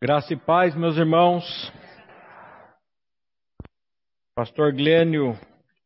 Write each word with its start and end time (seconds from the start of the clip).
Graça 0.00 0.32
e 0.32 0.36
paz, 0.36 0.76
meus 0.76 0.96
irmãos. 0.96 1.72
Pastor 4.32 4.72
Glênio 4.72 5.36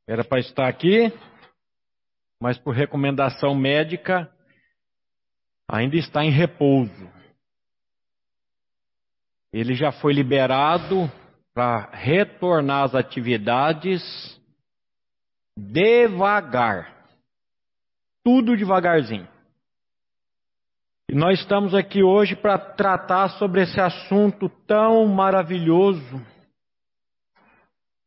era 0.06 0.22
para 0.22 0.38
estar 0.38 0.68
aqui, 0.68 1.10
mas 2.38 2.58
por 2.58 2.74
recomendação 2.74 3.54
médica 3.54 4.30
ainda 5.66 5.96
está 5.96 6.22
em 6.22 6.30
repouso. 6.30 7.10
Ele 9.50 9.74
já 9.74 9.90
foi 9.90 10.12
liberado 10.12 11.10
para 11.54 11.88
retornar 11.92 12.84
às 12.84 12.94
atividades 12.94 14.02
devagar. 15.56 17.08
Tudo 18.22 18.58
devagarzinho. 18.58 19.31
E 21.08 21.14
nós 21.14 21.40
estamos 21.40 21.74
aqui 21.74 22.02
hoje 22.02 22.34
para 22.34 22.58
tratar 22.58 23.28
sobre 23.30 23.62
esse 23.62 23.80
assunto 23.80 24.48
tão 24.66 25.06
maravilhoso 25.06 26.24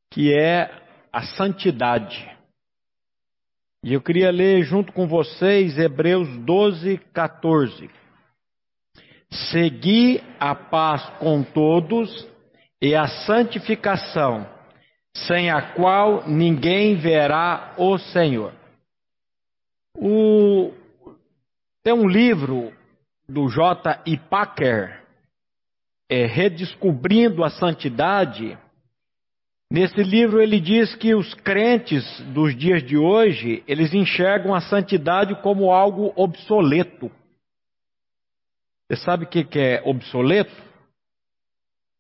que 0.10 0.34
é 0.34 0.72
a 1.12 1.22
santidade. 1.22 2.30
E 3.84 3.94
eu 3.94 4.02
queria 4.02 4.32
ler 4.32 4.64
junto 4.64 4.92
com 4.92 5.08
vocês 5.08 5.78
Hebreus 5.78 6.28
12, 6.40 6.98
14. 7.14 7.90
Segui 9.52 10.24
a 10.40 10.56
paz 10.56 11.08
com 11.20 11.44
todos 11.44 12.28
e 12.82 12.96
a 12.96 13.08
santificação, 13.08 14.50
sem 15.14 15.52
a 15.52 15.62
qual 15.74 16.28
ninguém 16.28 16.96
verá 16.96 17.76
o 17.78 17.98
Senhor. 17.98 18.54
O... 19.96 20.72
Tem 21.84 21.94
um 21.94 22.08
livro 22.08 22.74
do 23.28 23.50
J. 23.50 24.02
Packer, 24.30 25.04
é, 26.10 26.26
Redescobrindo 26.26 27.44
a 27.44 27.50
Santidade, 27.50 28.58
nesse 29.72 30.02
livro 30.04 30.42
ele 30.42 30.60
diz 30.60 30.96
que 30.96 31.16
os 31.16 31.34
crentes 31.34 32.04
dos 32.34 32.56
dias 32.56 32.84
de 32.84 32.98
hoje, 32.98 33.64
eles 33.68 33.94
enxergam 33.94 34.54
a 34.54 34.62
santidade 34.62 35.36
como 35.42 35.72
algo 35.72 36.14
obsoleto. 36.16 37.12
Você 38.88 39.02
sabe 39.02 39.26
o 39.26 39.28
que 39.28 39.48
é 39.60 39.82
obsoleto? 39.84 40.54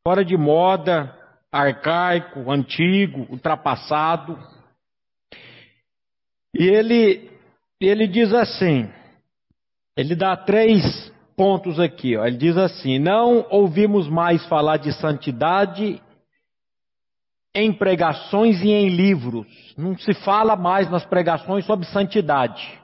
Fora 0.08 0.23
de 0.23 0.38
moda, 0.38 1.17
arcaico, 1.52 2.52
antigo, 2.52 3.26
ultrapassado. 3.32 4.38
E 6.54 6.64
ele, 6.64 7.32
ele 7.82 8.08
diz 8.08 8.32
assim: 8.34 8.88
ele 9.98 10.16
dá 10.16 10.38
três 10.38 11.12
pontos 11.36 11.80
aqui. 11.80 12.16
Ó. 12.17 12.25
Ele 12.25 12.38
diz 12.38 12.58
assim: 12.58 13.00
Não 13.00 13.45
ouvimos 13.50 14.08
mais 14.08 14.45
falar 14.47 14.78
de 14.78 14.91
santidade 14.94 16.02
em 17.53 17.72
pregações 17.72 18.61
e 18.61 18.69
em 18.69 18.89
livros. 18.89 19.47
Não 19.77 19.97
se 19.97 20.14
fala 20.14 20.55
mais 20.55 20.89
nas 20.89 21.05
pregações 21.05 21.66
sobre 21.66 21.86
santidade. 21.86 22.80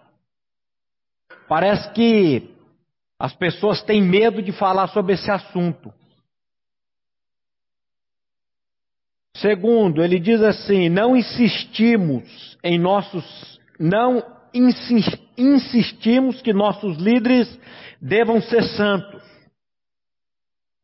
Parece 1.47 1.91
que 1.91 2.55
as 3.19 3.33
pessoas 3.33 3.81
têm 3.83 4.01
medo 4.01 4.41
de 4.41 4.51
falar 4.51 4.87
sobre 4.87 5.13
esse 5.13 5.29
assunto. 5.29 5.93
Segundo, 9.35 10.03
ele 10.03 10.19
diz 10.19 10.41
assim: 10.41 10.87
não 10.87 11.15
insistimos 11.15 12.57
em 12.63 12.79
nossos, 12.79 13.59
não 13.79 14.23
insistimos 14.53 15.20
que 16.41 16.53
nossos 16.53 16.97
líderes 16.97 17.47
devam 18.01 18.41
ser 18.41 18.63
santos. 18.63 19.21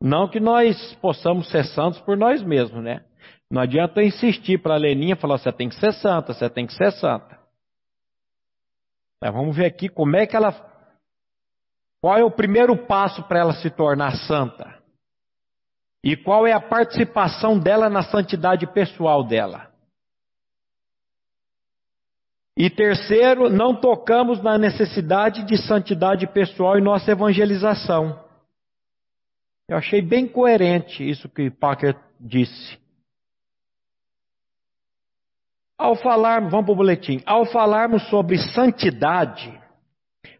Não 0.01 0.27
que 0.29 0.39
nós 0.39 0.93
possamos 0.95 1.49
ser 1.49 1.65
santos 1.65 1.99
por 2.01 2.15
nós 2.15 2.43
mesmos, 2.43 2.83
né? 2.83 3.03
Não 3.49 3.61
adianta 3.61 4.03
insistir 4.03 4.61
para 4.61 4.75
a 4.75 4.77
Leninha 4.77 5.15
falar, 5.15 5.37
você 5.37 5.51
tem 5.51 5.69
que 5.69 5.75
ser 5.75 5.93
santa, 5.93 6.33
você 6.33 6.49
tem 6.49 6.67
que 6.67 6.73
ser 6.73 6.91
santa. 6.91 7.39
Mas 9.21 9.33
vamos 9.33 9.55
ver 9.55 9.65
aqui 9.65 9.89
como 9.89 10.15
é 10.15 10.27
que 10.27 10.35
ela. 10.35 10.53
Qual 11.99 12.17
é 12.17 12.23
o 12.23 12.31
primeiro 12.31 12.85
passo 12.85 13.23
para 13.23 13.39
ela 13.39 13.53
se 13.53 13.69
tornar 13.71 14.15
santa? 14.27 14.77
E 16.03 16.15
qual 16.15 16.45
é 16.45 16.53
a 16.53 16.61
participação 16.61 17.57
dela 17.57 17.89
na 17.89 18.03
santidade 18.03 18.67
pessoal 18.67 19.23
dela? 19.23 19.71
E 22.59 22.71
terceiro, 22.71 23.51
não 23.51 23.75
tocamos 23.75 24.41
na 24.41 24.57
necessidade 24.57 25.43
de 25.43 25.55
santidade 25.57 26.25
pessoal 26.25 26.75
em 26.75 26.81
nossa 26.81 27.11
evangelização. 27.11 28.19
Eu 29.69 29.77
achei 29.77 30.01
bem 30.01 30.27
coerente 30.27 31.07
isso 31.07 31.29
que 31.29 31.51
Packer 31.51 31.95
disse. 32.19 32.79
Ao 35.77 35.95
falarmos, 35.97 36.49
vamos 36.49 36.65
para 36.65 36.73
o 36.73 36.77
boletim, 36.77 37.21
ao 37.27 37.45
falarmos 37.45 38.09
sobre 38.09 38.39
santidade, 38.39 39.53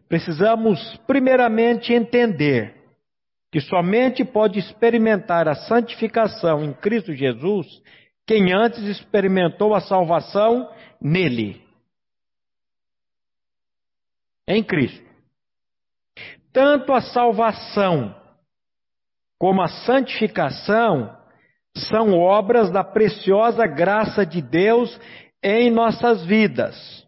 precisamos 0.08 0.96
primeiramente 1.06 1.92
entender 1.92 2.74
que 3.52 3.60
somente 3.60 4.24
pode 4.24 4.58
experimentar 4.58 5.46
a 5.46 5.54
santificação 5.54 6.64
em 6.64 6.72
Cristo 6.72 7.14
Jesus 7.14 7.80
quem 8.26 8.52
antes 8.52 8.82
experimentou 8.82 9.72
a 9.72 9.80
salvação 9.80 10.68
nele 11.00 11.67
em 14.48 14.64
Cristo. 14.64 15.06
Tanto 16.52 16.94
a 16.94 17.02
salvação 17.02 18.16
como 19.38 19.62
a 19.62 19.68
santificação 19.68 21.14
são 21.76 22.18
obras 22.18 22.72
da 22.72 22.82
preciosa 22.82 23.66
graça 23.66 24.24
de 24.24 24.40
Deus 24.40 24.98
em 25.42 25.70
nossas 25.70 26.24
vidas. 26.24 27.06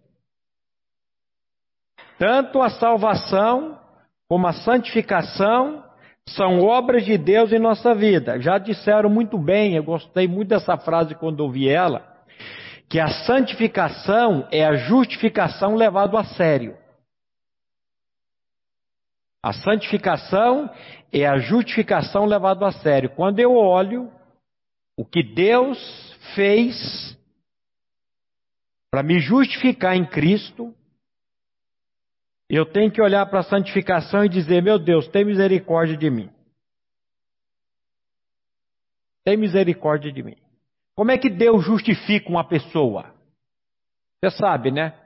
Tanto 2.18 2.60
a 2.60 2.68
salvação 2.68 3.80
como 4.28 4.46
a 4.46 4.52
santificação 4.52 5.82
são 6.28 6.60
obras 6.60 7.04
de 7.04 7.16
Deus 7.16 7.52
em 7.52 7.58
nossa 7.58 7.94
vida. 7.94 8.38
Já 8.38 8.58
disseram 8.58 9.08
muito 9.08 9.38
bem, 9.38 9.74
eu 9.74 9.82
gostei 9.82 10.28
muito 10.28 10.50
dessa 10.50 10.76
frase 10.76 11.14
quando 11.14 11.40
ouvi 11.40 11.68
ela, 11.68 12.06
que 12.88 13.00
a 13.00 13.08
santificação 13.08 14.46
é 14.52 14.64
a 14.64 14.74
justificação 14.74 15.74
levado 15.74 16.16
a 16.16 16.24
sério. 16.24 16.76
A 19.42 19.52
santificação 19.52 20.70
é 21.12 21.26
a 21.26 21.38
justificação 21.38 22.26
levada 22.26 22.66
a 22.66 22.72
sério. 22.72 23.10
Quando 23.10 23.38
eu 23.38 23.54
olho 23.54 24.12
o 24.96 25.04
que 25.04 25.22
Deus 25.22 25.78
fez 26.34 27.18
para 28.90 29.02
me 29.02 29.18
justificar 29.18 29.96
em 29.96 30.04
Cristo, 30.04 30.74
eu 32.50 32.66
tenho 32.66 32.90
que 32.90 33.00
olhar 33.00 33.24
para 33.26 33.40
a 33.40 33.44
santificação 33.44 34.24
e 34.24 34.28
dizer: 34.28 34.62
meu 34.62 34.78
Deus, 34.78 35.08
tem 35.08 35.24
misericórdia 35.24 35.96
de 35.96 36.10
mim. 36.10 36.30
Tem 39.24 39.36
misericórdia 39.36 40.12
de 40.12 40.22
mim. 40.22 40.36
Como 40.94 41.10
é 41.10 41.16
que 41.16 41.30
Deus 41.30 41.64
justifica 41.64 42.28
uma 42.28 42.44
pessoa? 42.44 43.14
Você 44.22 44.36
sabe, 44.36 44.70
né? 44.70 44.98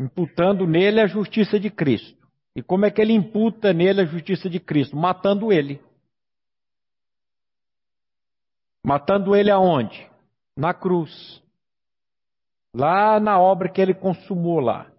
Imputando 0.00 0.66
nele 0.66 0.98
a 0.98 1.06
justiça 1.06 1.60
de 1.60 1.68
Cristo. 1.70 2.18
E 2.56 2.62
como 2.62 2.86
é 2.86 2.90
que 2.90 3.02
ele 3.02 3.12
imputa 3.12 3.72
nele 3.72 4.00
a 4.00 4.06
justiça 4.06 4.48
de 4.48 4.58
Cristo? 4.58 4.96
Matando 4.96 5.52
ele. 5.52 5.78
Matando 8.84 9.36
ele 9.36 9.50
aonde? 9.50 10.08
Na 10.56 10.72
cruz. 10.72 11.42
Lá 12.74 13.20
na 13.20 13.38
obra 13.38 13.68
que 13.68 13.80
ele 13.80 13.92
consumou 13.92 14.58
lá. 14.58 14.90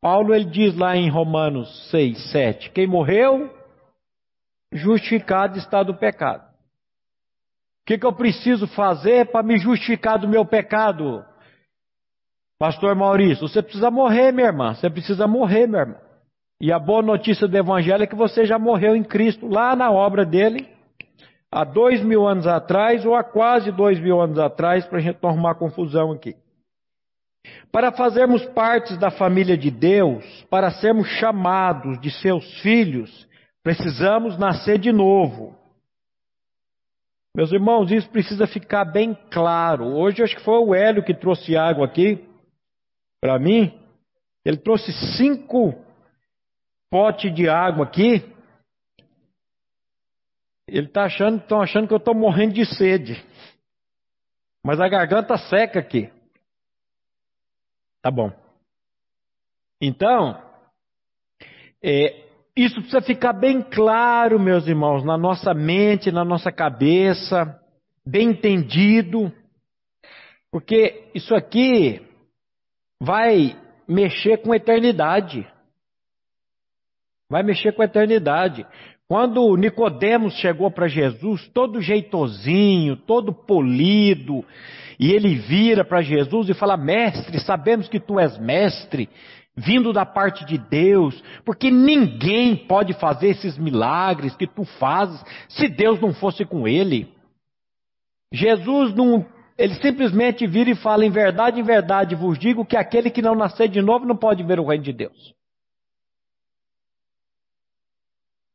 Paulo 0.00 0.34
ele 0.34 0.46
diz 0.46 0.76
lá 0.76 0.96
em 0.96 1.08
Romanos 1.08 1.90
6, 1.90 2.30
7, 2.30 2.70
quem 2.70 2.86
morreu, 2.86 3.52
justificado 4.72 5.58
está 5.58 5.82
do 5.82 5.94
pecado. 5.94 6.46
O 6.46 7.86
que, 7.86 7.98
que 7.98 8.06
eu 8.06 8.12
preciso 8.12 8.66
fazer 8.68 9.30
para 9.32 9.42
me 9.42 9.58
justificar 9.58 10.18
do 10.18 10.28
meu 10.28 10.44
pecado? 10.44 11.24
Pastor 12.58 12.96
Maurício, 12.96 13.46
você 13.46 13.62
precisa 13.62 13.88
morrer, 13.88 14.32
minha 14.32 14.48
irmã. 14.48 14.74
Você 14.74 14.90
precisa 14.90 15.28
morrer, 15.28 15.68
meu 15.68 15.80
irmão. 15.80 16.00
E 16.60 16.72
a 16.72 16.78
boa 16.78 17.00
notícia 17.00 17.46
do 17.46 17.56
Evangelho 17.56 18.02
é 18.02 18.06
que 18.06 18.16
você 18.16 18.44
já 18.44 18.58
morreu 18.58 18.96
em 18.96 19.04
Cristo, 19.04 19.46
lá 19.46 19.76
na 19.76 19.92
obra 19.92 20.26
dele, 20.26 20.68
há 21.52 21.62
dois 21.62 22.02
mil 22.02 22.26
anos 22.26 22.48
atrás, 22.48 23.06
ou 23.06 23.14
há 23.14 23.22
quase 23.22 23.70
dois 23.70 24.00
mil 24.00 24.20
anos 24.20 24.40
atrás, 24.40 24.84
para 24.84 24.98
a 24.98 25.00
gente 25.00 25.18
não 25.22 25.30
arrumar 25.30 25.54
confusão 25.54 26.10
aqui. 26.10 26.34
Para 27.70 27.92
fazermos 27.92 28.44
parte 28.46 28.96
da 28.96 29.08
família 29.08 29.56
de 29.56 29.70
Deus, 29.70 30.24
para 30.50 30.72
sermos 30.72 31.06
chamados 31.10 32.00
de 32.00 32.10
seus 32.10 32.60
filhos, 32.60 33.28
precisamos 33.62 34.36
nascer 34.36 34.78
de 34.78 34.90
novo. 34.90 35.54
Meus 37.36 37.52
irmãos, 37.52 37.92
isso 37.92 38.10
precisa 38.10 38.48
ficar 38.48 38.84
bem 38.84 39.16
claro. 39.30 39.94
Hoje 39.94 40.24
acho 40.24 40.34
que 40.34 40.42
foi 40.42 40.58
o 40.58 40.74
Hélio 40.74 41.04
que 41.04 41.14
trouxe 41.14 41.56
água 41.56 41.86
aqui 41.86 42.27
para 43.20 43.38
mim. 43.38 43.72
Ele 44.44 44.56
trouxe 44.56 44.92
cinco 45.16 45.74
potes 46.90 47.34
de 47.34 47.48
água 47.48 47.84
aqui. 47.84 48.24
Ele 50.66 50.86
está 50.86 51.04
achando, 51.04 51.38
estão 51.38 51.60
achando 51.60 51.88
que 51.88 51.94
eu 51.94 51.98
estou 51.98 52.14
morrendo 52.14 52.54
de 52.54 52.64
sede. 52.64 53.22
Mas 54.64 54.80
a 54.80 54.88
garganta 54.88 55.36
seca 55.36 55.80
aqui. 55.80 56.10
Tá 58.02 58.10
bom. 58.10 58.30
Então, 59.80 60.42
é, 61.82 62.24
isso 62.56 62.74
precisa 62.76 63.00
ficar 63.00 63.32
bem 63.32 63.62
claro, 63.62 64.38
meus 64.38 64.66
irmãos, 64.66 65.04
na 65.04 65.16
nossa 65.16 65.54
mente, 65.54 66.10
na 66.10 66.24
nossa 66.24 66.50
cabeça, 66.50 67.60
bem 68.04 68.30
entendido, 68.30 69.32
porque 70.50 71.08
isso 71.14 71.34
aqui 71.34 72.07
vai 73.00 73.56
mexer 73.86 74.38
com 74.38 74.52
a 74.52 74.56
eternidade. 74.56 75.46
Vai 77.30 77.42
mexer 77.42 77.72
com 77.72 77.82
a 77.82 77.84
eternidade. 77.84 78.66
Quando 79.06 79.56
Nicodemos 79.56 80.34
chegou 80.34 80.70
para 80.70 80.86
Jesus, 80.86 81.48
todo 81.48 81.80
jeitosinho, 81.80 82.96
todo 82.96 83.32
polido, 83.32 84.44
e 84.98 85.12
ele 85.12 85.34
vira 85.34 85.84
para 85.84 86.02
Jesus 86.02 86.48
e 86.48 86.54
fala: 86.54 86.76
Mestre, 86.76 87.40
sabemos 87.40 87.88
que 87.88 88.00
tu 88.00 88.20
és 88.20 88.36
mestre, 88.38 89.08
vindo 89.56 89.92
da 89.92 90.04
parte 90.04 90.44
de 90.44 90.58
Deus, 90.58 91.22
porque 91.44 91.70
ninguém 91.70 92.54
pode 92.54 92.92
fazer 92.94 93.28
esses 93.28 93.56
milagres 93.56 94.36
que 94.36 94.46
tu 94.46 94.64
fazes 94.64 95.22
se 95.48 95.68
Deus 95.68 95.98
não 96.00 96.12
fosse 96.12 96.44
com 96.44 96.68
ele. 96.68 97.08
Jesus 98.32 98.94
não, 98.94 99.24
ele 99.58 99.74
simplesmente 99.74 100.46
vira 100.46 100.70
e 100.70 100.76
fala: 100.76 101.04
Em 101.04 101.10
verdade, 101.10 101.60
em 101.60 101.64
verdade 101.64 102.14
vos 102.14 102.38
digo 102.38 102.64
que 102.64 102.76
aquele 102.76 103.10
que 103.10 103.20
não 103.20 103.34
nascer 103.34 103.68
de 103.68 103.82
novo 103.82 104.06
não 104.06 104.16
pode 104.16 104.44
ver 104.44 104.60
o 104.60 104.66
reino 104.66 104.84
de 104.84 104.92
Deus. 104.92 105.34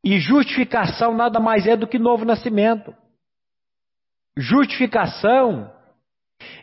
E 0.02 0.18
justificação 0.20 1.14
nada 1.14 1.40
mais 1.40 1.68
é 1.68 1.76
do 1.76 1.88
que 1.88 2.00
novo 2.00 2.24
nascimento. 2.24 2.96
Justificação 4.36 5.72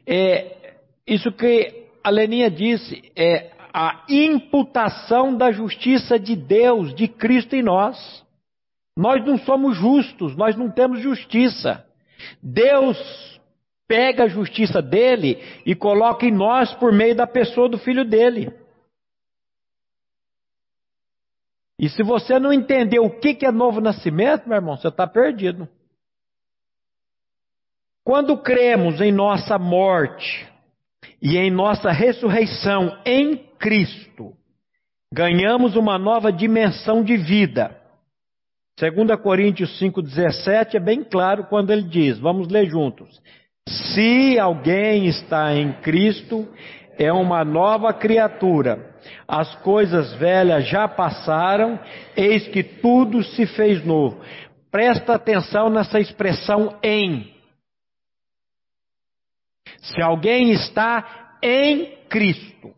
é 0.06 0.74
isso 1.06 1.30
que 1.32 1.88
a 2.02 2.10
Leninha 2.10 2.50
disse, 2.50 3.12
é 3.14 3.52
a 3.72 4.04
imputação 4.08 5.36
da 5.36 5.52
justiça 5.52 6.18
de 6.18 6.34
Deus, 6.34 6.94
de 6.94 7.06
Cristo 7.06 7.54
em 7.54 7.62
nós. 7.62 8.24
Nós 8.96 9.24
não 9.24 9.38
somos 9.38 9.76
justos, 9.76 10.36
nós 10.36 10.56
não 10.56 10.70
temos 10.70 11.00
justiça. 11.00 11.86
Deus 12.42 13.39
pega 13.90 14.22
a 14.22 14.28
justiça 14.28 14.80
dele 14.80 15.42
e 15.66 15.74
coloca 15.74 16.24
em 16.24 16.30
nós 16.30 16.72
por 16.74 16.92
meio 16.92 17.16
da 17.16 17.26
pessoa 17.26 17.68
do 17.68 17.76
filho 17.76 18.04
dele. 18.04 18.54
E 21.76 21.88
se 21.88 22.00
você 22.04 22.38
não 22.38 22.52
entender 22.52 23.00
o 23.00 23.10
que 23.10 23.44
é 23.44 23.50
novo 23.50 23.80
nascimento, 23.80 24.48
meu 24.48 24.54
irmão, 24.54 24.76
você 24.76 24.86
está 24.86 25.08
perdido. 25.08 25.68
Quando 28.04 28.38
cremos 28.38 29.00
em 29.00 29.10
nossa 29.10 29.58
morte 29.58 30.48
e 31.20 31.36
em 31.36 31.50
nossa 31.50 31.90
ressurreição 31.90 32.96
em 33.04 33.38
Cristo, 33.58 34.36
ganhamos 35.12 35.74
uma 35.74 35.98
nova 35.98 36.32
dimensão 36.32 37.02
de 37.02 37.16
vida. 37.16 37.76
2 38.78 39.20
Coríntios 39.20 39.80
5,17 39.80 40.76
é 40.76 40.80
bem 40.80 41.02
claro 41.02 41.46
quando 41.48 41.72
ele 41.72 41.82
diz: 41.82 42.20
vamos 42.20 42.46
ler 42.46 42.70
juntos. 42.70 43.20
Se 43.68 44.38
alguém 44.38 45.06
está 45.06 45.54
em 45.54 45.72
Cristo, 45.80 46.48
é 46.98 47.12
uma 47.12 47.44
nova 47.44 47.92
criatura. 47.92 48.94
As 49.26 49.54
coisas 49.62 50.12
velhas 50.14 50.68
já 50.68 50.86
passaram, 50.88 51.78
eis 52.16 52.46
que 52.48 52.62
tudo 52.62 53.22
se 53.22 53.46
fez 53.46 53.84
novo. 53.84 54.20
Presta 54.70 55.14
atenção 55.14 55.70
nessa 55.70 55.98
expressão 55.98 56.78
em. 56.82 57.34
Se 59.78 60.02
alguém 60.02 60.50
está 60.50 61.38
em 61.42 61.96
Cristo. 62.08 62.74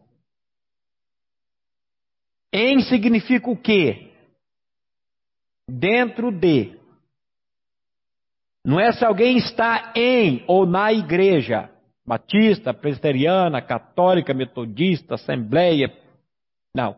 Em 2.53 2.81
significa 2.83 3.51
o 3.51 3.57
quê? 3.57 4.13
Dentro 5.69 6.31
de. 6.31 6.82
Não 8.65 8.79
é 8.79 8.93
se 8.93 9.05
alguém 9.05 9.39
está 9.39 9.93
em 9.97 10.45
ou 10.47 10.65
na 10.65 10.93
igreja. 10.93 11.69
Batista, 12.07 12.73
presbiteriana, 12.73 13.61
católica, 13.61 14.33
metodista, 14.33 15.15
assembleia. 15.15 15.93
Não. 16.75 16.97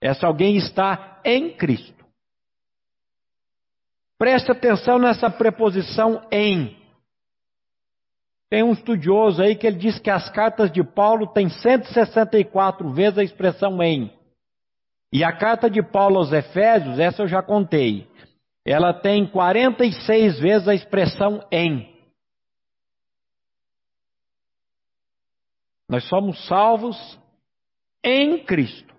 É 0.00 0.14
se 0.14 0.24
alguém 0.24 0.56
está 0.56 1.20
em 1.24 1.50
Cristo. 1.50 2.04
Preste 4.18 4.52
atenção 4.52 4.98
nessa 4.98 5.30
preposição 5.30 6.22
em. 6.30 6.76
Tem 8.50 8.62
um 8.62 8.72
estudioso 8.72 9.42
aí 9.42 9.54
que 9.54 9.66
ele 9.66 9.78
diz 9.78 9.98
que 9.98 10.10
as 10.10 10.28
cartas 10.30 10.70
de 10.72 10.82
Paulo 10.82 11.26
têm 11.28 11.48
164 11.48 12.92
vezes 12.92 13.18
a 13.18 13.24
expressão 13.24 13.82
em. 13.82 14.12
E 15.12 15.24
a 15.24 15.32
carta 15.32 15.70
de 15.70 15.82
Paulo 15.82 16.18
aos 16.18 16.32
Efésios, 16.32 16.98
essa 16.98 17.22
eu 17.22 17.28
já 17.28 17.42
contei, 17.42 18.06
ela 18.64 18.92
tem 18.92 19.26
46 19.26 20.38
vezes 20.38 20.68
a 20.68 20.74
expressão 20.74 21.44
em. 21.50 21.88
Nós 25.88 26.04
somos 26.04 26.46
salvos 26.46 27.18
em 28.04 28.44
Cristo. 28.44 28.94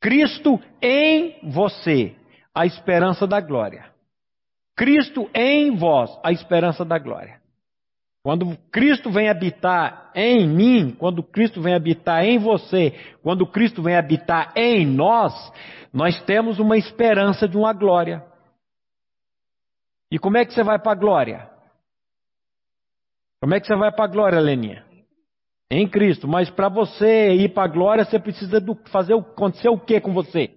Cristo 0.00 0.60
em 0.80 1.38
você, 1.50 2.16
a 2.54 2.66
esperança 2.66 3.26
da 3.26 3.40
glória. 3.40 3.92
Cristo 4.76 5.28
em 5.34 5.76
vós, 5.76 6.10
a 6.24 6.32
esperança 6.32 6.84
da 6.84 6.98
glória. 6.98 7.40
Quando 8.22 8.56
Cristo 8.70 9.10
vem 9.10 9.28
habitar 9.28 10.10
em 10.14 10.46
mim, 10.46 10.90
quando 10.90 11.22
Cristo 11.22 11.62
vem 11.62 11.74
habitar 11.74 12.24
em 12.24 12.38
você, 12.38 12.92
quando 13.22 13.46
Cristo 13.46 13.82
vem 13.82 13.96
habitar 13.96 14.52
em 14.56 14.86
nós, 14.86 15.32
nós 15.92 16.20
temos 16.22 16.58
uma 16.58 16.76
esperança 16.76 17.48
de 17.48 17.56
uma 17.56 17.72
glória. 17.72 18.27
E 20.10 20.18
como 20.18 20.36
é 20.36 20.44
que 20.44 20.52
você 20.52 20.62
vai 20.62 20.78
para 20.78 20.92
a 20.92 20.94
glória? 20.94 21.50
Como 23.40 23.54
é 23.54 23.60
que 23.60 23.66
você 23.66 23.76
vai 23.76 23.92
para 23.92 24.04
a 24.04 24.08
glória, 24.08 24.40
Leninha? 24.40 24.84
Em 25.70 25.88
Cristo. 25.88 26.26
Mas 26.26 26.50
para 26.50 26.68
você 26.68 27.34
ir 27.34 27.52
para 27.52 27.64
a 27.64 27.72
glória, 27.72 28.04
você 28.04 28.18
precisa 28.18 28.60
do, 28.60 28.74
fazer 28.90 29.14
acontecer 29.14 29.68
o 29.68 29.78
que 29.78 30.00
com 30.00 30.12
você? 30.12 30.56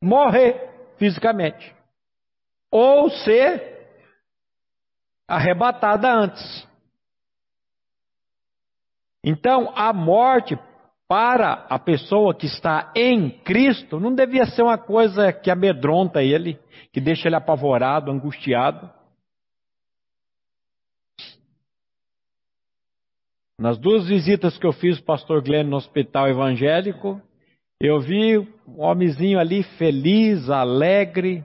Morrer 0.00 0.94
fisicamente. 0.96 1.74
Ou 2.70 3.10
ser 3.10 3.72
arrebatada 5.28 6.10
antes. 6.12 6.68
Então, 9.24 9.72
a 9.74 9.92
morte 9.92 10.58
para 11.12 11.66
a 11.68 11.78
pessoa 11.78 12.34
que 12.34 12.46
está 12.46 12.90
em 12.96 13.28
Cristo 13.28 14.00
não 14.00 14.14
devia 14.14 14.46
ser 14.46 14.62
uma 14.62 14.78
coisa 14.78 15.30
que 15.30 15.50
amedronta 15.50 16.22
ele, 16.22 16.58
que 16.90 17.02
deixa 17.02 17.28
ele 17.28 17.36
apavorado, 17.36 18.10
angustiado. 18.10 18.90
Nas 23.58 23.76
duas 23.76 24.08
visitas 24.08 24.56
que 24.56 24.66
eu 24.66 24.72
fiz 24.72 25.00
o 25.00 25.04
pastor 25.04 25.42
Glenn 25.42 25.68
no 25.68 25.76
hospital 25.76 26.28
evangélico, 26.30 27.20
eu 27.78 28.00
vi 28.00 28.38
um 28.66 28.80
homenzinho 28.80 29.38
ali 29.38 29.64
feliz, 29.76 30.48
alegre. 30.48 31.44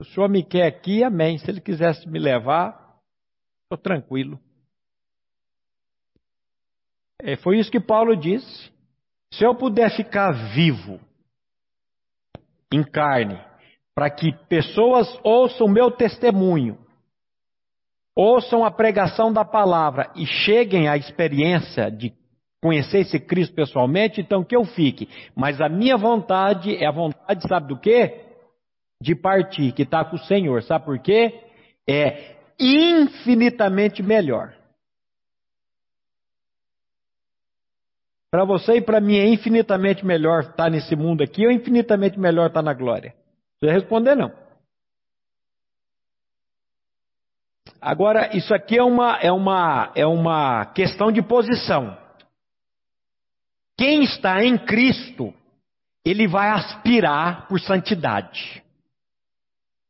O 0.00 0.06
senhor 0.06 0.30
me 0.30 0.42
quer 0.42 0.66
aqui, 0.66 1.04
amém. 1.04 1.36
Se 1.36 1.50
ele 1.50 1.60
quisesse 1.60 2.08
me 2.08 2.18
levar, 2.18 2.96
estou 3.64 3.76
tranquilo. 3.76 4.40
É, 7.20 7.36
foi 7.36 7.58
isso 7.58 7.70
que 7.70 7.78
Paulo 7.78 8.16
disse. 8.16 8.74
Se 9.36 9.44
eu 9.44 9.54
puder 9.54 9.90
ficar 9.94 10.32
vivo 10.54 10.98
em 12.72 12.82
carne, 12.82 13.38
para 13.94 14.10
que 14.10 14.32
pessoas 14.48 15.06
ouçam 15.22 15.68
meu 15.68 15.90
testemunho, 15.90 16.78
ouçam 18.14 18.64
a 18.64 18.70
pregação 18.70 19.32
da 19.32 19.44
palavra 19.44 20.10
e 20.16 20.26
cheguem 20.26 20.88
à 20.88 20.96
experiência 20.96 21.90
de 21.90 22.14
conhecer 22.62 23.00
esse 23.00 23.20
Cristo 23.20 23.54
pessoalmente, 23.54 24.20
então 24.20 24.42
que 24.42 24.56
eu 24.56 24.64
fique. 24.64 25.08
Mas 25.34 25.60
a 25.60 25.68
minha 25.68 25.96
vontade 25.96 26.74
é 26.74 26.86
a 26.86 26.90
vontade, 26.90 27.46
sabe 27.46 27.68
do 27.68 27.78
quê? 27.78 28.24
De 29.00 29.14
partir, 29.14 29.72
que 29.72 29.82
está 29.82 30.04
com 30.04 30.16
o 30.16 30.20
Senhor. 30.20 30.62
Sabe 30.62 30.84
por 30.86 30.98
quê? 30.98 31.40
É 31.86 32.36
infinitamente 32.58 34.02
melhor. 34.02 34.55
Para 38.36 38.44
você 38.44 38.76
e 38.76 38.82
para 38.82 39.00
mim 39.00 39.16
é 39.16 39.26
infinitamente 39.26 40.04
melhor 40.04 40.42
estar 40.42 40.70
nesse 40.70 40.94
mundo 40.94 41.24
aqui 41.24 41.46
ou 41.46 41.50
infinitamente 41.50 42.20
melhor 42.20 42.48
estar 42.48 42.60
na 42.60 42.74
glória? 42.74 43.14
Você 43.58 43.72
responder 43.72 44.14
não. 44.14 44.30
Agora, 47.80 48.36
isso 48.36 48.52
aqui 48.52 48.76
é 48.76 48.82
uma, 48.82 49.16
é 49.22 49.32
uma, 49.32 49.90
é 49.94 50.04
uma 50.04 50.66
questão 50.66 51.10
de 51.10 51.22
posição. 51.22 51.96
Quem 53.74 54.02
está 54.02 54.44
em 54.44 54.58
Cristo, 54.58 55.32
ele 56.04 56.28
vai 56.28 56.50
aspirar 56.50 57.48
por 57.48 57.58
santidade. 57.58 58.62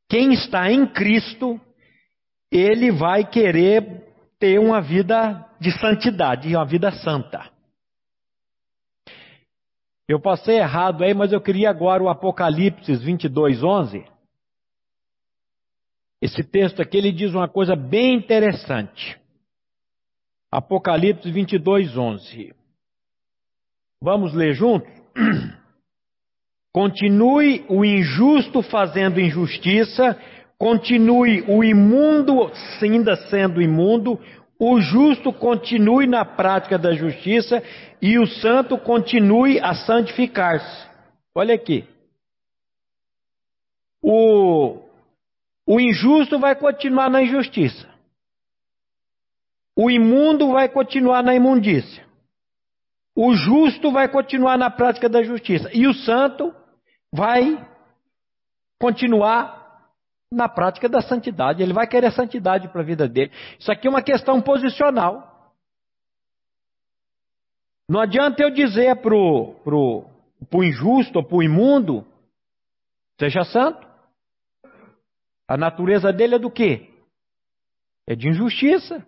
Quem 0.09 0.33
está 0.35 0.71
em 0.71 0.87
Cristo, 0.87 1.61
ele 2.53 2.93
vai 2.93 3.29
querer 3.29 4.05
ter 4.39 4.61
uma 4.61 4.81
vida 4.81 5.45
de 5.59 5.77
santidade, 5.81 6.55
uma 6.55 6.65
vida 6.65 6.93
santa. 6.93 7.56
Eu 10.09 10.21
passei 10.21 10.59
errado 10.59 11.03
aí, 11.03 11.13
mas 11.13 11.33
eu 11.33 11.41
queria 11.41 11.69
agora 11.69 12.03
o 12.03 12.09
Apocalipse 12.09 12.95
22, 12.95 13.63
11. 13.63 14.05
Esse 16.23 16.45
texto 16.45 16.81
aqui 16.81 16.97
ele 16.97 17.13
diz 17.13 17.35
uma 17.35 17.49
coisa 17.49 17.75
bem 17.75 18.15
interessante. 18.17 19.21
Apocalipse 20.51 21.31
22, 21.31 21.97
11. 21.97 22.55
Vamos 24.01 24.33
ler 24.33 24.55
juntos? 24.55 24.89
Continue 26.73 27.65
o 27.69 27.85
injusto 27.85 28.63
fazendo 28.63 29.19
injustiça, 29.19 30.15
continue 30.59 31.43
o 31.49 31.65
imundo 31.65 32.53
ainda 32.83 33.17
sendo 33.29 33.63
imundo, 33.63 34.21
o 34.59 34.81
justo 34.81 35.33
continue 35.33 36.07
na 36.07 36.25
prática 36.25 36.79
da 36.79 36.95
justiça 36.95 37.63
e 38.01 38.19
o 38.19 38.27
santo 38.27 38.79
continue 38.79 39.61
a 39.61 39.75
santificar-se. 39.75 40.89
Olha 41.35 41.55
aqui. 41.55 41.87
O, 44.03 44.83
o 45.67 45.81
injusto 45.81 46.39
vai 46.39 46.55
continuar 46.55 47.11
na 47.11 47.23
injustiça. 47.23 47.87
O 49.77 49.91
imundo 49.91 50.53
vai 50.53 50.69
continuar 50.69 51.23
na 51.23 51.35
imundícia. 51.35 52.07
O 53.15 53.35
justo 53.35 53.91
vai 53.93 54.09
continuar 54.09 54.57
na 54.57 54.71
prática 54.71 55.09
da 55.09 55.23
justiça. 55.23 55.71
E 55.75 55.87
o 55.87 55.93
santo 55.93 56.55
vai 57.13 57.67
continuar 58.79 59.56
na 60.33 60.49
prática 60.49 60.89
da 60.89 61.01
santidade. 61.01 61.63
Ele 61.63 61.73
vai 61.73 61.87
querer 61.87 62.13
santidade 62.13 62.69
para 62.69 62.81
a 62.81 62.85
vida 62.85 63.09
dele. 63.09 63.33
Isso 63.59 63.71
aqui 63.71 63.87
é 63.87 63.91
uma 63.91 64.03
questão 64.03 64.41
posicional. 64.41 65.55
Não 67.89 68.01
adianta 68.01 68.43
eu 68.43 68.51
dizer 68.51 68.97
para 68.97 69.15
o 69.15 69.55
pro, 69.63 70.11
pro 70.51 70.65
injusto 70.65 71.19
ou 71.19 71.25
para 71.25 71.37
o 71.37 71.43
imundo, 71.43 72.05
seja 73.19 73.45
santo. 73.45 73.87
A 75.49 75.57
natureza 75.57 76.13
dele 76.13 76.35
é 76.35 76.39
do 76.39 76.51
quê? 76.51 76.93
É 78.07 78.17
de 78.17 78.29
injustiça. 78.29 79.07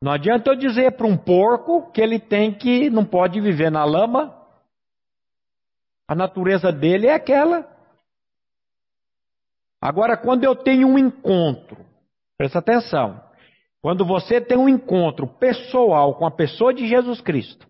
Não 0.00 0.12
adianta 0.12 0.50
eu 0.50 0.56
dizer 0.56 0.96
para 0.96 1.06
um 1.06 1.16
porco 1.16 1.90
que 1.90 2.00
ele 2.00 2.20
tem 2.20 2.54
que 2.54 2.88
não 2.90 3.04
pode 3.04 3.40
viver 3.40 3.70
na 3.70 3.84
lama. 3.84 4.36
A 6.06 6.14
natureza 6.14 6.70
dele 6.70 7.06
é 7.06 7.14
aquela. 7.14 7.77
Agora, 9.80 10.16
quando 10.16 10.44
eu 10.44 10.56
tenho 10.56 10.88
um 10.88 10.98
encontro, 10.98 11.84
presta 12.36 12.58
atenção, 12.58 13.22
quando 13.80 14.04
você 14.04 14.40
tem 14.40 14.58
um 14.58 14.68
encontro 14.68 15.26
pessoal 15.26 16.14
com 16.16 16.26
a 16.26 16.30
pessoa 16.30 16.74
de 16.74 16.86
Jesus 16.86 17.20
Cristo, 17.20 17.66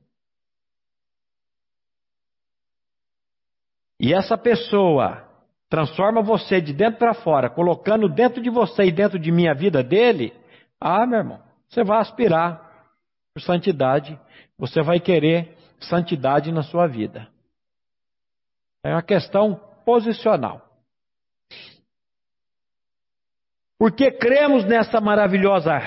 e 4.00 4.14
essa 4.14 4.38
pessoa 4.38 5.28
transforma 5.68 6.22
você 6.22 6.60
de 6.60 6.72
dentro 6.72 6.98
para 6.98 7.14
fora, 7.14 7.50
colocando 7.50 8.08
dentro 8.08 8.40
de 8.40 8.48
você 8.48 8.84
e 8.84 8.92
dentro 8.92 9.18
de 9.18 9.30
mim 9.30 9.48
a 9.48 9.54
vida 9.54 9.82
dele, 9.82 10.32
ah, 10.80 11.06
meu 11.06 11.18
irmão, 11.18 11.42
você 11.68 11.84
vai 11.84 11.98
aspirar 11.98 12.88
por 13.34 13.42
santidade, 13.42 14.18
você 14.56 14.82
vai 14.82 14.98
querer 14.98 15.56
santidade 15.80 16.50
na 16.50 16.62
sua 16.62 16.86
vida. 16.86 17.28
É 18.82 18.92
uma 18.92 19.02
questão 19.02 19.60
posicional. 19.84 20.67
Porque 23.78 24.11
cremos 24.11 24.64
nessa 24.64 25.00
maravilhosa 25.00 25.80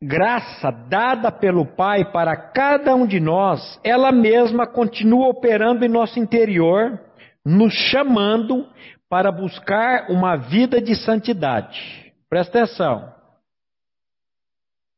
graça 0.00 0.70
dada 0.70 1.32
pelo 1.32 1.66
Pai 1.66 2.10
para 2.12 2.36
cada 2.36 2.94
um 2.94 3.06
de 3.06 3.18
nós, 3.18 3.80
ela 3.82 4.12
mesma 4.12 4.66
continua 4.66 5.28
operando 5.28 5.84
em 5.84 5.88
nosso 5.88 6.18
interior, 6.18 7.00
nos 7.44 7.72
chamando 7.72 8.68
para 9.08 9.32
buscar 9.32 10.10
uma 10.10 10.36
vida 10.36 10.80
de 10.80 10.94
santidade. 10.94 12.12
Presta 12.28 12.58
atenção. 12.58 13.14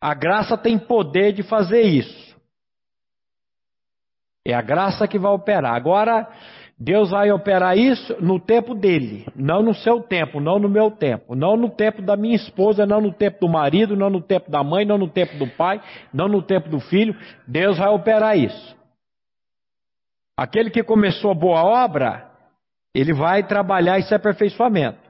A 0.01 0.15
graça 0.15 0.57
tem 0.57 0.79
poder 0.79 1.33
de 1.33 1.43
fazer 1.43 1.83
isso. 1.83 2.37
É 4.47 4.55
a 4.55 4.63
graça 4.63 5.07
que 5.07 5.19
vai 5.19 5.33
operar. 5.33 5.75
Agora, 5.75 6.27
Deus 6.81 7.11
vai 7.11 7.33
operar 7.33 7.77
isso 7.77 8.17
no 8.21 8.39
tempo 8.39 8.73
dele, 8.73 9.27
não 9.35 9.63
no 9.63 9.75
seu 9.75 10.01
tempo, 10.01 10.39
não 10.39 10.61
no 10.61 10.69
meu 10.69 10.93
tempo, 10.93 11.35
não 11.35 11.57
no 11.57 11.69
tempo 11.69 12.01
da 12.01 12.17
minha 12.17 12.37
esposa, 12.37 12.87
não 12.87 13.01
no 13.01 13.13
tempo 13.13 13.41
do 13.41 13.49
marido, 13.49 13.97
não 13.97 14.09
no 14.09 14.23
tempo 14.23 14.49
da 14.49 14.63
mãe, 14.63 14.85
não 14.85 14.97
no 14.97 15.09
tempo 15.09 15.37
do 15.39 15.47
pai, 15.49 15.83
não 16.15 16.29
no 16.29 16.41
tempo 16.41 16.69
do 16.69 16.79
filho. 16.79 17.17
Deus 17.49 17.79
vai 17.79 17.89
operar 17.89 18.39
isso. 18.39 18.77
Aquele 20.37 20.71
que 20.71 20.85
começou 20.85 21.33
a 21.33 21.35
boa 21.35 21.65
obra, 21.65 22.31
ele 22.95 23.13
vai 23.13 23.45
trabalhar 23.45 23.99
esse 23.99 24.15
aperfeiçoamento. 24.15 25.01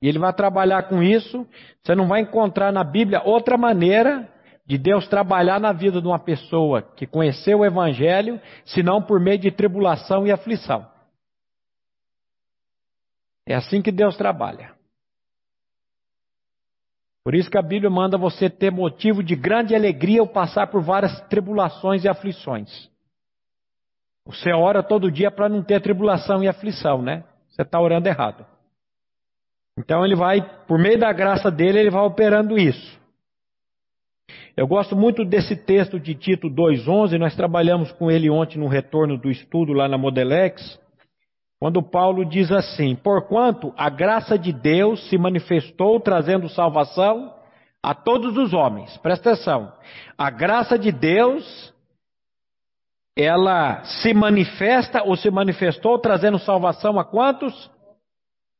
E 0.00 0.08
ele 0.08 0.20
vai 0.20 0.32
trabalhar 0.32 0.84
com 0.84 1.02
isso. 1.02 1.44
Você 1.82 1.96
não 1.96 2.06
vai 2.06 2.20
encontrar 2.20 2.72
na 2.72 2.84
Bíblia 2.84 3.20
outra 3.24 3.58
maneira 3.58 4.28
de 4.64 4.78
Deus 4.78 5.08
trabalhar 5.08 5.58
na 5.58 5.72
vida 5.72 6.00
de 6.00 6.06
uma 6.06 6.20
pessoa 6.20 6.82
que 6.82 7.04
conheceu 7.04 7.60
o 7.60 7.64
Evangelho, 7.64 8.40
senão 8.64 9.02
por 9.02 9.18
meio 9.18 9.38
de 9.38 9.50
tribulação 9.50 10.24
e 10.24 10.30
aflição. 10.30 10.86
É 13.46 13.54
assim 13.54 13.80
que 13.80 13.92
Deus 13.92 14.16
trabalha. 14.16 14.74
Por 17.24 17.34
isso 17.34 17.50
que 17.50 17.58
a 17.58 17.62
Bíblia 17.62 17.90
manda 17.90 18.18
você 18.18 18.50
ter 18.50 18.70
motivo 18.70 19.22
de 19.22 19.34
grande 19.34 19.74
alegria 19.74 20.20
ao 20.20 20.28
passar 20.28 20.66
por 20.68 20.82
várias 20.82 21.20
tribulações 21.28 22.04
e 22.04 22.08
aflições. 22.08 22.90
Você 24.26 24.52
ora 24.52 24.82
todo 24.82 25.10
dia 25.10 25.30
para 25.30 25.48
não 25.48 25.62
ter 25.62 25.80
tribulação 25.80 26.42
e 26.42 26.48
aflição, 26.48 27.00
né? 27.00 27.24
Você 27.48 27.62
está 27.62 27.80
orando 27.80 28.08
errado. 28.08 28.44
Então 29.78 30.04
ele 30.04 30.16
vai, 30.16 30.40
por 30.66 30.78
meio 30.78 30.98
da 30.98 31.12
graça 31.12 31.50
dele, 31.50 31.78
ele 31.80 31.90
vai 31.90 32.02
operando 32.02 32.58
isso. 32.58 33.00
Eu 34.56 34.66
gosto 34.66 34.96
muito 34.96 35.24
desse 35.24 35.54
texto 35.54 36.00
de 36.00 36.14
Tito 36.14 36.48
2,11, 36.48 37.18
nós 37.18 37.36
trabalhamos 37.36 37.92
com 37.92 38.10
ele 38.10 38.30
ontem 38.30 38.58
no 38.58 38.68
retorno 38.68 39.18
do 39.18 39.30
estudo 39.30 39.72
lá 39.72 39.86
na 39.86 39.98
Modelex. 39.98 40.80
Quando 41.58 41.82
Paulo 41.82 42.24
diz 42.24 42.52
assim: 42.52 42.94
Porquanto 42.94 43.72
a 43.76 43.88
graça 43.88 44.38
de 44.38 44.52
Deus 44.52 45.08
se 45.08 45.16
manifestou 45.16 45.98
trazendo 46.00 46.48
salvação 46.48 47.34
a 47.82 47.94
todos 47.94 48.36
os 48.36 48.52
homens. 48.52 48.96
Presta 48.98 49.30
atenção. 49.30 49.72
A 50.18 50.30
graça 50.30 50.78
de 50.78 50.92
Deus 50.92 51.74
ela 53.16 53.82
se 53.84 54.12
manifesta 54.12 55.02
ou 55.02 55.16
se 55.16 55.30
manifestou 55.30 55.98
trazendo 55.98 56.38
salvação 56.38 57.00
a 57.00 57.04
quantos? 57.04 57.70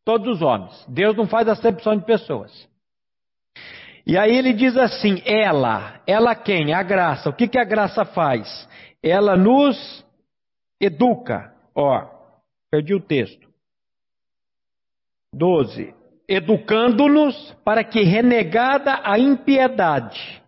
Todos 0.03 0.37
os 0.37 0.43
homens. 0.43 0.87
Deus 0.89 1.15
não 1.15 1.27
faz 1.27 1.47
acepção 1.47 1.97
de 1.97 2.05
pessoas. 2.05 2.67
E 4.07 4.17
aí 4.17 4.35
ele 4.35 4.55
diz 4.55 4.77
assim: 4.77 5.21
ela, 5.27 6.01
ela 6.07 6.35
quem? 6.35 6.73
A 6.73 6.83
graça. 6.83 7.29
O 7.29 7.33
que, 7.33 7.47
que 7.47 7.59
a 7.59 7.65
graça 7.65 8.05
faz? 8.05 8.67
Ela 9.03 9.37
nos 9.37 10.07
educa. 10.81 11.53
Ó, 11.75 12.16
Perdi 12.77 12.93
o 12.93 13.01
texto. 13.01 13.49
12. 15.33 15.95
Educando-nos 16.29 17.57
para 17.65 17.83
que, 17.83 18.03
renegada 18.03 19.01
a 19.03 19.19
impiedade 19.19 20.43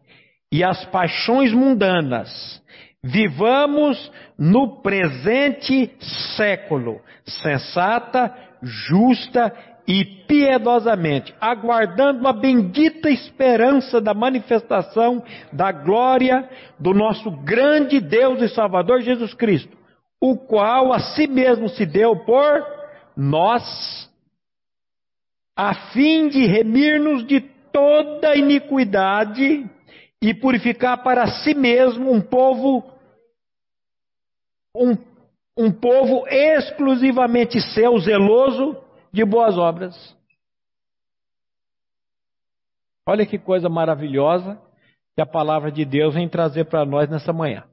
e 0.52 0.62
as 0.62 0.84
paixões 0.86 1.54
mundanas, 1.54 2.62
vivamos 3.02 4.12
no 4.38 4.82
presente 4.82 5.90
século, 6.36 7.00
sensata, 7.24 8.34
justa 8.62 9.50
e 9.86 10.04
piedosamente, 10.04 11.34
aguardando 11.40 12.28
a 12.28 12.32
bendita 12.34 13.08
esperança 13.08 14.02
da 14.02 14.12
manifestação 14.12 15.24
da 15.50 15.72
glória 15.72 16.46
do 16.78 16.92
nosso 16.92 17.30
grande 17.30 18.00
Deus 18.00 18.42
e 18.42 18.48
Salvador 18.50 19.00
Jesus 19.00 19.32
Cristo 19.32 19.77
o 20.20 20.36
qual 20.36 20.92
a 20.92 21.00
si 21.00 21.26
mesmo 21.26 21.68
se 21.68 21.86
deu 21.86 22.16
por 22.24 22.66
nós, 23.16 24.10
a 25.56 25.92
fim 25.92 26.28
de 26.28 26.46
remir-nos 26.46 27.26
de 27.26 27.40
toda 27.72 28.36
iniquidade 28.36 29.68
e 30.20 30.34
purificar 30.34 31.02
para 31.02 31.26
si 31.42 31.54
mesmo 31.54 32.12
um 32.12 32.20
povo 32.20 32.84
um, 34.74 34.96
um 35.56 35.72
povo 35.72 36.24
exclusivamente 36.28 37.60
seu, 37.60 37.98
zeloso 37.98 38.76
de 39.12 39.24
boas 39.24 39.58
obras. 39.58 40.16
Olha 43.06 43.26
que 43.26 43.38
coisa 43.38 43.68
maravilhosa 43.68 44.60
que 45.14 45.20
a 45.20 45.26
palavra 45.26 45.72
de 45.72 45.84
Deus 45.84 46.14
vem 46.14 46.28
trazer 46.28 46.66
para 46.66 46.84
nós 46.84 47.08
nessa 47.08 47.32
manhã. 47.32 47.64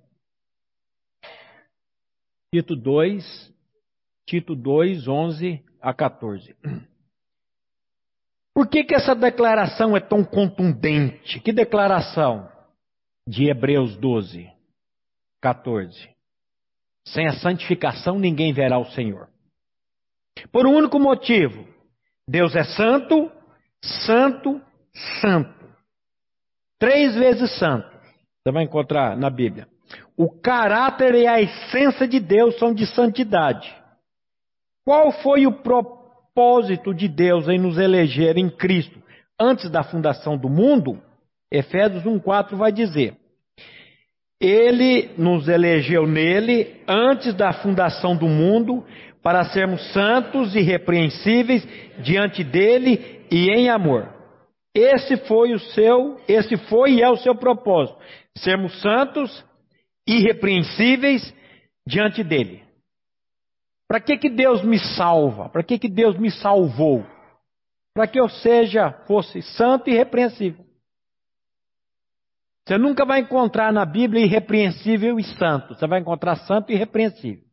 Tito 2.55 2.73
2, 2.73 3.53
Tito 4.25 4.55
2, 4.55 5.09
11 5.09 5.61
a 5.81 5.93
14. 5.93 6.55
Por 8.53 8.69
que, 8.69 8.85
que 8.85 8.95
essa 8.95 9.13
declaração 9.13 9.97
é 9.97 9.99
tão 9.99 10.23
contundente? 10.23 11.41
Que 11.41 11.51
declaração? 11.51 12.49
De 13.27 13.49
Hebreus 13.49 13.97
12, 13.97 14.49
14. 15.41 16.09
Sem 17.03 17.27
a 17.27 17.33
santificação 17.33 18.17
ninguém 18.17 18.53
verá 18.53 18.79
o 18.79 18.89
Senhor. 18.91 19.27
Por 20.49 20.65
um 20.65 20.77
único 20.77 20.97
motivo: 20.97 21.67
Deus 22.25 22.55
é 22.55 22.63
santo, 22.63 23.29
santo, 23.83 24.61
santo. 25.19 25.69
Três 26.79 27.15
vezes 27.15 27.59
santo. 27.59 27.89
Você 28.41 28.53
vai 28.53 28.63
encontrar 28.63 29.17
na 29.17 29.29
Bíblia. 29.29 29.67
O 30.17 30.29
caráter 30.29 31.13
e 31.15 31.27
a 31.27 31.41
essência 31.41 32.07
de 32.07 32.19
Deus 32.19 32.57
são 32.57 32.73
de 32.73 32.85
santidade. 32.85 33.73
Qual 34.85 35.11
foi 35.11 35.45
o 35.45 35.51
propósito 35.51 36.93
de 36.93 37.07
Deus 37.07 37.47
em 37.49 37.59
nos 37.59 37.77
eleger 37.77 38.37
em 38.37 38.49
Cristo 38.49 39.01
antes 39.39 39.69
da 39.69 39.83
fundação 39.83 40.37
do 40.37 40.47
mundo? 40.47 41.01
Efésios 41.51 42.03
1,4 42.03 42.55
vai 42.55 42.71
dizer: 42.71 43.17
Ele 44.39 45.11
nos 45.17 45.47
elegeu 45.49 46.07
nele 46.07 46.81
antes 46.87 47.33
da 47.33 47.51
fundação 47.51 48.15
do 48.15 48.27
mundo 48.27 48.85
para 49.21 49.43
sermos 49.45 49.91
santos 49.91 50.55
e 50.55 50.59
irrepreensíveis 50.59 51.67
diante 51.99 52.43
dele 52.43 53.25
e 53.31 53.49
em 53.49 53.69
amor. 53.69 54.13
Esse 54.73 55.17
foi 55.17 55.53
o 55.53 55.59
seu, 55.59 56.21
esse 56.27 56.55
foi 56.69 56.95
e 56.95 57.01
é 57.01 57.09
o 57.09 57.17
seu 57.17 57.33
propósito, 57.33 57.97
sermos 58.37 58.79
santos 58.81 59.43
irrepreensíveis 60.07 61.33
diante 61.85 62.23
dele. 62.23 62.63
Para 63.87 63.99
que, 63.99 64.17
que 64.17 64.29
Deus 64.29 64.63
me 64.63 64.79
salva? 64.79 65.49
Para 65.49 65.63
que, 65.63 65.77
que 65.77 65.89
Deus 65.89 66.17
me 66.17 66.31
salvou? 66.31 67.05
Para 67.93 68.07
que 68.07 68.19
eu 68.19 68.27
seja, 68.27 68.91
fosse 69.07 69.41
santo 69.41 69.89
e 69.89 69.93
irrepreensível. 69.93 70.65
Você 72.67 72.77
nunca 72.77 73.05
vai 73.05 73.19
encontrar 73.19 73.71
na 73.71 73.85
Bíblia 73.85 74.25
irrepreensível 74.25 75.19
e 75.19 75.23
santo. 75.23 75.75
Você 75.75 75.85
vai 75.85 75.99
encontrar 75.99 76.35
santo 76.37 76.71
e 76.71 76.75
irrepreensível. 76.75 77.43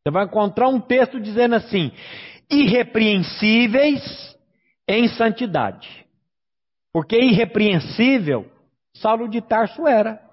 Você 0.00 0.12
vai 0.12 0.24
encontrar 0.24 0.68
um 0.68 0.80
texto 0.80 1.20
dizendo 1.20 1.56
assim: 1.56 1.90
irrepreensíveis 2.48 4.38
em 4.86 5.08
santidade. 5.08 6.06
Porque 6.92 7.18
irrepreensível, 7.18 8.50
Saulo 8.94 9.28
de 9.28 9.40
Tarso 9.40 9.86
era. 9.86 10.27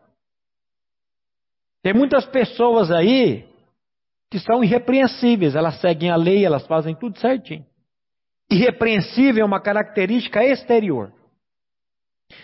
Tem 1.85 1.93
muitas 1.93 2.25
pessoas 2.25 2.89
aí 2.89 3.47
que 4.31 4.39
são 4.39 4.63
irrepreensíveis, 4.63 5.55
elas 5.55 5.79
seguem 5.79 6.09
a 6.09 6.15
lei, 6.15 6.43
elas 6.43 6.65
fazem 6.65 6.95
tudo 6.95 7.19
certinho. 7.19 7.63
Irrepreensível 8.49 9.43
é 9.43 9.45
uma 9.45 9.61
característica 9.61 10.43
exterior. 10.43 11.13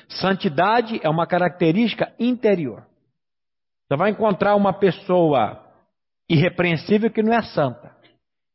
Santidade 0.07 0.99
é 1.01 1.09
uma 1.09 1.25
característica 1.25 2.13
interior. 2.19 2.85
Você 3.87 3.97
vai 3.97 4.11
encontrar 4.11 4.55
uma 4.55 4.73
pessoa 4.73 5.59
irrepreensível 6.29 7.09
que 7.09 7.23
não 7.23 7.33
é 7.33 7.41
santa. 7.41 7.97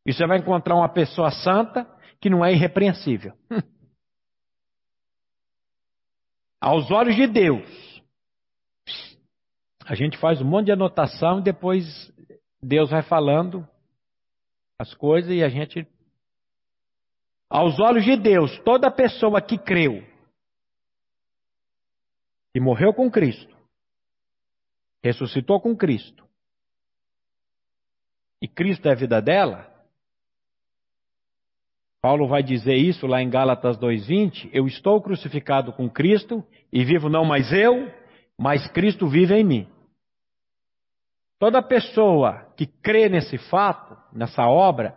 E 0.06 0.12
você 0.12 0.24
vai 0.24 0.38
encontrar 0.38 0.76
uma 0.76 0.88
pessoa 0.88 1.32
santa 1.32 1.84
que 2.20 2.30
não 2.30 2.44
é 2.44 2.52
irrepreensível. 2.52 3.32
Aos 6.62 6.88
olhos 6.92 7.16
de 7.16 7.26
Deus, 7.26 7.85
a 9.86 9.94
gente 9.94 10.18
faz 10.18 10.40
um 10.40 10.44
monte 10.44 10.66
de 10.66 10.72
anotação 10.72 11.38
e 11.38 11.42
depois 11.42 12.12
Deus 12.60 12.90
vai 12.90 13.02
falando 13.02 13.66
as 14.80 14.92
coisas 14.94 15.30
e 15.30 15.44
a 15.44 15.48
gente. 15.48 15.86
Aos 17.48 17.78
olhos 17.78 18.04
de 18.04 18.16
Deus, 18.16 18.58
toda 18.64 18.90
pessoa 18.90 19.40
que 19.40 19.56
creu 19.56 20.04
e 22.52 22.58
morreu 22.58 22.92
com 22.92 23.08
Cristo, 23.08 23.56
ressuscitou 25.04 25.60
com 25.60 25.76
Cristo, 25.76 26.26
e 28.42 28.48
Cristo 28.48 28.88
é 28.88 28.92
a 28.92 28.96
vida 28.96 29.22
dela, 29.22 29.72
Paulo 32.02 32.26
vai 32.26 32.42
dizer 32.42 32.74
isso 32.74 33.06
lá 33.06 33.22
em 33.22 33.30
Gálatas 33.30 33.76
2:20, 33.78 34.50
eu 34.52 34.66
estou 34.66 35.00
crucificado 35.00 35.72
com 35.72 35.88
Cristo 35.88 36.44
e 36.72 36.84
vivo 36.84 37.08
não 37.08 37.24
mais 37.24 37.52
eu, 37.52 37.92
mas 38.36 38.68
Cristo 38.72 39.06
vive 39.08 39.34
em 39.34 39.44
mim. 39.44 39.75
Toda 41.38 41.62
pessoa 41.62 42.46
que 42.56 42.66
crê 42.66 43.08
nesse 43.08 43.36
fato, 43.36 43.96
nessa 44.12 44.46
obra, 44.46 44.96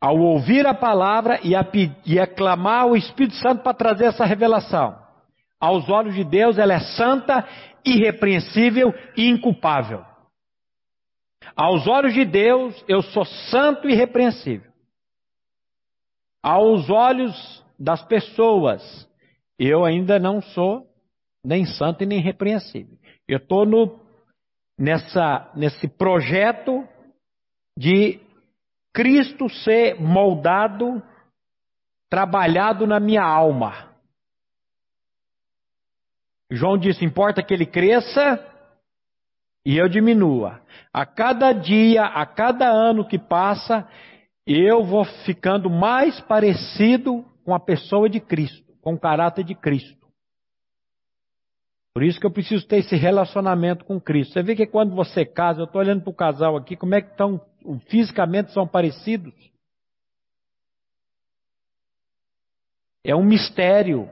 ao 0.00 0.18
ouvir 0.18 0.66
a 0.66 0.72
palavra 0.72 1.38
e, 1.42 1.54
a, 1.54 1.62
e 2.06 2.18
a 2.18 2.26
clamar 2.26 2.86
o 2.86 2.96
Espírito 2.96 3.34
Santo 3.34 3.62
para 3.62 3.74
trazer 3.74 4.06
essa 4.06 4.24
revelação, 4.24 4.98
aos 5.60 5.90
olhos 5.90 6.14
de 6.14 6.24
Deus 6.24 6.56
ela 6.56 6.72
é 6.72 6.80
santa, 6.80 7.46
irrepreensível 7.84 8.94
e 9.14 9.28
inculpável. 9.28 10.04
Aos 11.54 11.86
olhos 11.86 12.14
de 12.14 12.24
Deus 12.24 12.82
eu 12.88 13.02
sou 13.02 13.26
santo 13.26 13.88
e 13.88 13.92
irrepreensível. 13.92 14.70
Aos 16.42 16.88
olhos 16.88 17.62
das 17.78 18.02
pessoas 18.04 19.06
eu 19.58 19.84
ainda 19.84 20.18
não 20.18 20.40
sou 20.40 20.86
nem 21.44 21.66
santo 21.66 22.02
e 22.02 22.06
nem 22.06 22.18
irrepreensível. 22.18 22.98
Eu 23.30 23.38
estou 23.38 23.64
nessa, 24.76 25.52
nesse 25.54 25.86
projeto 25.86 26.84
de 27.78 28.18
Cristo 28.92 29.48
ser 29.48 30.00
moldado, 30.00 31.00
trabalhado 32.10 32.88
na 32.88 32.98
minha 32.98 33.22
alma. 33.22 33.94
João 36.50 36.76
disse: 36.76 37.04
importa 37.04 37.40
que 37.40 37.54
ele 37.54 37.66
cresça 37.66 38.44
e 39.64 39.78
eu 39.78 39.88
diminua. 39.88 40.60
A 40.92 41.06
cada 41.06 41.52
dia, 41.52 42.06
a 42.06 42.26
cada 42.26 42.68
ano 42.68 43.06
que 43.06 43.16
passa, 43.16 43.88
eu 44.44 44.82
vou 44.82 45.04
ficando 45.24 45.70
mais 45.70 46.20
parecido 46.22 47.24
com 47.44 47.54
a 47.54 47.60
pessoa 47.60 48.10
de 48.10 48.18
Cristo, 48.18 48.72
com 48.82 48.94
o 48.94 49.00
caráter 49.00 49.44
de 49.44 49.54
Cristo. 49.54 49.99
Por 51.92 52.04
isso 52.04 52.20
que 52.20 52.26
eu 52.26 52.30
preciso 52.30 52.66
ter 52.66 52.78
esse 52.78 52.94
relacionamento 52.94 53.84
com 53.84 54.00
Cristo. 54.00 54.32
Você 54.32 54.42
vê 54.42 54.54
que 54.54 54.66
quando 54.66 54.94
você 54.94 55.24
casa, 55.24 55.60
eu 55.60 55.64
estou 55.64 55.80
olhando 55.80 56.02
para 56.02 56.10
o 56.10 56.14
casal 56.14 56.56
aqui, 56.56 56.76
como 56.76 56.94
é 56.94 57.00
que 57.00 57.10
estão, 57.10 57.40
fisicamente 57.88 58.52
são 58.52 58.66
parecidos? 58.66 59.34
É 63.04 63.14
um 63.14 63.24
mistério. 63.24 64.08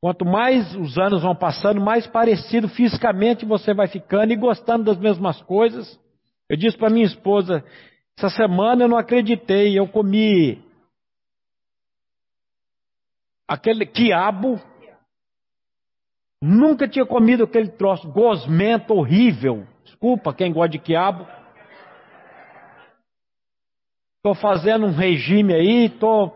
Quanto 0.00 0.24
mais 0.24 0.74
os 0.74 0.98
anos 0.98 1.22
vão 1.22 1.34
passando, 1.34 1.80
mais 1.80 2.06
parecido 2.06 2.68
fisicamente 2.68 3.44
você 3.44 3.72
vai 3.72 3.86
ficando 3.86 4.32
e 4.32 4.36
gostando 4.36 4.84
das 4.84 4.98
mesmas 4.98 5.40
coisas. 5.42 5.98
Eu 6.48 6.56
disse 6.56 6.76
para 6.76 6.90
minha 6.90 7.06
esposa, 7.06 7.64
essa 8.16 8.30
semana 8.30 8.84
eu 8.84 8.88
não 8.88 8.96
acreditei, 8.96 9.78
eu 9.78 9.86
comi 9.86 10.64
aquele 13.46 13.86
quiabo 13.86 14.60
Nunca 16.40 16.88
tinha 16.88 17.04
comido 17.04 17.44
aquele 17.44 17.68
troço 17.68 18.10
gosmento 18.10 18.94
horrível. 18.94 19.66
Desculpa 19.84 20.32
quem 20.32 20.52
gosta 20.52 20.70
de 20.70 20.78
quiabo. 20.78 21.26
Estou 24.16 24.34
fazendo 24.34 24.86
um 24.86 24.92
regime 24.92 25.54
aí, 25.54 25.88
tô 25.88 26.32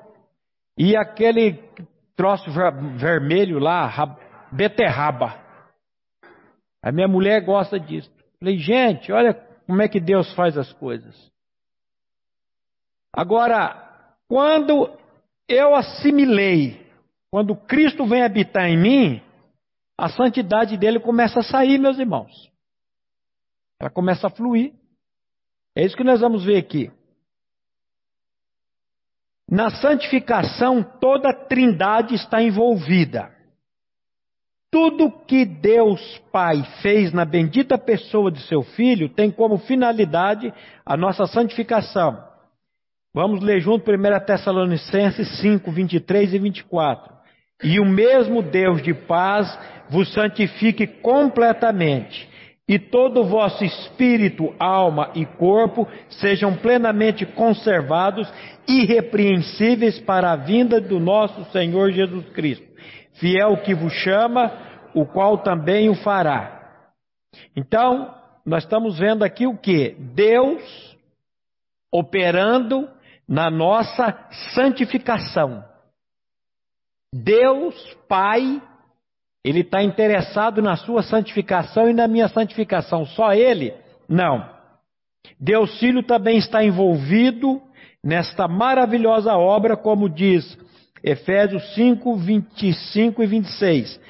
e 0.76 0.96
aquele 0.96 1.62
troço 2.16 2.50
ver... 2.50 2.72
vermelho 2.96 3.58
lá, 3.58 3.90
beterraba. 4.50 5.40
A 6.82 6.90
minha 6.90 7.08
mulher 7.08 7.44
gosta 7.44 7.78
disso. 7.78 8.10
Falei, 8.38 8.56
gente, 8.58 9.12
olha 9.12 9.34
como 9.66 9.82
é 9.82 9.88
que 9.88 10.00
Deus 10.00 10.32
faz 10.34 10.56
as 10.58 10.72
coisas. 10.72 11.30
Agora, 13.14 14.08
quando 14.28 14.90
eu 15.48 15.74
assimilei, 15.74 16.84
quando 17.30 17.54
Cristo 17.54 18.06
vem 18.06 18.22
habitar 18.22 18.68
em 18.68 18.76
mim, 18.76 19.22
a 19.96 20.09
santidade 20.09 20.76
dele 20.76 20.98
começa 20.98 21.40
a 21.40 21.42
sair, 21.42 21.78
meus 21.78 21.98
irmãos. 21.98 22.50
Ela 23.78 23.90
começa 23.90 24.26
a 24.26 24.31
fluir. 24.31 24.72
É 25.74 25.85
isso 25.85 25.96
que 25.96 26.05
nós 26.05 26.20
vamos 26.20 26.44
ver 26.44 26.57
aqui. 26.57 26.90
Na 29.50 29.70
santificação, 29.70 30.83
toda 30.83 31.31
a 31.31 31.35
trindade 31.35 32.14
está 32.14 32.42
envolvida. 32.42 33.31
Tudo 34.70 35.12
que 35.26 35.44
Deus 35.44 36.18
Pai 36.33 36.62
fez 36.81 37.12
na 37.12 37.26
bendita 37.26 37.76
pessoa 37.76 38.33
de 38.33 38.40
seu 38.46 38.62
Filho 38.62 39.11
tem 39.11 39.31
como 39.31 39.59
finalidade 39.59 40.52
a 40.87 40.96
nossa 40.96 41.26
santificação. 41.26 42.33
Vamos 43.12 43.42
ler 43.42 43.61
junto 43.61 43.90
1 43.90 44.24
Tessalonicenses 44.24 45.40
5, 45.40 45.70
23 45.70 46.33
e 46.33 46.38
24. 46.38 47.21
E 47.62 47.79
o 47.81 47.85
mesmo 47.85 48.42
Deus 48.42 48.83
de 48.83 48.92
paz 48.92 49.59
vos 49.88 50.12
santifique 50.12 50.87
completamente. 50.87 52.31
e 52.68 52.79
todo 52.79 53.20
o 53.20 53.25
vosso 53.25 53.64
espírito, 53.64 54.55
alma 54.59 55.11
e 55.14 55.27
corpo 55.27 55.87
sejam 56.09 56.57
plenamente 56.57 57.27
conservados, 57.27 58.33
irrepreensíveis 58.68 60.01
para 60.01 60.33
a 60.33 60.37
vinda 60.37 60.81
do 60.81 61.01
nosso 61.01 61.44
Senhor 61.51 61.90
Jesus 61.90 62.25
Cristo. 62.31 62.66
Fiel 63.14 63.59
que 63.59 63.75
vos 63.75 63.92
chama, 63.92 64.53
o 64.94 65.05
qual 65.05 65.38
também 65.38 65.88
o 65.88 65.94
fará. 65.94 66.87
Então, 67.57 68.14
nós 68.46 68.62
estamos 68.62 68.98
vendo 68.98 69.25
aqui 69.25 69.46
o 69.46 69.57
que? 69.57 69.96
Deus 70.14 70.96
operando 71.92 72.88
na 73.29 73.51
nossa 73.51 74.16
santificação. 74.55 75.64
Deus 77.12 77.75
Pai 78.09 78.62
ele 79.44 79.61
está 79.61 79.83
interessado 79.83 80.62
na 80.62 80.77
sua 80.77 81.03
santificação 81.03 81.90
e 81.90 81.92
na 81.92 82.07
minha 82.07 82.29
santificação. 82.29 83.05
Só 83.05 83.33
ele? 83.35 83.75
Não. 84.09 84.48
Deus 85.38 85.79
Filho 85.81 86.03
também 86.03 86.38
está 86.38 86.64
envolvido 86.64 87.61
nesta 88.05 88.46
maravilhosa 88.46 89.35
obra, 89.35 89.77
como 89.77 90.09
diz 90.09 90.57
Efésios 91.03 91.75
5, 91.75 92.16
25 92.16 93.22
e 93.22 93.27
26. 93.27 94.01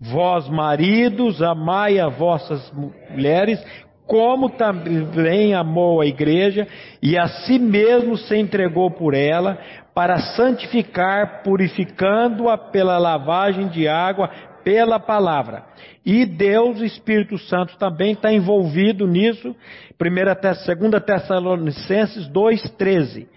Vós, 0.00 0.48
maridos, 0.48 1.40
amai 1.42 2.00
as 2.00 2.16
vossas 2.16 2.72
mulheres, 3.10 3.64
como 4.10 4.50
também 4.50 5.54
amou 5.54 6.00
a 6.00 6.06
igreja 6.06 6.66
e 7.00 7.16
a 7.16 7.28
si 7.28 7.60
mesmo 7.60 8.16
se 8.16 8.36
entregou 8.36 8.90
por 8.90 9.14
ela, 9.14 9.56
para 9.94 10.18
santificar, 10.34 11.44
purificando-a 11.44 12.58
pela 12.58 12.98
lavagem 12.98 13.68
de 13.68 13.86
água 13.86 14.28
pela 14.64 14.98
palavra. 14.98 15.62
E 16.04 16.26
Deus, 16.26 16.80
Espírito 16.80 17.38
Santo, 17.38 17.78
também 17.78 18.14
está 18.14 18.32
envolvido 18.32 19.06
nisso. 19.06 19.54
2 19.96 21.04
Tessalonicenses 21.06 22.28
2,13. 22.28 23.28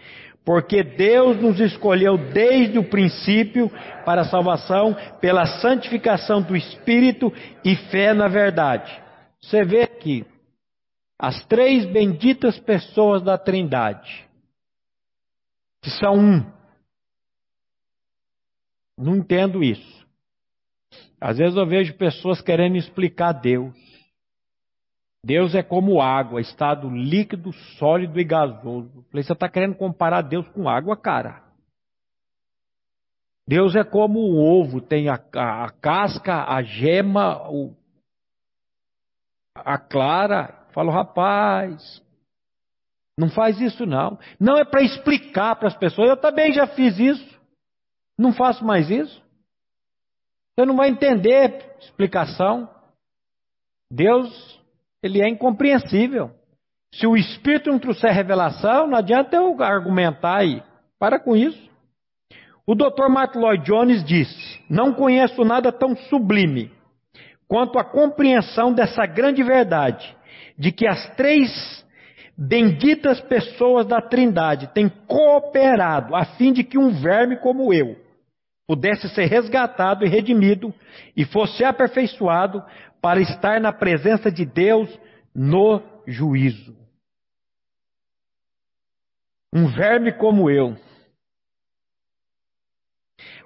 Porque 0.44 0.82
Deus 0.82 1.40
nos 1.40 1.60
escolheu 1.60 2.18
desde 2.18 2.80
o 2.80 2.84
princípio 2.84 3.72
para 4.04 4.22
a 4.22 4.26
salvação, 4.26 4.98
pela 5.22 5.46
santificação 5.46 6.42
do 6.42 6.58
Espírito 6.58 7.32
e 7.64 7.76
fé 7.76 8.12
na 8.12 8.28
verdade. 8.28 8.92
Você 9.40 9.64
vê 9.64 9.84
aqui 9.84 10.26
as 11.24 11.46
três 11.46 11.86
benditas 11.86 12.60
pessoas 12.60 13.24
da 13.24 13.38
Trindade, 13.38 14.28
que 15.82 15.90
são 15.90 16.16
um. 16.16 16.52
Não 18.98 19.16
entendo 19.16 19.64
isso. 19.64 20.06
Às 21.22 21.38
vezes 21.38 21.56
eu 21.56 21.66
vejo 21.66 21.98
pessoas 21.98 22.42
querendo 22.42 22.76
explicar 22.76 23.32
Deus. 23.32 23.74
Deus 25.24 25.56
é 25.56 25.64
como 25.64 26.02
água, 26.02 26.42
estado 26.42 26.90
líquido, 26.90 27.54
sólido 27.80 28.20
e 28.20 28.26
gasoso. 28.26 29.06
Você 29.14 29.32
está 29.32 29.48
querendo 29.48 29.76
comparar 29.76 30.24
Deus 30.24 30.46
com 30.50 30.68
água, 30.68 30.98
cara? 30.98 31.42
Deus 33.48 33.78
é 33.78 33.84
como 33.86 34.20
o 34.20 34.36
ovo, 34.36 34.82
tem 34.82 35.08
a, 35.08 35.18
a, 35.34 35.68
a 35.68 35.70
casca, 35.70 36.44
a 36.54 36.62
gema, 36.64 37.50
o, 37.50 37.74
a 39.56 39.78
clara. 39.78 40.62
Falo, 40.74 40.92
rapaz, 40.92 42.02
não 43.18 43.30
faz 43.30 43.60
isso 43.62 43.86
não. 43.86 44.18
Não 44.40 44.58
é 44.58 44.66
para 44.66 44.82
explicar 44.82 45.56
para 45.56 45.68
as 45.68 45.78
pessoas. 45.78 46.10
Eu 46.10 46.18
também 46.18 46.52
já 46.52 46.68
fiz 46.68 46.98
isso. 47.00 47.40
Não 48.18 48.34
faço 48.34 48.66
mais 48.66 48.90
isso. 48.90 49.22
Você 50.56 50.66
não 50.66 50.76
vai 50.76 50.90
entender 50.90 51.76
explicação. 51.80 52.70
Deus, 53.92 54.60
ele 55.02 55.22
é 55.22 55.30
incompreensível. 55.30 56.32
Se 56.96 57.08
o 57.08 57.16
Espírito 57.16 57.72
não 57.72 57.80
trouxer 57.80 58.12
revelação, 58.12 58.88
não 58.88 58.98
adianta 58.98 59.36
eu 59.36 59.62
argumentar 59.62 60.38
aí. 60.38 60.64
Para 61.00 61.20
com 61.20 61.36
isso. 61.36 61.72
O 62.66 62.76
Dr. 62.76 63.10
Mark 63.10 63.36
Lloyd 63.36 63.64
Jones 63.66 64.04
disse: 64.04 64.64
Não 64.70 64.94
conheço 64.94 65.44
nada 65.44 65.72
tão 65.72 65.96
sublime 65.96 66.72
quanto 67.48 67.78
a 67.78 67.84
compreensão 67.84 68.74
dessa 68.74 69.06
grande 69.06 69.44
verdade, 69.44 70.16
de 70.58 70.72
que 70.72 70.88
as 70.88 71.16
três 71.16 71.84
benditas 72.38 73.22
pessoas 73.22 73.86
da 73.86 74.02
Trindade 74.02 74.68
têm 74.74 74.89
cooperado 74.89 76.16
a 76.16 76.26
fim 76.26 76.52
de 76.52 76.63
que 76.63 76.78
um 76.78 76.92
verme 77.02 77.38
como 77.38 77.74
eu, 77.74 77.96
pudesse 78.68 79.10
ser 79.10 79.26
resgatado 79.26 80.06
e 80.06 80.10
redimido 80.10 80.74
e 81.16 81.26
fosse 81.26 81.63
aperfeiçoado 81.63 82.63
para 83.02 83.22
estar 83.22 83.60
na 83.60 83.72
presença 83.72 84.32
de 84.32 84.46
Deus 84.46 84.89
no 85.36 85.82
juízo. 86.08 86.76
Um 89.54 89.68
verme 89.68 90.12
como 90.13 90.50
eu. 90.50 90.76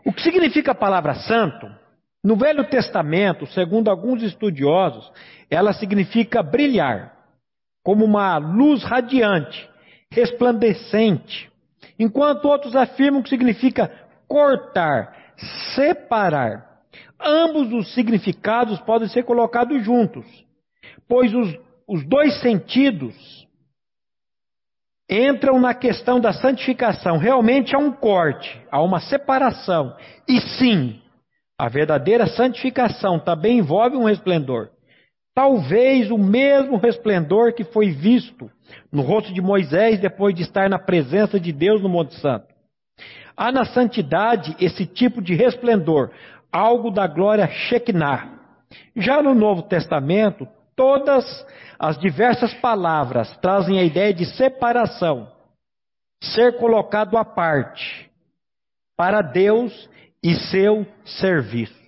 O 0.06 0.14
que 0.14 0.22
significa 0.22 0.72
a 0.72 0.76
palavra 0.76 1.16
santo? 1.16 1.68
No 2.24 2.36
Velho 2.36 2.64
Testamento, 2.66 3.46
segundo 3.48 3.90
alguns 3.90 4.24
estudiosos, 4.24 5.12
ela 5.50 5.74
significa 5.74 6.44
brilhar, 6.44 7.14
como 7.84 8.04
uma 8.04 8.38
luz 8.38 8.84
radiante, 8.84 9.70
resplandecente, 10.12 11.50
enquanto 11.98 12.46
outros 12.46 12.76
afirmam 12.76 13.22
que 13.22 13.30
significa 13.30 13.92
cortar, 14.28 15.16
separar. 15.76 16.66
Ambos 17.20 17.72
os 17.74 17.94
significados 17.94 18.80
podem 18.82 19.08
ser 19.08 19.24
colocados 19.24 19.84
juntos, 19.84 20.26
pois 21.08 21.34
os, 21.34 21.58
os 21.88 22.06
dois 22.06 22.40
sentidos 22.42 23.16
entram 25.10 25.60
na 25.60 25.74
questão 25.74 26.20
da 26.20 26.34
santificação. 26.34 27.18
Realmente 27.18 27.76
há 27.76 27.80
um 27.80 27.92
corte, 27.92 28.62
há 28.70 28.82
uma 28.82 29.00
separação. 29.00 29.96
E 30.28 30.42
sim, 30.42 31.02
a 31.58 31.68
verdadeira 31.68 32.28
santificação 32.28 33.20
também 33.20 33.58
envolve 33.58 33.98
um 33.98 34.06
resplendor. 34.06 34.70
Talvez 35.34 36.12
o 36.12 36.18
mesmo 36.18 36.78
resplendor 36.78 37.54
que 37.54 37.64
foi 37.64 37.92
visto 37.92 38.50
no 38.92 39.02
rosto 39.02 39.34
de 39.34 39.42
Moisés 39.42 40.00
depois 40.00 40.36
de 40.36 40.44
estar 40.44 40.70
na 40.70 40.80
presença 40.80 41.40
de 41.40 41.52
Deus 41.52 41.82
no 41.82 41.90
Monte 41.90 42.16
Santo. 42.16 42.48
Há 43.36 43.52
na 43.52 43.66
santidade 43.66 44.56
esse 44.60 44.86
tipo 44.86 45.22
de 45.22 45.36
resplendor, 45.36 46.12
algo 46.52 46.90
da 46.90 47.06
glória 47.06 47.48
Shekinah. 47.48 48.36
Já 48.96 49.22
no 49.22 49.36
Novo 49.36 49.64
Testamento, 49.64 50.48
todas 50.76 51.46
as 51.80 51.98
diversas 52.00 52.54
palavras 52.56 53.36
trazem 53.38 53.80
a 53.80 53.84
ideia 53.84 54.14
de 54.14 54.26
separação, 54.26 55.32
ser 56.22 56.58
colocado 56.58 57.16
à 57.16 57.24
parte 57.24 58.10
para 58.96 59.22
Deus 59.22 59.88
e 60.28 60.36
seu 60.52 60.86
serviço. 61.06 61.82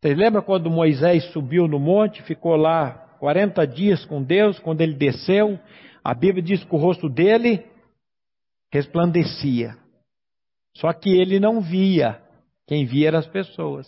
Vocês 0.00 0.18
lembram 0.18 0.42
quando 0.42 0.68
Moisés 0.68 1.24
subiu 1.32 1.68
no 1.68 1.78
monte, 1.78 2.20
ficou 2.24 2.56
lá 2.56 2.94
40 3.20 3.64
dias 3.64 4.04
com 4.06 4.20
Deus, 4.20 4.58
quando 4.58 4.80
ele 4.80 4.94
desceu, 4.94 5.56
a 6.02 6.12
Bíblia 6.12 6.42
diz 6.42 6.64
que 6.64 6.74
o 6.74 6.78
rosto 6.78 7.08
dele 7.08 7.64
resplandecia. 8.72 9.76
Só 10.78 10.92
que 10.92 11.10
ele 11.10 11.38
não 11.38 11.60
via, 11.60 12.20
quem 12.66 12.84
via 12.84 13.06
eram 13.06 13.20
as 13.20 13.26
pessoas. 13.28 13.86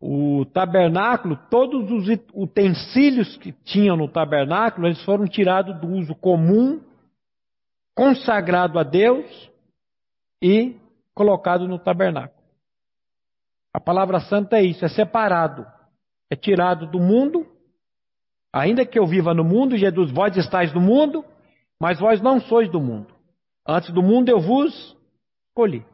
O 0.00 0.46
tabernáculo, 0.46 1.38
todos 1.50 1.90
os 1.90 2.08
utensílios 2.32 3.36
que 3.36 3.52
tinham 3.52 3.98
no 3.98 4.08
tabernáculo, 4.08 4.86
eles 4.86 5.04
foram 5.04 5.26
tirados 5.26 5.78
do 5.78 5.88
uso 5.88 6.14
comum, 6.14 6.80
consagrado 7.94 8.78
a 8.78 8.82
Deus 8.82 9.50
e 10.42 10.76
colocado 11.14 11.66
no 11.66 11.78
tabernáculo. 11.78 12.38
A 13.72 13.80
palavra 13.80 14.20
santa 14.20 14.58
é 14.58 14.62
isso, 14.62 14.84
é 14.84 14.88
separado, 14.88 15.66
é 16.30 16.36
tirado 16.36 16.86
do 16.86 16.98
mundo. 16.98 17.46
Ainda 18.52 18.86
que 18.86 18.98
eu 18.98 19.06
viva 19.06 19.34
no 19.34 19.44
mundo, 19.44 19.76
Jesus, 19.76 20.10
vós 20.10 20.36
estáis 20.36 20.72
no 20.72 20.80
mundo, 20.80 21.24
mas 21.80 21.98
vós 22.00 22.20
não 22.20 22.40
sois 22.40 22.70
do 22.70 22.80
mundo. 22.80 23.14
Antes 23.66 23.90
do 23.92 24.02
mundo 24.02 24.28
eu 24.30 24.40
vos 24.40 24.96
escolhi. 25.48 25.84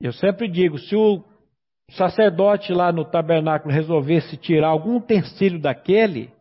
Eu 0.00 0.12
sempre 0.12 0.48
digo: 0.48 0.78
se 0.78 0.94
o 0.94 1.24
sacerdote 1.90 2.72
lá 2.72 2.92
no 2.92 3.04
tabernáculo 3.04 3.74
resolvesse 3.74 4.36
tirar 4.36 4.68
algum 4.68 4.96
utensílio 4.96 5.60
daquele, 5.60 6.32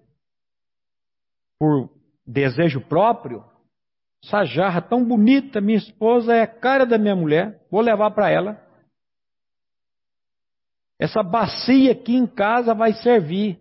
por 1.59 1.89
desejo 2.25 2.81
próprio, 2.81 3.43
essa 4.23 4.43
jarra 4.45 4.81
tão 4.81 5.03
bonita, 5.03 5.61
minha 5.61 5.77
esposa 5.77 6.33
é 6.35 6.41
a 6.41 6.47
cara 6.47 6.85
da 6.85 6.97
minha 6.97 7.15
mulher, 7.15 7.61
vou 7.71 7.81
levar 7.81 8.11
para 8.11 8.29
ela. 8.29 8.61
Essa 10.99 11.21
bacia 11.21 11.91
aqui 11.91 12.15
em 12.15 12.25
casa 12.25 12.73
vai 12.73 12.93
servir 12.93 13.59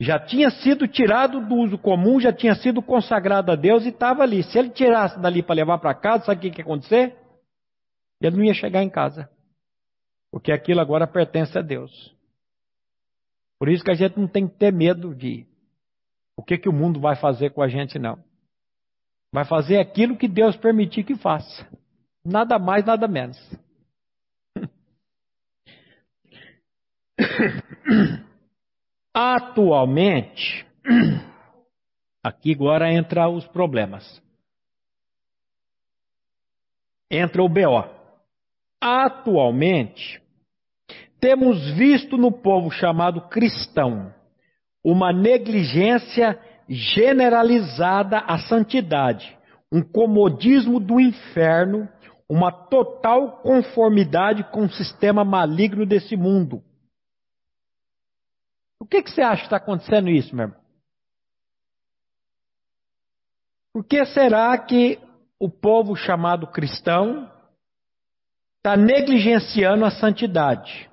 já 0.00 0.18
tinha 0.18 0.48
sido 0.48 0.88
tirado 0.88 1.46
do 1.46 1.56
uso 1.56 1.76
comum, 1.76 2.18
já 2.18 2.32
tinha 2.32 2.54
sido 2.54 2.80
consagrado 2.80 3.52
a 3.52 3.54
Deus 3.54 3.84
e 3.84 3.90
estava 3.90 4.22
ali. 4.22 4.42
Se 4.42 4.58
ele 4.58 4.70
tirasse 4.70 5.20
dali 5.20 5.42
para 5.42 5.56
levar 5.56 5.76
para 5.78 5.94
casa, 5.94 6.24
sabe 6.24 6.48
o 6.48 6.50
que 6.50 6.58
ia 6.58 6.64
acontecer? 6.64 7.18
Ele 8.18 8.36
não 8.36 8.42
ia 8.42 8.54
chegar 8.54 8.82
em 8.82 8.88
casa. 8.88 9.28
Porque 10.32 10.52
aquilo 10.52 10.80
agora 10.80 11.06
pertence 11.06 11.56
a 11.58 11.60
Deus. 11.60 12.16
Por 13.58 13.68
isso 13.68 13.84
que 13.84 13.90
a 13.90 13.94
gente 13.94 14.18
não 14.18 14.26
tem 14.26 14.48
que 14.48 14.56
ter 14.56 14.72
medo 14.72 15.14
de 15.14 15.46
o 16.34 16.42
que, 16.42 16.56
que 16.56 16.68
o 16.68 16.72
mundo 16.72 16.98
vai 16.98 17.14
fazer 17.16 17.50
com 17.50 17.60
a 17.60 17.68
gente, 17.68 17.98
não. 17.98 18.18
Vai 19.32 19.44
fazer 19.44 19.78
aquilo 19.78 20.16
que 20.16 20.26
Deus 20.26 20.56
permitir 20.56 21.04
que 21.04 21.14
faça. 21.14 21.68
Nada 22.24 22.58
mais, 22.58 22.84
nada 22.84 23.06
menos. 23.06 23.38
Atualmente, 29.14 30.66
aqui 32.22 32.54
agora 32.54 32.92
entra 32.92 33.28
os 33.28 33.46
problemas. 33.48 34.22
Entra 37.10 37.42
o 37.42 37.48
BO. 37.48 37.84
Atualmente, 38.80 40.22
temos 41.20 41.70
visto 41.72 42.16
no 42.16 42.32
povo 42.32 42.70
chamado 42.70 43.28
cristão 43.28 44.14
uma 44.82 45.12
negligência 45.12 46.38
generalizada 46.70 48.18
à 48.20 48.38
santidade, 48.38 49.36
um 49.72 49.82
comodismo 49.82 50.78
do 50.78 51.00
inferno, 51.00 51.88
uma 52.28 52.52
total 52.52 53.42
conformidade 53.42 54.44
com 54.52 54.66
o 54.66 54.70
sistema 54.70 55.24
maligno 55.24 55.84
desse 55.84 56.16
mundo. 56.16 56.62
O 58.78 58.86
que, 58.86 59.02
que 59.02 59.10
você 59.10 59.20
acha 59.20 59.40
que 59.42 59.46
está 59.46 59.56
acontecendo 59.56 60.08
isso, 60.08 60.34
meu 60.34 60.46
irmão? 60.46 60.60
Por 63.72 63.84
que 63.84 64.04
será 64.06 64.56
que 64.56 64.98
o 65.40 65.50
povo 65.50 65.96
chamado 65.96 66.46
cristão 66.46 67.30
está 68.58 68.76
negligenciando 68.76 69.84
a 69.84 69.90
santidade? 69.90 70.88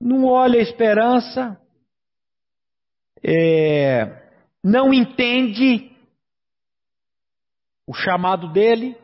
Não 0.00 0.24
olha 0.24 0.60
a 0.60 0.62
esperança, 0.62 1.60
é, 3.26 4.22
não 4.62 4.92
entende 4.92 5.90
o 7.86 7.94
chamado 7.94 8.52
dele. 8.52 8.96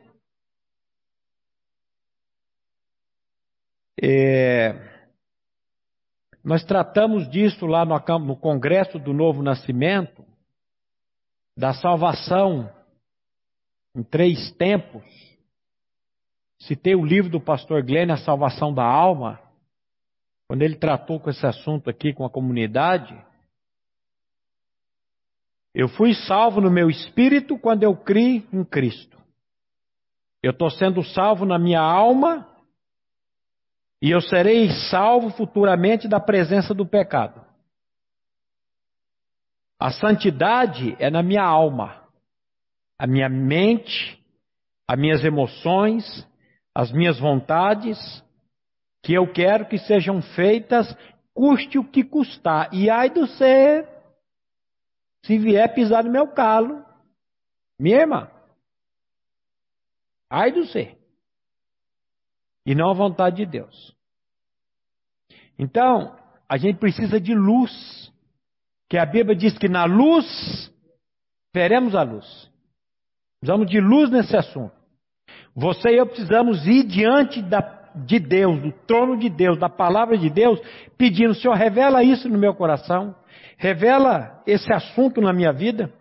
É, 4.02 4.90
nós 6.44 6.64
tratamos 6.64 7.28
disso 7.30 7.66
lá 7.66 7.84
no, 7.84 7.98
no 8.18 8.36
Congresso 8.36 8.98
do 8.98 9.12
Novo 9.12 9.42
Nascimento, 9.42 10.24
da 11.56 11.72
salvação 11.74 12.70
em 13.94 14.02
três 14.02 14.50
tempos. 14.52 15.02
Citei 16.60 16.94
o 16.94 17.04
livro 17.04 17.30
do 17.30 17.40
pastor 17.40 17.82
Glenn, 17.82 18.10
A 18.10 18.18
Salvação 18.18 18.72
da 18.72 18.84
Alma, 18.84 19.40
quando 20.46 20.62
ele 20.62 20.76
tratou 20.76 21.18
com 21.18 21.30
esse 21.30 21.46
assunto 21.46 21.88
aqui 21.88 22.12
com 22.12 22.24
a 22.24 22.30
comunidade. 22.30 23.29
Eu 25.74 25.88
fui 25.88 26.14
salvo 26.14 26.60
no 26.60 26.70
meu 26.70 26.90
espírito 26.90 27.58
quando 27.58 27.82
eu 27.82 27.96
criei 27.96 28.46
em 28.52 28.64
Cristo. 28.64 29.18
Eu 30.42 30.50
estou 30.52 30.70
sendo 30.70 31.02
salvo 31.04 31.44
na 31.44 31.58
minha 31.58 31.80
alma 31.80 32.48
e 34.02 34.10
eu 34.10 34.20
serei 34.20 34.70
salvo 34.90 35.30
futuramente 35.30 36.08
da 36.08 36.18
presença 36.18 36.72
do 36.72 36.86
pecado. 36.86 37.44
A 39.78 39.90
santidade 39.90 40.96
é 40.98 41.10
na 41.10 41.22
minha 41.22 41.42
alma, 41.42 42.02
a 42.98 43.06
minha 43.06 43.28
mente, 43.28 44.18
as 44.88 44.98
minhas 44.98 45.24
emoções, 45.24 46.26
as 46.74 46.90
minhas 46.92 47.18
vontades, 47.18 47.98
que 49.02 49.14
eu 49.14 49.30
quero 49.32 49.66
que 49.66 49.78
sejam 49.78 50.20
feitas, 50.20 50.94
custe 51.32 51.78
o 51.78 51.84
que 51.84 52.02
custar. 52.02 52.68
E 52.72 52.90
ai 52.90 53.08
do 53.08 53.26
ser, 53.26 53.88
se 55.22 55.38
vier 55.38 55.72
pisar 55.74 56.04
no 56.04 56.10
meu 56.10 56.28
calo, 56.28 56.84
minha 57.78 58.00
irmã, 58.00 58.30
ai 60.28 60.52
do 60.52 60.66
ser 60.66 60.98
e 62.64 62.74
não 62.74 62.90
a 62.90 62.94
vontade 62.94 63.36
de 63.36 63.46
Deus. 63.46 63.94
Então, 65.58 66.16
a 66.48 66.56
gente 66.56 66.78
precisa 66.78 67.20
de 67.20 67.34
luz, 67.34 68.12
que 68.88 68.96
a 68.96 69.04
Bíblia 69.04 69.36
diz 69.36 69.56
que 69.58 69.68
na 69.68 69.84
luz 69.84 70.72
veremos 71.54 71.94
a 71.94 72.02
luz. 72.02 72.50
Precisamos 73.40 73.70
de 73.70 73.80
luz 73.80 74.10
nesse 74.10 74.36
assunto. 74.36 74.74
Você 75.54 75.90
e 75.90 75.96
eu 75.96 76.06
precisamos 76.06 76.66
ir 76.66 76.84
diante 76.84 77.42
da, 77.42 77.60
de 77.94 78.18
Deus, 78.18 78.60
do 78.62 78.72
trono 78.86 79.18
de 79.18 79.28
Deus, 79.28 79.58
da 79.58 79.68
palavra 79.68 80.16
de 80.16 80.30
Deus, 80.30 80.60
pedindo: 80.96 81.34
Senhor, 81.34 81.54
revela 81.54 82.02
isso 82.02 82.28
no 82.28 82.38
meu 82.38 82.54
coração, 82.54 83.14
revela 83.56 84.42
esse 84.46 84.72
assunto 84.72 85.20
na 85.20 85.32
minha 85.32 85.52
vida. 85.52 85.92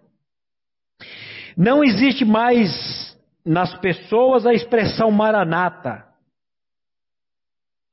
Não 1.58 1.84
existe 1.84 2.24
mais 2.24 3.18
nas 3.46 3.76
pessoas 3.80 4.46
a 4.46 4.54
expressão 4.54 5.12
maranata. 5.12 6.06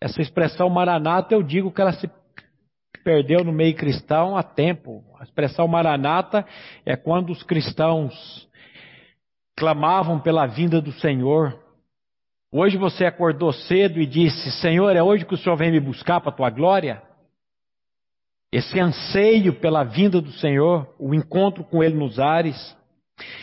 Essa 0.00 0.20
expressão 0.20 0.68
maranata, 0.68 1.35
eu 1.35 1.42
digo 1.42 1.72
que 1.72 1.80
ela 1.80 1.92
se 1.92 2.09
perdeu 3.02 3.42
no 3.44 3.52
meio 3.52 3.74
cristão 3.74 4.37
há 4.37 4.42
tempo. 4.42 5.04
A 5.18 5.24
expressão 5.24 5.66
maranata 5.66 6.46
é 6.85 6.96
quando 6.96 7.30
os 7.30 7.42
cristãos 7.42 8.48
clamavam 9.56 10.20
pela 10.20 10.46
vinda 10.46 10.80
do 10.80 10.92
Senhor. 10.92 11.59
Hoje 12.52 12.76
você 12.76 13.04
acordou 13.04 13.52
cedo 13.52 14.00
e 14.00 14.06
disse: 14.06 14.50
Senhor, 14.61 14.94
é 14.94 15.02
hoje 15.02 15.24
que 15.24 15.35
o 15.35 15.37
Senhor 15.37 15.56
vem 15.56 15.70
me 15.70 15.80
buscar 15.80 16.20
para 16.20 16.30
a 16.30 16.35
tua 16.35 16.50
glória? 16.50 17.02
Esse 18.52 18.78
anseio 18.78 19.54
pela 19.54 19.85
vinda 19.85 20.20
do 20.20 20.32
Senhor, 20.32 20.87
o 20.98 21.14
encontro 21.14 21.64
com 21.64 21.82
Ele 21.82 21.94
nos 21.94 22.18
ares. 22.18 22.76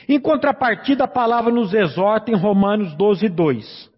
Em 0.08 0.20
contrapartida, 0.20 1.04
a 1.04 1.08
palavra 1.08 1.52
nos 1.52 1.74
exorta 1.74 2.32
em 2.32 2.36
Romanos 2.36 2.96
12, 2.96 3.28
2. 3.30 3.94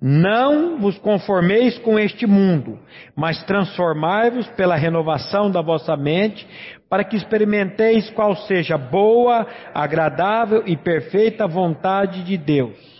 Não 0.00 0.78
vos 0.78 0.98
conformeis 0.98 1.78
com 1.78 1.98
este 1.98 2.26
mundo, 2.26 2.78
mas 3.14 3.42
transformai-vos 3.44 4.46
pela 4.48 4.76
renovação 4.76 5.50
da 5.50 5.62
vossa 5.62 5.96
mente, 5.96 6.46
para 6.88 7.02
que 7.02 7.16
experimenteis 7.16 8.10
qual 8.10 8.36
seja 8.36 8.76
boa, 8.76 9.46
agradável 9.72 10.62
e 10.66 10.76
perfeita 10.76 11.46
vontade 11.46 12.22
de 12.24 12.36
Deus. 12.36 12.95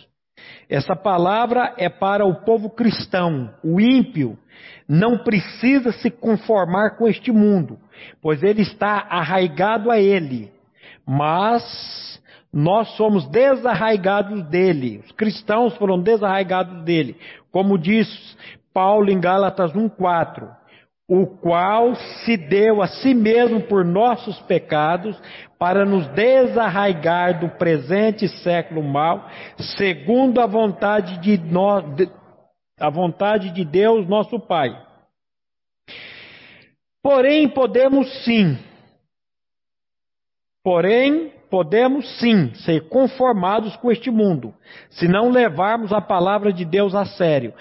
Essa 0.69 0.95
palavra 0.95 1.73
é 1.77 1.87
para 1.87 2.25
o 2.25 2.35
povo 2.35 2.69
cristão, 2.69 3.53
o 3.63 3.79
ímpio, 3.79 4.37
não 4.87 5.17
precisa 5.17 5.91
se 5.93 6.09
conformar 6.09 6.97
com 6.97 7.07
este 7.07 7.31
mundo, 7.31 7.77
pois 8.21 8.43
ele 8.43 8.61
está 8.61 9.05
arraigado 9.09 9.89
a 9.89 9.99
ele. 9.99 10.51
Mas 11.05 12.21
nós 12.51 12.89
somos 12.95 13.27
desarraigados 13.29 14.43
dele. 14.49 15.01
Os 15.05 15.11
cristãos 15.11 15.75
foram 15.77 16.01
desarraigados 16.01 16.83
dele. 16.83 17.17
Como 17.51 17.77
diz 17.77 18.07
Paulo 18.73 19.09
em 19.09 19.19
Gálatas 19.19 19.71
1,4: 19.73 20.49
o 21.09 21.25
qual 21.25 21.95
se 21.95 22.35
deu 22.35 22.81
a 22.81 22.87
si 22.87 23.13
mesmo 23.13 23.61
por 23.61 23.85
nossos 23.85 24.37
pecados, 24.41 25.17
para 25.57 25.85
nos 25.85 26.05
desarraigar 26.09 27.39
do 27.39 27.49
presente 27.57 28.27
século 28.27 28.83
mal, 28.83 29.29
segundo 29.77 30.41
a 30.41 30.45
vontade 30.45 31.17
de, 31.19 31.37
nós, 31.37 31.85
a 32.77 32.89
vontade 32.89 33.51
de 33.51 33.63
Deus, 33.63 34.07
nosso 34.07 34.37
Pai. 34.37 34.69
Porém, 37.01 37.47
podemos 37.47 38.25
sim, 38.25 38.57
porém, 40.61 41.31
podemos 41.49 42.19
sim 42.19 42.53
ser 42.55 42.89
conformados 42.89 43.77
com 43.77 43.89
este 43.89 44.11
mundo, 44.11 44.53
se 44.89 45.07
não 45.07 45.29
levarmos 45.29 45.93
a 45.93 46.01
palavra 46.01 46.51
de 46.51 46.65
Deus 46.65 46.93
a 46.93 47.05
sério. 47.05 47.53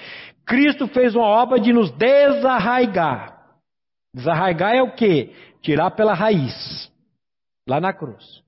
Cristo 0.45 0.89
fez 0.89 1.15
uma 1.15 1.27
obra 1.27 1.61
de 1.61 1.73
nos 1.73 1.93
desarraigar. 1.93 3.36
Desarraigar 4.17 4.75
é 4.75 4.83
o 4.83 4.95
que? 4.95 5.31
Tirar 5.61 5.91
pela 5.91 6.15
raiz, 6.15 6.91
lá 7.69 7.79
na 7.79 7.93
cruz. 7.93 8.43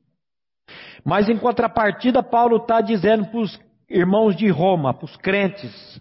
Mas 1.04 1.28
em 1.28 1.36
contrapartida, 1.36 2.22
Paulo 2.22 2.56
está 2.56 2.80
dizendo 2.80 3.26
para 3.26 3.40
os 3.40 3.60
irmãos 3.86 4.34
de 4.34 4.48
Roma, 4.48 4.94
para 4.94 5.04
os 5.04 5.14
crentes: 5.18 6.00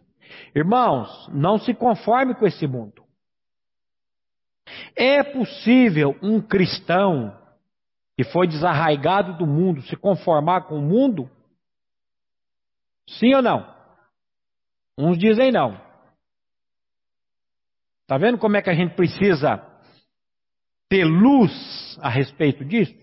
irmãos, 0.56 1.28
não 1.34 1.58
se 1.58 1.74
conforme 1.74 2.34
com 2.34 2.48
esse 2.48 2.66
mundo. 2.66 3.04
É 4.96 5.22
possível 5.22 6.16
um 6.24 6.40
cristão 6.40 7.38
e 8.18 8.24
foi 8.24 8.48
desarraigado 8.48 9.38
do 9.38 9.46
mundo, 9.46 9.82
se 9.82 9.98
conformar 9.98 10.62
com 10.62 10.78
o 10.78 10.82
mundo? 10.82 11.30
Sim 13.06 13.36
ou 13.36 13.42
não? 13.42 13.68
Uns 14.98 15.18
dizem 15.18 15.52
não. 15.52 15.87
Está 18.08 18.18
vendo 18.18 18.38
como 18.38 18.56
é 18.56 18.62
que 18.62 18.70
a 18.70 18.74
gente 18.74 18.96
precisa 18.96 19.62
ter 20.90 21.04
luz 21.04 21.52
a 22.02 22.08
respeito 22.08 22.64
disso? 22.64 22.96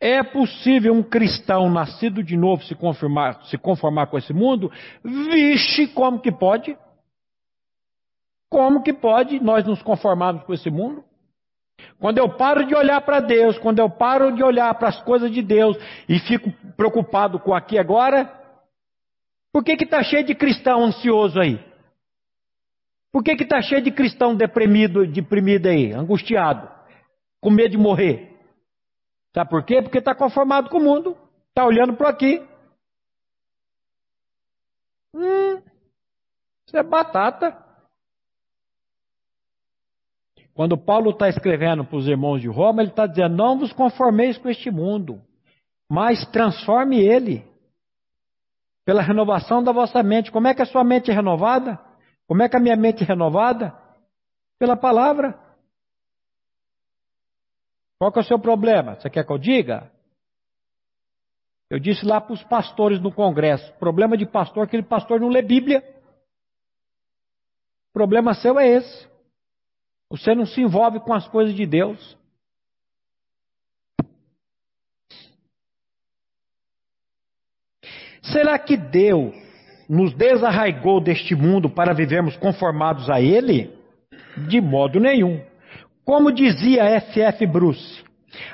É 0.00 0.22
possível 0.22 0.94
um 0.94 1.02
cristão 1.02 1.68
nascido 1.68 2.24
de 2.24 2.34
novo 2.34 2.64
se 2.64 2.74
conformar, 2.74 3.44
se 3.44 3.58
conformar 3.58 4.06
com 4.06 4.16
esse 4.16 4.32
mundo? 4.32 4.72
Vixe, 5.04 5.86
como 5.88 6.18
que 6.18 6.32
pode? 6.32 6.74
Como 8.48 8.82
que 8.82 8.94
pode 8.94 9.38
nós 9.38 9.66
nos 9.66 9.82
conformarmos 9.82 10.44
com 10.44 10.54
esse 10.54 10.70
mundo? 10.70 11.04
Quando 11.98 12.18
eu 12.18 12.28
paro 12.36 12.66
de 12.66 12.74
olhar 12.74 13.00
para 13.02 13.20
Deus, 13.20 13.58
quando 13.58 13.78
eu 13.78 13.88
paro 13.88 14.32
de 14.32 14.42
olhar 14.42 14.74
para 14.74 14.88
as 14.88 15.00
coisas 15.02 15.30
de 15.30 15.40
Deus 15.40 15.76
e 16.08 16.18
fico 16.18 16.50
preocupado 16.76 17.38
com 17.38 17.54
aqui 17.54 17.78
agora, 17.78 18.28
por 19.52 19.62
que 19.62 19.72
está 19.72 20.02
cheio 20.02 20.24
de 20.24 20.34
cristão 20.34 20.84
ansioso 20.84 21.38
aí? 21.38 21.64
Por 23.12 23.22
que 23.22 23.32
está 23.32 23.60
cheio 23.60 23.82
de 23.82 23.92
cristão 23.92 24.34
deprimido, 24.34 25.06
deprimido 25.06 25.68
aí, 25.68 25.92
angustiado, 25.92 26.68
com 27.40 27.50
medo 27.50 27.70
de 27.70 27.78
morrer? 27.78 28.36
Sabe 29.34 29.50
por 29.50 29.64
quê? 29.64 29.82
Porque 29.82 29.98
está 29.98 30.14
conformado 30.14 30.70
com 30.70 30.78
o 30.78 30.82
mundo, 30.82 31.16
está 31.48 31.64
olhando 31.64 31.94
para 31.94 32.08
aqui. 32.08 32.42
Hum, 35.14 35.62
isso 36.66 36.76
é 36.76 36.82
batata. 36.82 37.71
Quando 40.54 40.76
Paulo 40.76 41.10
está 41.10 41.28
escrevendo 41.28 41.84
para 41.84 41.96
os 41.96 42.06
irmãos 42.06 42.40
de 42.40 42.48
Roma, 42.48 42.82
ele 42.82 42.90
está 42.90 43.06
dizendo: 43.06 43.36
não 43.36 43.58
vos 43.58 43.72
conformeis 43.72 44.36
com 44.36 44.48
este 44.48 44.70
mundo, 44.70 45.20
mas 45.88 46.26
transforme 46.26 47.00
ele 47.00 47.44
pela 48.84 49.02
renovação 49.02 49.62
da 49.62 49.72
vossa 49.72 50.02
mente. 50.02 50.30
Como 50.30 50.48
é 50.48 50.54
que 50.54 50.62
a 50.62 50.66
sua 50.66 50.84
mente 50.84 51.10
é 51.10 51.14
renovada? 51.14 51.78
Como 52.26 52.42
é 52.42 52.48
que 52.48 52.56
a 52.56 52.60
minha 52.60 52.76
mente 52.76 53.02
é 53.02 53.06
renovada? 53.06 53.76
Pela 54.58 54.76
palavra. 54.76 55.38
Qual 57.98 58.12
que 58.12 58.18
é 58.18 58.22
o 58.22 58.24
seu 58.24 58.38
problema? 58.38 58.96
Você 58.96 59.08
quer 59.08 59.24
que 59.24 59.32
eu 59.32 59.38
diga? 59.38 59.90
Eu 61.70 61.78
disse 61.78 62.04
lá 62.04 62.20
para 62.20 62.34
os 62.34 62.42
pastores 62.44 63.00
no 63.00 63.10
congresso: 63.10 63.72
problema 63.78 64.16
de 64.16 64.26
pastor, 64.26 64.64
aquele 64.64 64.82
pastor 64.82 65.18
não 65.18 65.28
lê 65.28 65.40
Bíblia. 65.40 65.82
O 67.90 67.92
problema 67.94 68.34
seu 68.34 68.58
é 68.58 68.68
esse. 68.68 69.11
Você 70.12 70.34
não 70.34 70.44
se 70.44 70.60
envolve 70.60 71.00
com 71.00 71.14
as 71.14 71.26
coisas 71.26 71.54
de 71.54 71.64
Deus. 71.64 72.18
Será 78.20 78.58
que 78.58 78.76
Deus 78.76 79.34
nos 79.88 80.12
desarraigou 80.12 81.00
deste 81.00 81.34
mundo 81.34 81.70
para 81.70 81.94
vivermos 81.94 82.36
conformados 82.36 83.08
a 83.08 83.22
Ele? 83.22 83.74
De 84.48 84.60
modo 84.60 85.00
nenhum. 85.00 85.42
Como 86.04 86.30
dizia 86.30 86.84
F.F. 86.84 87.46
Bruce, 87.46 88.04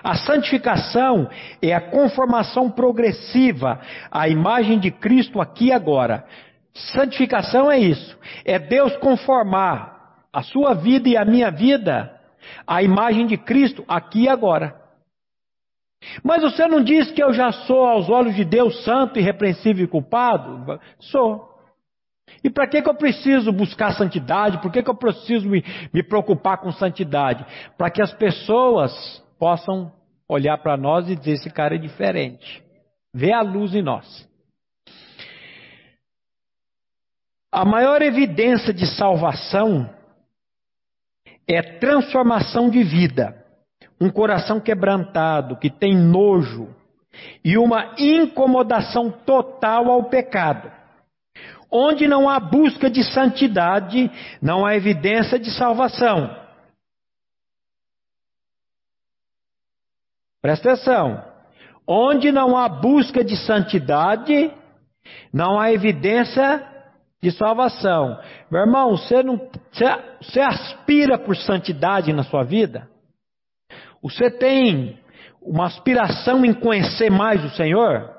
a 0.01 0.15
santificação 0.15 1.29
é 1.61 1.75
a 1.75 1.81
conformação 1.81 2.71
progressiva 2.71 3.81
à 4.13 4.29
imagem 4.29 4.79
de 4.79 4.93
Cristo 4.93 5.41
aqui 5.41 5.67
e 5.67 5.73
agora. 5.73 6.25
Santificação 6.73 7.69
é 7.69 7.81
isso, 7.81 8.17
é 8.45 8.61
Deus 8.61 8.97
conformar 8.99 9.98
a 10.33 10.43
sua 10.43 10.75
vida 10.75 11.09
e 11.09 11.17
a 11.17 11.25
minha 11.25 11.51
vida 11.51 12.15
à 12.67 12.83
imagem 12.83 13.27
de 13.27 13.37
Cristo 13.37 13.85
aqui 13.89 14.25
e 14.25 14.29
agora. 14.29 14.75
Mas 16.23 16.43
você 16.43 16.67
não 16.67 16.83
diz 16.83 17.11
que 17.11 17.23
eu 17.23 17.33
já 17.33 17.51
sou, 17.51 17.85
aos 17.85 18.09
olhos 18.09 18.35
de 18.35 18.45
Deus, 18.45 18.85
santo, 18.85 19.19
irrepreensível 19.19 19.85
e 19.85 19.89
culpado? 19.89 20.81
Sou. 20.99 21.49
E 22.45 22.51
para 22.51 22.67
que, 22.67 22.81
que 22.81 22.89
eu 22.89 22.95
preciso 22.95 23.53
buscar 23.53 23.93
santidade? 23.95 24.61
Por 24.61 24.71
que, 24.71 24.83
que 24.83 24.91
eu 24.91 24.95
preciso 24.95 25.49
me, 25.49 25.65
me 25.93 26.03
preocupar 26.03 26.59
com 26.59 26.71
santidade? 26.71 27.45
Para 27.77 27.91
que 27.91 28.03
as 28.03 28.13
pessoas 28.13 28.93
possam 29.39 29.93
olhar 30.29 30.59
para 30.59 30.77
nós 30.77 31.09
e 31.09 31.17
dizer: 31.17 31.33
esse 31.33 31.51
cara 31.51 31.75
é 31.75 31.79
diferente. 31.79 32.63
Vê 33.13 33.33
a 33.33 33.41
luz 33.41 33.75
em 33.75 33.83
nós. 33.83 34.29
A 37.51 37.65
maior 37.65 38.03
evidência 38.03 38.73
de 38.73 38.87
salvação 38.87 39.89
é 41.49 41.63
transformação 41.63 42.69
de 42.69 42.83
vida. 42.83 43.35
Um 43.99 44.11
coração 44.11 44.61
quebrantado, 44.61 45.57
que 45.57 45.71
tem 45.71 45.97
nojo, 45.97 46.69
e 47.45 47.57
uma 47.57 47.95
incomodação 47.99 49.11
total 49.11 49.91
ao 49.91 50.05
pecado. 50.05 50.71
Onde 51.71 52.07
não 52.07 52.29
há 52.29 52.39
busca 52.39 52.89
de 52.89 53.03
santidade, 53.03 54.11
não 54.41 54.65
há 54.65 54.77
evidência 54.77 55.39
de 55.39 55.51
salvação. 55.51 56.35
Presta 60.41 60.73
atenção. 60.73 61.25
Onde 61.87 62.31
não 62.31 62.57
há 62.57 62.69
busca 62.69 63.25
de 63.25 63.37
santidade, 63.37 64.53
não 65.33 65.59
há 65.59 65.73
evidência 65.73 66.78
de 67.21 67.31
salvação. 67.33 68.21
Meu 68.51 68.61
irmão, 68.61 68.97
você, 68.97 69.23
não, 69.23 69.37
você, 69.73 69.85
você 70.21 70.41
aspira 70.41 71.19
por 71.19 71.37
santidade 71.37 72.13
na 72.13 72.23
sua 72.25 72.45
vida? 72.45 72.89
Você 74.03 74.31
tem 74.31 75.01
uma 75.43 75.67
aspiração 75.67 76.45
em 76.45 76.55
conhecer 76.55 77.11
mais 77.11 77.45
o 77.45 77.51
Senhor? 77.51 78.15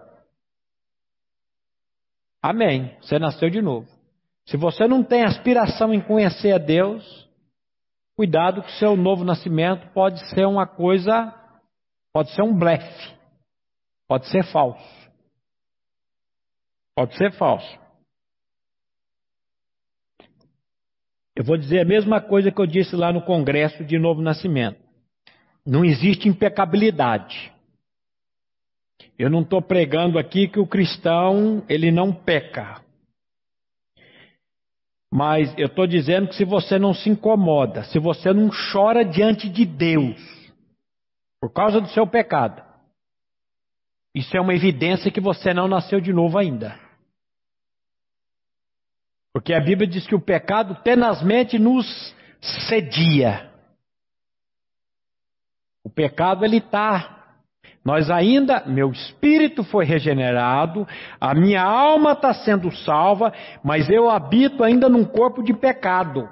Amém. 2.41 2.95
Você 3.01 3.17
nasceu 3.19 3.49
de 3.49 3.61
novo. 3.61 3.87
Se 4.45 4.57
você 4.57 4.87
não 4.87 5.03
tem 5.03 5.23
aspiração 5.23 5.93
em 5.93 6.01
conhecer 6.01 6.53
a 6.53 6.57
Deus, 6.57 7.29
cuidado 8.15 8.63
que 8.63 8.71
seu 8.73 8.95
novo 8.95 9.23
nascimento 9.23 9.87
pode 9.93 10.19
ser 10.29 10.45
uma 10.45 10.65
coisa, 10.65 11.33
pode 12.11 12.31
ser 12.31 12.41
um 12.41 12.57
blefe, 12.57 13.13
pode 14.07 14.27
ser 14.27 14.43
falso. 14.51 14.99
Pode 16.95 17.15
ser 17.15 17.31
falso. 17.33 17.79
Eu 21.39 21.45
vou 21.45 21.55
dizer 21.55 21.79
a 21.79 21.85
mesma 21.85 22.19
coisa 22.19 22.51
que 22.51 22.59
eu 22.59 22.65
disse 22.67 22.97
lá 22.97 23.13
no 23.13 23.21
congresso 23.21 23.81
de 23.85 23.97
Novo 23.97 24.21
Nascimento. 24.21 24.77
Não 25.65 25.85
existe 25.85 26.27
impecabilidade. 26.27 27.49
Eu 29.17 29.29
não 29.29 29.39
estou 29.39 29.61
pregando 29.61 30.19
aqui 30.19 30.49
que 30.49 30.59
o 30.59 30.67
cristão 30.67 31.63
ele 31.69 31.91
não 31.91 32.11
peca. 32.11 32.81
Mas 35.09 35.57
eu 35.57 35.67
estou 35.67 35.87
dizendo 35.87 36.27
que 36.27 36.35
se 36.35 36.43
você 36.43 36.77
não 36.77 36.93
se 36.93 37.09
incomoda, 37.09 37.85
se 37.85 37.99
você 37.99 38.33
não 38.33 38.49
chora 38.73 39.05
diante 39.05 39.47
de 39.47 39.65
Deus 39.65 40.21
por 41.39 41.53
causa 41.53 41.79
do 41.79 41.87
seu 41.87 42.05
pecado, 42.05 42.61
isso 44.13 44.35
é 44.35 44.41
uma 44.41 44.53
evidência 44.53 45.09
que 45.09 45.21
você 45.21 45.53
não 45.53 45.69
nasceu 45.69 46.01
de 46.01 46.11
novo 46.11 46.37
ainda. 46.37 46.88
Porque 49.33 49.53
a 49.53 49.59
Bíblia 49.59 49.87
diz 49.87 50.07
que 50.07 50.15
o 50.15 50.21
pecado 50.21 50.75
tenazmente 50.83 51.59
nos 51.59 51.85
cedia. 52.67 53.51
O 55.83 55.89
pecado 55.89 56.43
ele 56.43 56.57
está 56.57 57.19
nós 57.83 58.09
ainda, 58.09 58.63
meu 58.65 58.91
espírito 58.91 59.63
foi 59.63 59.85
regenerado, 59.85 60.85
a 61.19 61.33
minha 61.33 61.63
alma 61.63 62.11
está 62.11 62.33
sendo 62.33 62.71
salva, 62.71 63.33
mas 63.63 63.89
eu 63.89 64.09
habito 64.09 64.63
ainda 64.63 64.89
num 64.89 65.05
corpo 65.05 65.41
de 65.41 65.53
pecado. 65.53 66.29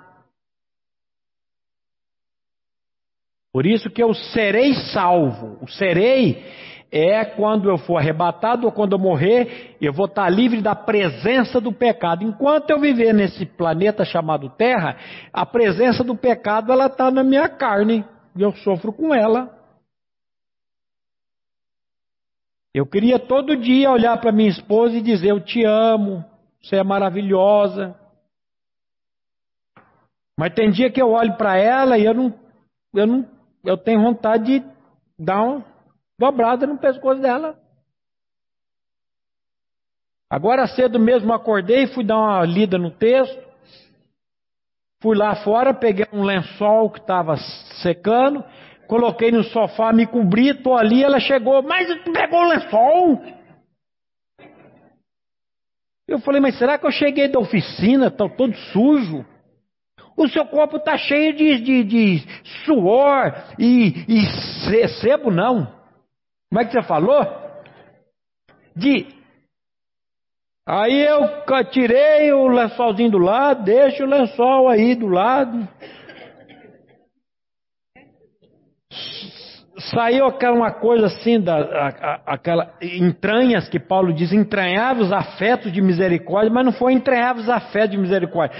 Por 3.52 3.66
isso 3.66 3.90
que 3.90 4.04
eu 4.04 4.14
serei 4.14 4.76
salvo. 4.94 5.58
O 5.62 5.68
serei 5.68 6.46
é 6.92 7.26
quando 7.26 7.70
eu 7.70 7.78
for 7.78 7.98
arrebatado 7.98 8.66
ou 8.66 8.72
quando 8.72 8.94
eu 8.94 9.00
morrer, 9.00 9.76
eu 9.82 9.92
vou 9.92 10.06
estar 10.06 10.30
livre 10.30 10.62
da 10.62 10.76
presença 10.76 11.60
do 11.60 11.72
pecado. 11.72 12.24
Enquanto 12.24 12.70
eu 12.70 12.80
viver 12.80 13.14
nesse 13.14 13.46
planeta 13.46 14.06
chamado 14.06 14.50
Terra, 14.50 14.98
a 15.34 15.46
presença 15.46 16.04
do 16.04 16.16
pecado 16.16 16.72
ela 16.72 16.88
está 16.88 17.12
na 17.12 17.24
minha 17.24 17.50
carne 17.50 18.06
e 18.36 18.42
eu 18.42 18.54
sofro 18.58 18.94
com 18.94 19.14
ela. 19.14 19.54
Eu 22.74 22.86
queria 22.86 23.18
todo 23.18 23.58
dia 23.58 23.92
olhar 23.92 24.18
para 24.20 24.32
minha 24.32 24.50
esposa 24.50 24.96
e 24.96 25.02
dizer: 25.02 25.32
Eu 25.32 25.42
te 25.42 25.66
amo, 25.66 26.24
você 26.62 26.78
é 26.78 26.84
maravilhosa. 26.84 27.96
Mas 30.40 30.54
tem 30.54 30.70
dia 30.70 30.92
que 30.92 31.02
eu 31.02 31.10
olho 31.10 31.36
para 31.36 31.58
ela 31.58 31.98
e 31.98 32.06
eu 32.06 32.14
não, 32.14 32.34
eu 32.94 33.08
não, 33.08 33.26
eu 33.66 33.76
tenho 33.76 34.04
vontade 34.04 34.60
de 34.60 34.66
dar 35.18 35.42
uma 35.42 35.77
dobrada 36.20 36.66
no 36.66 36.78
pescoço 36.78 37.22
dela. 37.22 37.58
Agora 40.30 40.68
cedo 40.68 41.00
mesmo 41.00 41.34
acordei, 41.34 41.88
fui 41.88 42.04
dar 42.04 42.18
uma 42.18 42.46
lida 42.46 42.78
no 42.78 42.92
texto. 42.92 43.48
Fui 45.02 45.16
lá 45.16 45.36
fora, 45.44 45.74
peguei 45.74 46.08
um 46.12 46.24
lençol 46.24 46.90
que 46.90 47.00
estava 47.00 47.38
secando, 47.82 48.44
Coloquei 48.88 49.32
no 49.32 49.44
sofá, 49.44 49.92
me 49.92 50.08
cobri, 50.08 50.54
tô 50.54 50.76
ali, 50.76 51.04
ela 51.04 51.20
chegou, 51.20 51.62
mas 51.62 51.88
pegou 52.04 52.40
o 52.40 52.48
lençol. 52.48 53.22
Eu 56.08 56.20
falei, 56.20 56.40
mas 56.40 56.58
será 56.58 56.78
que 56.78 56.86
eu 56.86 56.92
cheguei 56.92 57.28
da 57.28 57.38
oficina, 57.38 58.10
tô 58.10 58.30
todo 58.30 58.56
sujo? 58.56 59.26
O 60.16 60.28
seu 60.30 60.46
corpo 60.46 60.78
está 60.78 60.98
cheio 60.98 61.36
de, 61.36 61.60
de, 61.60 61.84
de, 61.84 62.44
suor 62.64 63.34
e, 63.60 64.06
e 64.08 64.88
sebo, 65.02 65.30
não. 65.30 65.77
Como 66.50 66.62
é 66.62 66.66
que 66.66 66.72
você 66.72 66.82
falou? 66.84 67.26
De. 68.76 69.08
Aí 70.68 71.06
eu 71.06 71.22
tirei 71.72 72.32
o 72.34 72.48
lençolzinho 72.48 73.12
do 73.12 73.18
lado, 73.18 73.64
deixo 73.64 74.04
o 74.04 74.08
lençol 74.08 74.68
aí 74.68 74.96
do 74.96 75.08
lado. 75.08 75.68
Saiu 79.94 80.26
aquela 80.26 80.72
coisa 80.72 81.06
assim, 81.06 81.40
da, 81.40 81.56
a, 81.56 82.34
aquela 82.34 82.74
entranhas 82.82 83.70
que 83.70 83.80
Paulo 83.80 84.12
diz, 84.12 84.34
entranháveis 84.34 85.12
afetos 85.12 85.72
de 85.72 85.82
misericórdia, 85.82 86.52
mas 86.52 86.66
não 86.66 86.74
foi 86.74 86.94
entranháveis 86.94 87.48
afetos 87.48 87.92
de 87.92 87.98
misericórdia. 87.98 88.58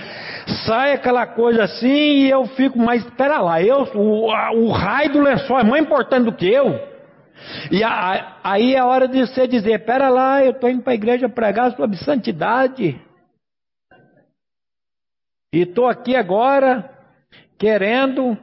Sai 0.66 0.94
aquela 0.94 1.26
coisa 1.26 1.64
assim 1.64 1.88
e 1.88 2.30
eu 2.30 2.46
fico, 2.46 2.78
mas 2.78 3.04
espera 3.04 3.42
lá, 3.42 3.62
eu, 3.62 3.84
o, 3.96 4.32
a, 4.32 4.52
o 4.52 4.70
raio 4.70 5.12
do 5.12 5.22
lençol 5.22 5.60
é 5.60 5.64
mais 5.64 5.84
importante 5.84 6.26
do 6.26 6.34
que 6.34 6.48
eu. 6.48 6.97
E 7.72 7.84
a, 7.84 8.40
aí 8.44 8.76
é 8.76 8.84
hora 8.84 9.08
de 9.08 9.26
você 9.26 9.48
dizer: 9.48 9.80
espera 9.80 10.10
lá, 10.10 10.44
eu 10.44 10.52
estou 10.52 10.70
indo 10.70 10.84
para 10.84 10.94
a 10.94 10.96
igreja 10.96 11.30
pregar 11.30 11.76
sobre 11.76 11.98
santidade. 11.98 13.00
E 15.54 15.62
estou 15.62 15.88
aqui 15.88 16.16
agora 16.16 16.94
querendo 17.58 18.38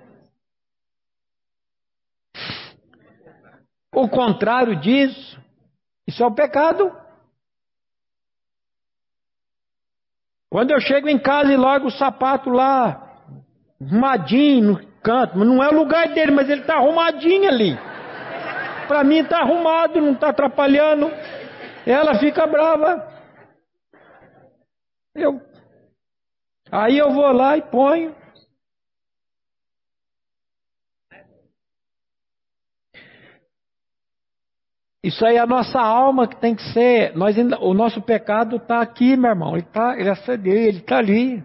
O 3.94 4.08
contrário 4.08 4.74
disso, 4.80 5.40
isso 6.06 6.22
é 6.22 6.26
o 6.26 6.34
pecado. 6.34 6.92
Quando 10.50 10.72
eu 10.72 10.80
chego 10.80 11.08
em 11.08 11.18
casa 11.18 11.52
e 11.52 11.56
logo 11.56 11.86
o 11.86 11.92
sapato 11.92 12.50
lá, 12.50 13.22
arrumadinho 13.80 14.72
no 14.72 14.86
canto, 15.00 15.38
não 15.38 15.62
é 15.62 15.68
o 15.68 15.74
lugar 15.74 16.08
dele, 16.08 16.32
mas 16.32 16.48
ele 16.48 16.62
está 16.62 16.74
arrumadinho 16.74 17.48
ali. 17.48 17.78
Para 18.86 19.04
mim 19.04 19.18
está 19.18 19.40
arrumado, 19.40 20.00
não 20.00 20.12
está 20.12 20.28
atrapalhando. 20.28 21.10
Ela 21.86 22.18
fica 22.18 22.46
brava. 22.46 23.12
Eu, 25.14 25.40
aí 26.70 26.98
eu 26.98 27.12
vou 27.12 27.30
lá 27.32 27.56
e 27.56 27.62
ponho. 27.62 28.14
Isso 35.04 35.24
aí 35.26 35.36
é 35.36 35.40
a 35.40 35.46
nossa 35.46 35.78
alma 35.78 36.26
que 36.26 36.40
tem 36.40 36.54
que 36.54 36.62
ser. 36.72 37.14
Nós 37.14 37.36
ainda, 37.36 37.60
o 37.60 37.74
nosso 37.74 38.00
pecado 38.00 38.56
está 38.56 38.80
aqui, 38.80 39.18
meu 39.18 39.30
irmão. 39.30 39.54
Ele 39.54 39.66
está 39.66 39.98
ele 39.98 40.08
acendeu, 40.08 40.54
ele 40.54 40.78
está 40.78 40.96
ali. 40.96 41.44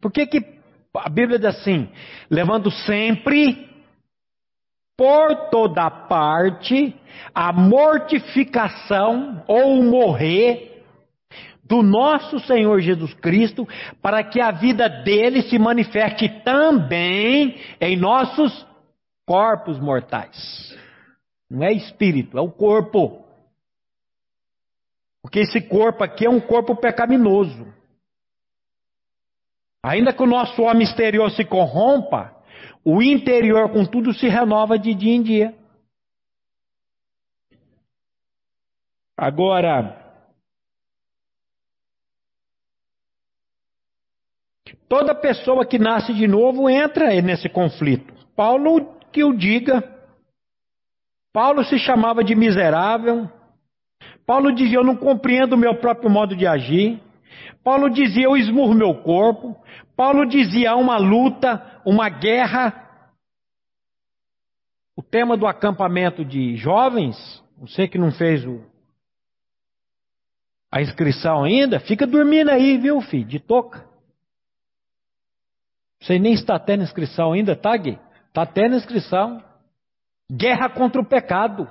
Por 0.00 0.10
que, 0.10 0.26
que 0.26 0.60
a 0.94 1.10
Bíblia 1.10 1.38
diz 1.38 1.48
assim? 1.48 1.92
Levando 2.30 2.70
sempre, 2.70 3.68
por 4.96 5.50
toda 5.50 5.90
parte, 5.90 6.94
a 7.34 7.52
mortificação 7.52 9.42
ou 9.46 9.82
morrer 9.82 10.84
do 11.64 11.82
nosso 11.82 12.38
Senhor 12.40 12.80
Jesus 12.80 13.14
Cristo, 13.14 13.66
para 14.02 14.22
que 14.22 14.40
a 14.40 14.50
vida 14.50 14.88
dele 14.88 15.42
se 15.42 15.58
manifeste 15.58 16.28
também 16.44 17.58
em 17.80 17.96
nossos 17.96 18.66
corpos 19.26 19.80
mortais. 19.80 20.76
Não 21.50 21.64
é 21.64 21.72
espírito, 21.72 22.36
é 22.36 22.40
o 22.40 22.50
corpo. 22.50 23.24
Porque 25.22 25.40
esse 25.40 25.60
corpo 25.62 26.02
aqui 26.04 26.26
é 26.26 26.30
um 26.30 26.40
corpo 26.40 26.76
pecaminoso. 26.76 27.72
Ainda 29.82 30.12
que 30.12 30.22
o 30.22 30.26
nosso 30.26 30.62
homem 30.62 30.82
exterior 30.82 31.30
se 31.30 31.44
corrompa, 31.44 32.36
o 32.84 33.02
interior, 33.02 33.70
contudo, 33.70 34.12
se 34.12 34.28
renova 34.28 34.78
de 34.78 34.94
dia 34.94 35.14
em 35.14 35.22
dia. 35.22 35.54
Agora, 39.16 40.02
toda 44.88 45.14
pessoa 45.14 45.64
que 45.64 45.78
nasce 45.78 46.12
de 46.12 46.26
novo 46.26 46.68
entra 46.68 47.08
nesse 47.22 47.48
conflito. 47.48 48.12
Paulo 48.34 48.98
que 49.12 49.22
o 49.22 49.32
diga. 49.32 49.82
Paulo 51.32 51.64
se 51.64 51.78
chamava 51.78 52.24
de 52.24 52.34
miserável. 52.34 53.30
Paulo 54.26 54.52
dizia: 54.52 54.78
Eu 54.78 54.84
não 54.84 54.96
compreendo 54.96 55.52
o 55.54 55.58
meu 55.58 55.76
próprio 55.76 56.10
modo 56.10 56.34
de 56.34 56.46
agir. 56.46 57.00
Paulo 57.62 57.88
dizia: 57.88 58.24
Eu 58.24 58.36
esmurro 58.36 58.74
meu 58.74 58.94
corpo. 59.02 59.56
Paulo 59.96 60.26
dizia: 60.26 60.72
Há 60.72 60.76
uma 60.76 60.98
luta, 60.98 61.80
uma 61.84 62.08
guerra. 62.08 62.78
O 64.96 65.02
tema 65.02 65.36
do 65.36 65.46
acampamento 65.46 66.24
de 66.24 66.56
jovens, 66.56 67.16
você 67.56 67.88
que 67.88 67.96
não 67.96 68.12
fez 68.12 68.44
o, 68.44 68.62
a 70.70 70.80
inscrição 70.80 71.44
ainda, 71.44 71.80
fica 71.80 72.06
dormindo 72.06 72.50
aí, 72.50 72.78
viu, 72.78 73.00
filho, 73.00 73.24
de 73.24 73.38
toca. 73.38 73.86
Você 76.00 76.18
nem 76.18 76.32
está 76.32 76.58
tendo 76.58 76.82
inscrição 76.82 77.32
ainda, 77.32 77.54
tá, 77.54 77.76
Gui? 77.76 77.98
Está 78.28 78.44
tendo 78.44 78.74
inscrição. 78.74 79.42
Guerra 80.30 80.68
contra 80.70 81.00
o 81.00 81.04
pecado. 81.04 81.70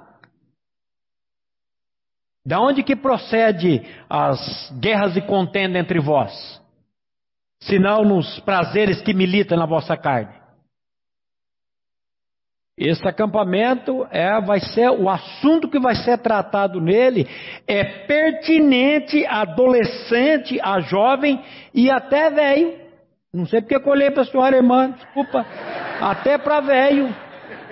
Da 2.45 2.59
onde 2.59 2.83
que 2.83 2.95
procede 2.95 3.81
as 4.09 4.71
guerras 4.79 5.17
e 5.17 5.21
contenda 5.21 5.77
entre 5.77 5.99
vós? 5.99 6.60
Senão 7.61 8.03
nos 8.03 8.39
prazeres 8.41 9.01
que 9.01 9.13
militam 9.13 9.57
na 9.57 9.65
vossa 9.65 9.95
carne. 9.95 10.41
Esse 12.77 13.07
acampamento 13.07 14.07
é, 14.09 14.41
vai 14.41 14.59
ser 14.59 14.89
o 14.89 15.07
assunto 15.07 15.69
que 15.69 15.79
vai 15.79 15.93
ser 15.93 16.17
tratado 16.17 16.81
nele 16.81 17.27
é 17.67 17.83
pertinente 18.07 19.23
a 19.27 19.41
adolescente, 19.41 20.59
a 20.61 20.79
jovem 20.79 21.39
e 21.73 21.91
até 21.91 22.31
velho. 22.31 22.79
Não 23.31 23.45
sei 23.45 23.61
porque 23.61 23.79
colhei 23.79 24.09
para 24.09 24.23
a 24.23 24.25
senhora 24.25 24.57
irmã, 24.57 24.91
desculpa. 24.91 25.45
Até 26.01 26.37
para 26.37 26.59
velho 26.61 27.13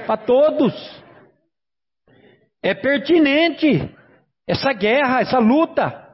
para 0.06 0.18
todos. 0.18 1.04
É 2.64 2.74
pertinente 2.74 3.90
essa 4.48 4.74
guerra, 4.74 5.22
essa 5.22 5.40
luta. 5.40 6.09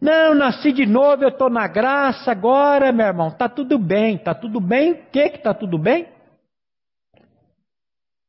Não, 0.00 0.34
nasci 0.34 0.72
de 0.72 0.86
novo, 0.86 1.22
eu 1.22 1.28
estou 1.28 1.48
na 1.48 1.66
graça 1.66 2.30
agora, 2.30 2.92
meu 2.92 3.06
irmão. 3.06 3.30
Tá 3.30 3.48
tudo 3.48 3.78
bem, 3.78 4.18
tá 4.18 4.34
tudo 4.34 4.60
bem. 4.60 4.92
O 4.92 5.06
que 5.10 5.30
que 5.30 5.38
tá 5.38 5.54
tudo 5.54 5.78
bem? 5.78 6.08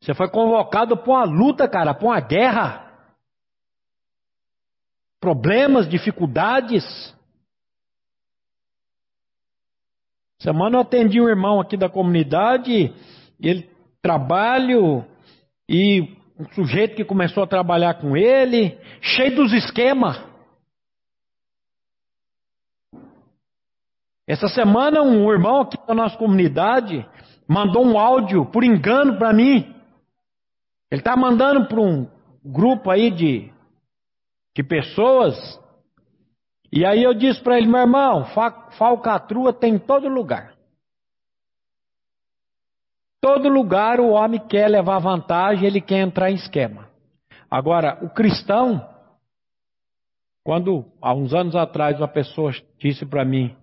Você 0.01 0.13
foi 0.13 0.29
convocado 0.29 0.95
para 0.95 1.11
uma 1.11 1.23
luta, 1.23 1.67
cara, 1.67 1.93
para 1.93 2.05
uma 2.05 2.19
guerra. 2.19 2.85
Problemas, 5.19 5.89
dificuldades. 5.89 6.83
Semana 10.39 10.77
eu 10.77 10.81
atendi 10.81 11.19
um 11.19 11.27
irmão 11.27 11.59
aqui 11.59 11.75
da 11.75 11.89
comunidade, 11.89 12.93
ele 13.39 13.67
trabalho 13.99 15.03
e 15.67 16.15
um 16.37 16.47
sujeito 16.53 16.95
que 16.95 17.03
começou 17.03 17.41
a 17.41 17.47
trabalhar 17.47 17.95
com 17.95 18.15
ele, 18.15 18.77
cheio 19.01 19.35
dos 19.35 19.51
esquemas. 19.51 20.34
Essa 24.27 24.47
semana 24.47 25.01
um 25.01 25.31
irmão 25.31 25.61
aqui 25.61 25.77
da 25.87 25.93
nossa 25.93 26.17
comunidade 26.17 27.07
mandou 27.47 27.85
um 27.85 27.97
áudio 27.97 28.45
por 28.45 28.63
engano 28.63 29.17
para 29.17 29.31
mim. 29.31 29.73
Ele 30.91 31.01
está 31.01 31.15
mandando 31.15 31.67
para 31.67 31.79
um 31.79 32.09
grupo 32.43 32.89
aí 32.89 33.11
de, 33.11 33.51
de 34.55 34.63
pessoas 34.63 35.35
e 36.75 36.85
aí 36.85 37.03
eu 37.03 37.13
disse 37.13 37.41
para 37.41 37.57
ele, 37.57 37.67
meu 37.67 37.79
irmão, 37.79 38.25
falcatrua 38.77 39.53
tem 39.53 39.75
em 39.75 39.79
todo 39.79 40.09
lugar. 40.09 40.55
Todo 43.21 43.47
lugar 43.47 43.99
o 43.99 44.09
homem 44.09 44.39
quer 44.39 44.67
levar 44.67 44.99
vantagem, 44.99 45.65
ele 45.65 45.79
quer 45.79 45.99
entrar 46.01 46.29
em 46.29 46.35
esquema. 46.35 46.89
Agora, 47.49 48.03
o 48.03 48.09
cristão, 48.09 48.85
quando 50.43 50.85
há 51.01 51.13
uns 51.13 51.33
anos 51.33 51.55
atrás 51.55 51.97
uma 51.97 52.07
pessoa 52.09 52.51
disse 52.77 53.05
para 53.05 53.23
mim 53.23 53.55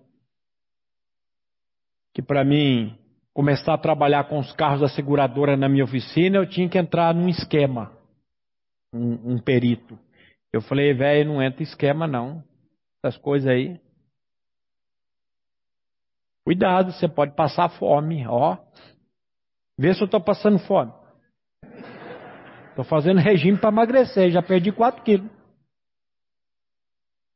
que 2.13 2.21
para 2.21 2.43
mim 2.43 2.97
começar 3.33 3.73
a 3.73 3.77
trabalhar 3.77 4.25
com 4.25 4.39
os 4.39 4.51
carros 4.53 4.81
da 4.81 4.87
seguradora 4.87 5.57
na 5.57 5.67
minha 5.67 5.83
oficina, 5.83 6.37
eu 6.37 6.47
tinha 6.47 6.69
que 6.69 6.77
entrar 6.77 7.13
num 7.13 7.27
esquema, 7.27 7.91
um, 8.93 9.33
um 9.33 9.39
perito. 9.39 9.97
Eu 10.51 10.61
falei, 10.61 10.93
velho, 10.93 11.33
não 11.33 11.41
entra 11.41 11.63
esquema 11.63 12.07
não 12.07 12.43
essas 13.03 13.19
coisas 13.19 13.49
aí. 13.49 13.79
Cuidado, 16.45 16.91
você 16.91 17.07
pode 17.07 17.35
passar 17.35 17.69
fome, 17.69 18.25
ó. 18.27 18.57
Vê 19.77 19.93
se 19.93 20.01
eu 20.01 20.05
estou 20.05 20.21
passando 20.21 20.59
fome. 20.59 20.93
Estou 22.69 22.85
fazendo 22.85 23.19
regime 23.19 23.57
para 23.57 23.69
emagrecer, 23.69 24.31
já 24.31 24.41
perdi 24.41 24.71
4 24.71 25.03
quilos. 25.03 25.29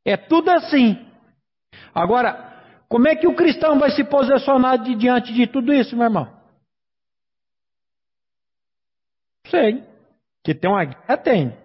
É 0.05 0.15
tudo 0.15 0.49
assim. 0.49 1.05
Agora, 1.93 2.56
como 2.89 3.07
é 3.07 3.15
que 3.15 3.27
o 3.27 3.35
cristão 3.35 3.77
vai 3.77 3.91
se 3.91 4.03
posicionar 4.03 4.77
de, 4.77 4.95
diante 4.95 5.33
de 5.33 5.45
tudo 5.45 5.73
isso, 5.73 5.95
meu 5.95 6.05
irmão? 6.05 6.31
Sei. 9.47 9.83
Que 10.43 10.55
tem 10.55 10.69
uma 10.69 10.85
guerra, 10.85 11.17
tem. 11.17 11.57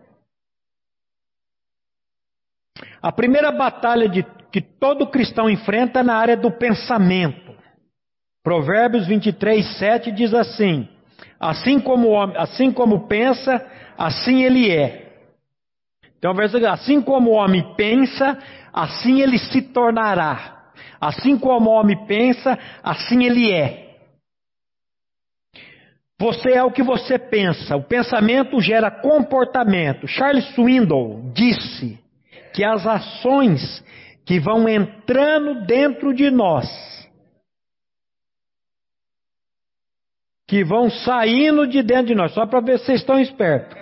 A 3.00 3.12
primeira 3.12 3.52
batalha 3.52 4.08
de, 4.08 4.24
que 4.50 4.60
todo 4.60 5.10
cristão 5.10 5.48
enfrenta 5.48 6.00
é 6.00 6.02
na 6.02 6.16
área 6.16 6.36
do 6.36 6.50
pensamento. 6.50 7.52
Provérbios 8.42 9.06
23, 9.06 9.78
7 9.78 10.10
diz 10.10 10.34
assim: 10.34 10.88
Assim 11.38 11.78
como, 11.78 12.20
assim 12.36 12.72
como 12.72 13.06
pensa, 13.06 13.64
assim 13.96 14.42
ele 14.42 14.70
é. 14.70 15.02
Então, 16.18 16.34
assim 16.70 17.00
como 17.00 17.30
o 17.30 17.34
homem 17.34 17.74
pensa, 17.76 18.38
assim 18.72 19.20
ele 19.20 19.38
se 19.38 19.62
tornará. 19.62 20.61
Assim 21.00 21.38
como 21.38 21.70
o 21.70 21.72
homem 21.72 22.06
pensa, 22.06 22.58
assim 22.82 23.24
ele 23.24 23.50
é. 23.50 23.82
Você 26.18 26.52
é 26.52 26.62
o 26.62 26.70
que 26.70 26.84
você 26.84 27.18
pensa. 27.18 27.74
O 27.74 27.82
pensamento 27.82 28.60
gera 28.60 28.90
comportamento. 28.90 30.06
Charles 30.06 30.44
Swindoll 30.54 31.32
disse 31.34 31.98
que 32.54 32.62
as 32.62 32.86
ações 32.86 33.84
que 34.24 34.38
vão 34.38 34.68
entrando 34.68 35.66
dentro 35.66 36.14
de 36.14 36.30
nós, 36.30 36.68
que 40.46 40.62
vão 40.62 40.88
saindo 40.90 41.66
de 41.66 41.82
dentro 41.82 42.06
de 42.06 42.14
nós, 42.14 42.32
só 42.32 42.46
para 42.46 42.60
ver 42.60 42.78
se 42.78 42.86
vocês 42.86 43.00
estão 43.00 43.18
espertos, 43.18 43.81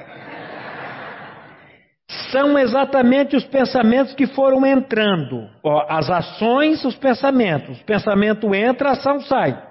são 2.30 2.58
exatamente 2.58 3.36
os 3.36 3.44
pensamentos 3.44 4.14
que 4.14 4.26
foram 4.26 4.66
entrando. 4.66 5.48
As 5.88 6.10
ações, 6.10 6.84
os 6.84 6.96
pensamentos. 6.96 7.80
O 7.80 7.84
pensamento 7.84 8.54
entra, 8.54 8.90
a 8.90 8.92
ação 8.92 9.20
sai. 9.20 9.70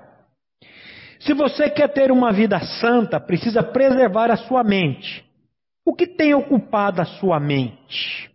Se 1.19 1.33
você 1.33 1.69
quer 1.69 1.89
ter 1.89 2.11
uma 2.11 2.31
vida 2.31 2.59
santa, 2.59 3.19
precisa 3.19 3.61
preservar 3.61 4.31
a 4.31 4.37
sua 4.37 4.63
mente. 4.63 5.25
O 5.85 5.93
que 5.93 6.07
tem 6.07 6.33
ocupado 6.33 7.01
a 7.01 7.05
sua 7.05 7.39
mente? 7.39 8.29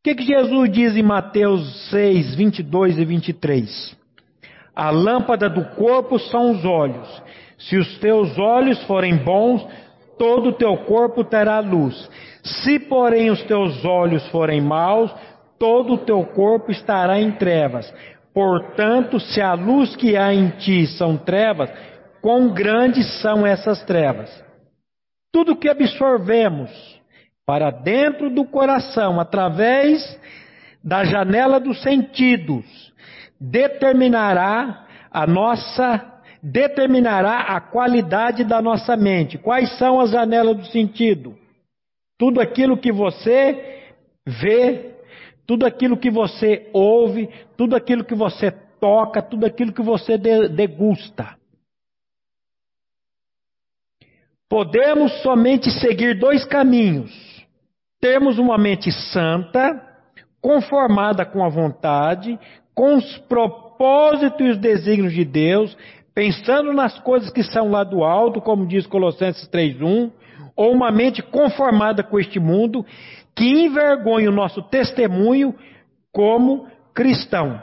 O 0.00 0.04
que, 0.04 0.14
que 0.14 0.24
Jesus 0.24 0.70
diz 0.70 0.96
em 0.96 1.02
Mateus 1.02 1.88
6, 1.90 2.34
22 2.34 2.98
e 2.98 3.04
23? 3.04 3.96
A 4.76 4.90
lâmpada 4.90 5.48
do 5.48 5.64
corpo 5.76 6.18
são 6.18 6.50
os 6.50 6.64
olhos. 6.64 7.22
Se 7.56 7.76
os 7.76 7.98
teus 7.98 8.36
olhos 8.38 8.82
forem 8.84 9.16
bons, 9.16 9.66
todo 10.18 10.50
o 10.50 10.52
teu 10.52 10.76
corpo 10.78 11.24
terá 11.24 11.60
luz. 11.60 12.08
Se, 12.42 12.78
porém, 12.78 13.30
os 13.30 13.42
teus 13.42 13.84
olhos 13.84 14.26
forem 14.28 14.60
maus, 14.60 15.14
todo 15.58 15.94
o 15.94 15.98
teu 15.98 16.24
corpo 16.24 16.70
estará 16.70 17.20
em 17.20 17.32
trevas. 17.32 17.92
Portanto, 18.32 19.20
se 19.20 19.40
a 19.40 19.54
luz 19.54 19.94
que 19.94 20.16
há 20.16 20.34
em 20.34 20.50
ti 20.50 20.86
são 20.86 21.16
trevas, 21.16 21.70
quão 22.20 22.52
grandes 22.52 23.20
são 23.20 23.46
essas 23.46 23.82
trevas? 23.84 24.30
Tudo 25.32 25.56
que 25.56 25.68
absorvemos 25.68 26.70
para 27.46 27.70
dentro 27.70 28.30
do 28.30 28.44
coração, 28.44 29.20
através 29.20 30.18
da 30.82 31.04
janela 31.04 31.60
dos 31.60 31.82
sentidos, 31.82 32.64
determinará 33.40 34.86
a 35.10 35.26
nossa 35.26 36.13
determinará 36.44 37.56
a 37.56 37.60
qualidade 37.60 38.44
da 38.44 38.60
nossa 38.60 38.94
mente. 38.98 39.38
Quais 39.38 39.78
são 39.78 39.98
as 39.98 40.10
janelas 40.10 40.54
do 40.58 40.66
sentido? 40.66 41.34
Tudo 42.18 42.38
aquilo 42.38 42.76
que 42.76 42.92
você 42.92 43.92
vê, 44.26 44.94
tudo 45.46 45.64
aquilo 45.64 45.96
que 45.96 46.10
você 46.10 46.68
ouve, 46.74 47.30
tudo 47.56 47.74
aquilo 47.74 48.04
que 48.04 48.14
você 48.14 48.50
toca, 48.78 49.22
tudo 49.22 49.46
aquilo 49.46 49.72
que 49.72 49.82
você 49.82 50.18
degusta. 50.18 51.34
Podemos 54.46 55.22
somente 55.22 55.70
seguir 55.70 56.18
dois 56.18 56.44
caminhos: 56.44 57.10
termos 58.02 58.38
uma 58.38 58.58
mente 58.58 58.92
santa, 58.92 59.82
conformada 60.42 61.24
com 61.24 61.42
a 61.42 61.48
vontade, 61.48 62.38
com 62.74 62.96
os 62.96 63.18
propósitos 63.20 64.40
e 64.46 64.50
os 64.50 64.58
desígnios 64.58 65.14
de 65.14 65.24
Deus, 65.24 65.74
pensando 66.14 66.72
nas 66.72 66.98
coisas 67.00 67.30
que 67.30 67.42
são 67.42 67.70
lá 67.70 67.82
do 67.82 68.04
alto, 68.04 68.40
como 68.40 68.66
diz 68.66 68.86
Colossenses 68.86 69.48
3:1, 69.48 70.12
ou 70.56 70.72
uma 70.72 70.90
mente 70.90 71.22
conformada 71.22 72.02
com 72.02 72.18
este 72.18 72.38
mundo, 72.38 72.86
que 73.34 73.44
envergonha 73.44 74.30
o 74.30 74.34
nosso 74.34 74.62
testemunho 74.62 75.54
como 76.12 76.68
cristão. 76.94 77.60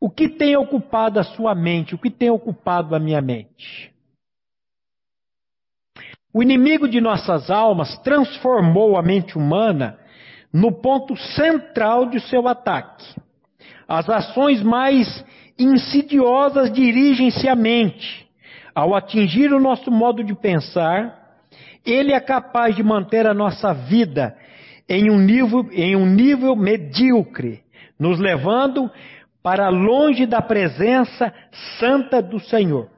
O 0.00 0.08
que 0.08 0.28
tem 0.28 0.56
ocupado 0.56 1.18
a 1.18 1.24
sua 1.24 1.54
mente? 1.54 1.94
O 1.94 1.98
que 1.98 2.10
tem 2.10 2.30
ocupado 2.30 2.94
a 2.94 3.00
minha 3.00 3.20
mente? 3.20 3.92
O 6.32 6.42
inimigo 6.42 6.88
de 6.88 7.00
nossas 7.00 7.50
almas 7.50 7.96
transformou 7.98 8.96
a 8.96 9.02
mente 9.02 9.36
humana 9.36 9.98
no 10.52 10.70
ponto 10.70 11.16
central 11.16 12.06
de 12.06 12.20
seu 12.20 12.46
ataque. 12.46 13.04
As 13.88 14.08
ações 14.08 14.62
mais 14.62 15.24
insidiosas 15.58 16.72
dirigem-se 16.72 17.48
à 17.48 17.54
mente. 17.54 18.28
Ao 18.74 18.94
atingir 18.94 19.52
o 19.52 19.60
nosso 19.60 19.90
modo 19.90 20.24
de 20.24 20.34
pensar, 20.34 21.38
ele 21.84 22.12
é 22.12 22.20
capaz 22.20 22.74
de 22.74 22.82
manter 22.82 23.26
a 23.26 23.34
nossa 23.34 23.72
vida 23.72 24.36
em 24.88 25.10
um 25.10 25.18
nível, 25.18 25.68
em 25.72 25.96
um 25.96 26.06
nível 26.06 26.56
medíocre, 26.56 27.62
nos 27.98 28.18
levando 28.18 28.90
para 29.42 29.68
longe 29.68 30.26
da 30.26 30.40
presença 30.40 31.32
santa 31.78 32.20
do 32.20 32.40
Senhor. 32.40 32.90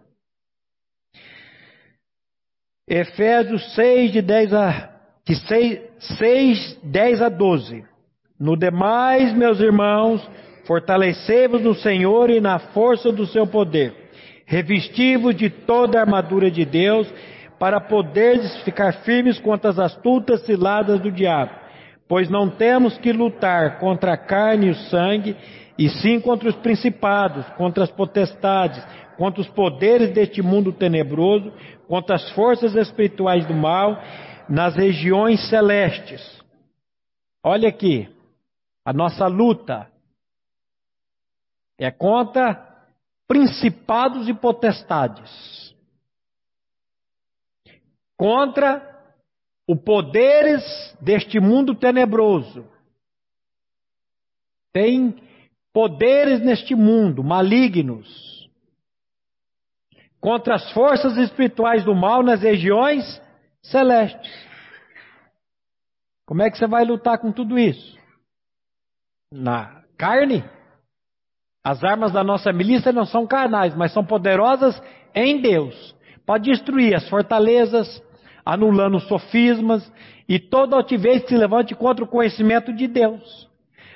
Efésios 2.88 3.74
6, 3.74 4.12
de 4.12 4.22
10 4.22 4.54
a, 4.54 4.90
de 5.26 5.34
6, 5.34 5.80
6, 6.18 6.80
10 6.84 7.22
a 7.22 7.28
12. 7.28 7.84
No 8.38 8.56
demais, 8.56 9.32
meus 9.34 9.58
irmãos, 9.58 10.26
fortalecei-vos 10.66 11.62
no 11.62 11.74
Senhor 11.74 12.28
e 12.30 12.40
na 12.40 12.58
força 12.58 13.12
do 13.12 13.26
seu 13.26 13.46
poder. 13.46 13.94
Revesti-vos 14.44 15.34
de 15.34 15.48
toda 15.48 15.98
a 15.98 16.02
armadura 16.02 16.50
de 16.50 16.64
Deus 16.64 17.12
para 17.58 17.80
poderes 17.80 18.62
ficar 18.62 18.92
firmes 19.04 19.38
contra 19.38 19.70
as 19.70 19.78
astutas 19.78 20.42
ciladas 20.42 21.00
do 21.00 21.10
diabo. 21.10 21.52
Pois 22.08 22.28
não 22.28 22.48
temos 22.48 22.98
que 22.98 23.12
lutar 23.12 23.78
contra 23.78 24.12
a 24.12 24.16
carne 24.16 24.66
e 24.66 24.70
o 24.70 24.74
sangue, 24.74 25.36
e 25.78 25.88
sim 25.88 26.20
contra 26.20 26.48
os 26.48 26.56
principados, 26.56 27.44
contra 27.56 27.84
as 27.84 27.90
potestades, 27.90 28.82
contra 29.16 29.40
os 29.40 29.48
poderes 29.48 30.12
deste 30.12 30.42
mundo 30.42 30.72
tenebroso, 30.72 31.52
contra 31.88 32.14
as 32.14 32.30
forças 32.32 32.74
espirituais 32.74 33.44
do 33.46 33.54
mal 33.54 34.00
nas 34.48 34.76
regiões 34.76 35.48
celestes. 35.48 36.22
Olha 37.42 37.68
aqui, 37.68 38.08
a 38.84 38.92
nossa 38.92 39.26
luta 39.26 39.88
é 41.78 41.90
contra 41.90 42.64
principados 43.28 44.28
e 44.28 44.34
potestades 44.34 45.66
contra 48.16 48.96
os 49.68 49.78
poderes 49.80 50.62
deste 51.00 51.38
mundo 51.38 51.74
tenebroso. 51.74 52.66
Tem 54.72 55.22
poderes 55.72 56.40
neste 56.40 56.74
mundo 56.74 57.22
malignos 57.22 58.26
contra 60.20 60.54
as 60.54 60.72
forças 60.72 61.16
espirituais 61.18 61.84
do 61.84 61.94
mal 61.94 62.22
nas 62.22 62.40
regiões 62.40 63.04
celestes. 63.62 64.32
Como 66.24 66.42
é 66.42 66.50
que 66.50 66.58
você 66.58 66.66
vai 66.66 66.84
lutar 66.84 67.18
com 67.18 67.30
tudo 67.30 67.58
isso? 67.58 67.96
Na 69.30 69.84
carne? 69.96 70.42
As 71.66 71.82
armas 71.82 72.12
da 72.12 72.22
nossa 72.22 72.52
milícia 72.52 72.92
não 72.92 73.04
são 73.04 73.26
carnais, 73.26 73.74
mas 73.74 73.92
são 73.92 74.04
poderosas 74.04 74.80
em 75.12 75.40
Deus. 75.40 75.96
Para 76.24 76.38
destruir 76.38 76.94
as 76.94 77.08
fortalezas, 77.08 78.00
anulando 78.44 79.00
sofismas 79.00 79.92
e 80.28 80.38
toda 80.38 80.76
altivez 80.76 81.24
que 81.24 81.30
se 81.30 81.36
levante 81.36 81.74
contra 81.74 82.04
o 82.04 82.08
conhecimento 82.08 82.72
de 82.72 82.86
Deus, 82.86 83.50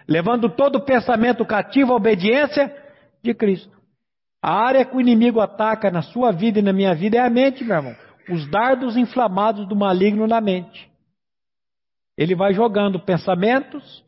levando 0.08 0.48
todo 0.50 0.84
pensamento 0.84 1.44
cativo 1.44 1.92
à 1.92 1.94
obediência 1.94 2.74
de 3.22 3.32
Cristo. 3.34 3.78
A 4.42 4.52
área 4.52 4.84
que 4.84 4.96
o 4.96 5.00
inimigo 5.00 5.38
ataca 5.38 5.92
na 5.92 6.02
sua 6.02 6.32
vida 6.32 6.58
e 6.58 6.62
na 6.62 6.72
minha 6.72 6.92
vida 6.92 7.18
é 7.18 7.20
a 7.20 7.30
mente, 7.30 7.62
meu 7.62 7.76
irmão. 7.76 7.94
Os 8.28 8.50
dardos 8.50 8.96
inflamados 8.96 9.68
do 9.68 9.76
maligno 9.76 10.26
na 10.26 10.40
mente. 10.40 10.90
Ele 12.18 12.34
vai 12.34 12.52
jogando 12.52 12.98
pensamentos 12.98 14.04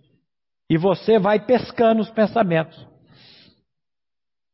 e 0.68 0.76
você 0.76 1.16
vai 1.16 1.38
pescando 1.38 2.00
os 2.00 2.10
pensamentos. 2.10 2.90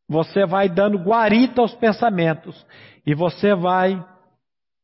Você 0.09 0.47
vai 0.47 0.69
dando 0.69 0.99
guarita 0.99 1.61
aos 1.61 1.75
pensamentos 1.75 2.67
e 3.05 3.15
você 3.15 3.55
vai 3.55 4.03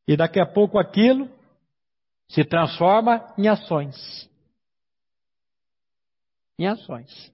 e 0.07 0.15
daqui 0.15 0.39
a 0.39 0.45
pouco 0.45 0.77
aquilo 0.77 1.27
se 2.27 2.43
transforma 2.43 3.33
em 3.37 3.47
ações. 3.47 4.29
Em 6.59 6.67
ações. 6.67 7.33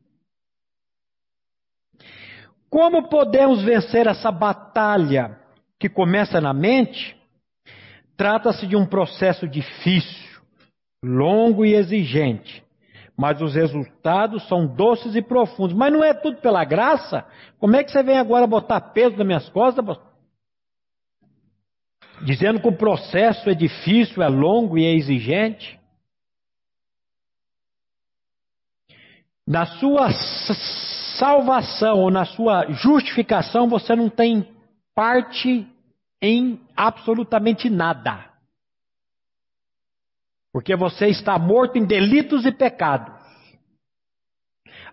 Como 2.70 3.10
podemos 3.10 3.62
vencer 3.62 4.08
essa 4.08 4.32
batalha 4.32 5.38
que 5.78 5.89
começa 5.89 6.39
na 6.39 6.54
mente, 6.54 7.20
trata-se 8.16 8.66
de 8.66 8.78
um 8.78 8.86
processo 8.86 9.48
difícil, 9.48 10.42
longo 11.04 11.66
e 11.66 11.74
exigente, 11.74 12.64
mas 13.22 13.39
os 13.39 13.53
resultados 13.53 14.47
são 14.47 14.65
doces 14.65 15.15
e 15.15 15.22
profundos. 15.22 15.76
Mas 15.76 15.93
não 15.93 16.03
é 16.03 16.11
tudo 16.11 16.38
pela 16.38 16.65
graça? 16.65 17.24
Como 17.59 17.76
é 17.76 17.84
que 17.84 17.91
você 17.91 18.01
vem 18.01 18.17
agora 18.17 18.47
botar 18.47 18.82
peso 18.82 19.15
nas 19.15 19.28
minhas 19.28 19.47
costas? 19.49 19.86
Dizendo 22.26 22.59
que 22.59 22.67
o 22.67 22.76
processo 22.76 23.47
é 23.47 23.53
difícil, 23.53 24.24
é 24.24 24.28
longo 24.28 24.76
e 24.76 24.86
é 24.86 24.95
exigente? 24.95 25.80
Na 29.47 29.67
sua 29.67 30.09
salvação 31.19 31.99
ou 31.99 32.09
na 32.09 32.26
sua 32.26 32.72
justificação, 32.72 33.69
você 33.69 33.95
não 33.95 34.09
tem 34.09 34.51
parte 34.95 35.67
em 36.19 36.59
absolutamente 36.76 37.69
nada. 37.69 38.30
Porque 40.52 40.76
você 40.76 41.08
está 41.08 41.39
morto 41.39 41.78
em 41.78 41.86
delitos 41.86 42.45
e 42.45 42.52
pecados. 42.52 43.22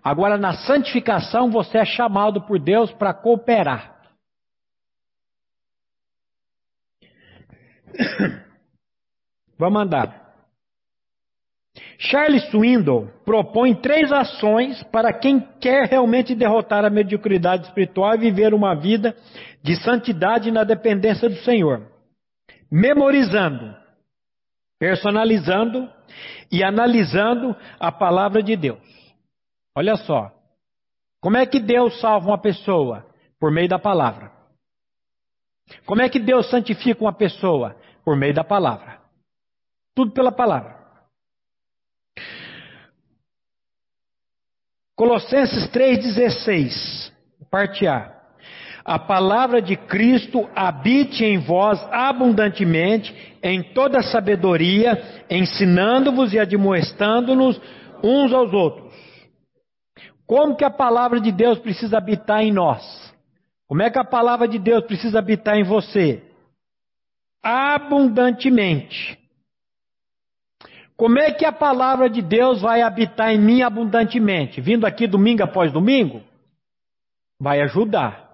Agora, 0.01 0.37
na 0.37 0.53
santificação, 0.53 1.51
você 1.51 1.79
é 1.79 1.85
chamado 1.85 2.41
por 2.43 2.57
Deus 2.59 2.91
para 2.93 3.13
cooperar. 3.13 3.99
Vamos 9.57 9.81
andar. 9.81 10.29
Charles 11.97 12.49
Swindoll 12.49 13.07
propõe 13.25 13.75
três 13.75 14.11
ações 14.11 14.81
para 14.83 15.11
quem 15.11 15.41
quer 15.59 15.85
realmente 15.85 16.33
derrotar 16.33 16.85
a 16.85 16.89
mediocridade 16.89 17.67
espiritual 17.67 18.15
e 18.15 18.19
viver 18.19 18.53
uma 18.53 18.73
vida 18.73 19.13
de 19.61 19.75
santidade 19.83 20.49
na 20.49 20.63
dependência 20.63 21.27
do 21.29 21.35
Senhor. 21.37 21.85
Memorizando, 22.71 23.75
personalizando 24.79 25.91
e 26.49 26.63
analisando 26.63 27.55
a 27.79 27.91
palavra 27.91 28.41
de 28.41 28.55
Deus. 28.55 28.79
Olha 29.75 29.97
só. 29.97 30.31
Como 31.21 31.35
é 31.35 31.45
que 31.45 31.59
Deus 31.59 31.99
salva 31.99 32.29
uma 32.29 32.41
pessoa? 32.41 33.05
Por 33.37 33.51
meio 33.51 33.67
da 33.67 33.77
palavra. 33.77 34.31
Como 35.85 36.01
é 36.01 36.09
que 36.09 36.19
Deus 36.19 36.49
santifica 36.49 37.03
uma 37.03 37.13
pessoa? 37.13 37.75
Por 38.03 38.15
meio 38.15 38.33
da 38.33 38.43
palavra. 38.43 38.99
Tudo 39.93 40.11
pela 40.11 40.31
palavra. 40.31 40.79
Colossenses 44.95 45.69
3,16, 45.71 47.13
parte 47.49 47.87
A. 47.87 48.18
A 48.89 48.97
palavra 48.97 49.61
de 49.61 49.75
Cristo 49.75 50.49
habite 50.55 51.23
em 51.23 51.37
vós 51.37 51.79
abundantemente, 51.91 53.15
em 53.43 53.61
toda 53.61 54.01
sabedoria, 54.01 55.23
ensinando-vos 55.29 56.33
e 56.33 56.39
admoestando-nos 56.39 57.61
uns 58.03 58.33
aos 58.33 58.51
outros. 58.51 58.91
Como 60.25 60.55
que 60.55 60.65
a 60.65 60.71
palavra 60.71 61.21
de 61.21 61.31
Deus 61.31 61.59
precisa 61.59 61.99
habitar 61.99 62.41
em 62.41 62.51
nós? 62.51 62.83
Como 63.67 63.83
é 63.83 63.91
que 63.91 63.99
a 63.99 64.03
palavra 64.03 64.47
de 64.47 64.57
Deus 64.57 64.83
precisa 64.85 65.19
habitar 65.19 65.55
em 65.55 65.63
você? 65.63 66.23
Abundantemente. 67.43 69.19
Como 70.97 71.19
é 71.19 71.31
que 71.31 71.45
a 71.45 71.51
palavra 71.51 72.09
de 72.09 72.23
Deus 72.23 72.59
vai 72.59 72.81
habitar 72.81 73.31
em 73.31 73.39
mim 73.39 73.61
abundantemente? 73.61 74.59
Vindo 74.59 74.87
aqui 74.87 75.05
domingo 75.05 75.43
após 75.43 75.71
domingo? 75.71 76.23
Vai 77.39 77.61
ajudar. 77.61 78.28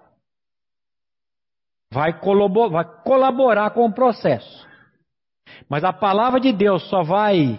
Vai 1.96 2.20
colaborar, 2.20 2.68
vai 2.68 3.02
colaborar 3.02 3.70
com 3.70 3.86
o 3.86 3.92
processo. 3.92 4.68
Mas 5.66 5.82
a 5.82 5.94
palavra 5.94 6.38
de 6.38 6.52
Deus 6.52 6.86
só 6.90 7.02
vai 7.02 7.58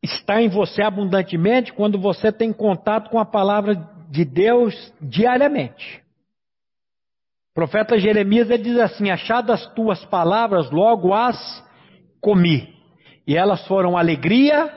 estar 0.00 0.40
em 0.40 0.48
você 0.48 0.82
abundantemente 0.82 1.72
quando 1.72 2.00
você 2.00 2.30
tem 2.30 2.52
contato 2.52 3.10
com 3.10 3.18
a 3.18 3.24
palavra 3.24 3.74
de 4.08 4.24
Deus 4.24 4.94
diariamente. 5.00 6.00
O 7.50 7.54
profeta 7.54 7.98
Jeremias 7.98 8.48
ele 8.50 8.62
diz 8.62 8.78
assim: 8.78 9.10
Achadas 9.10 9.66
tuas 9.74 10.04
palavras, 10.04 10.70
logo 10.70 11.12
as 11.12 11.36
comi, 12.20 12.72
e 13.26 13.36
elas 13.36 13.66
foram 13.66 13.98
alegria 13.98 14.72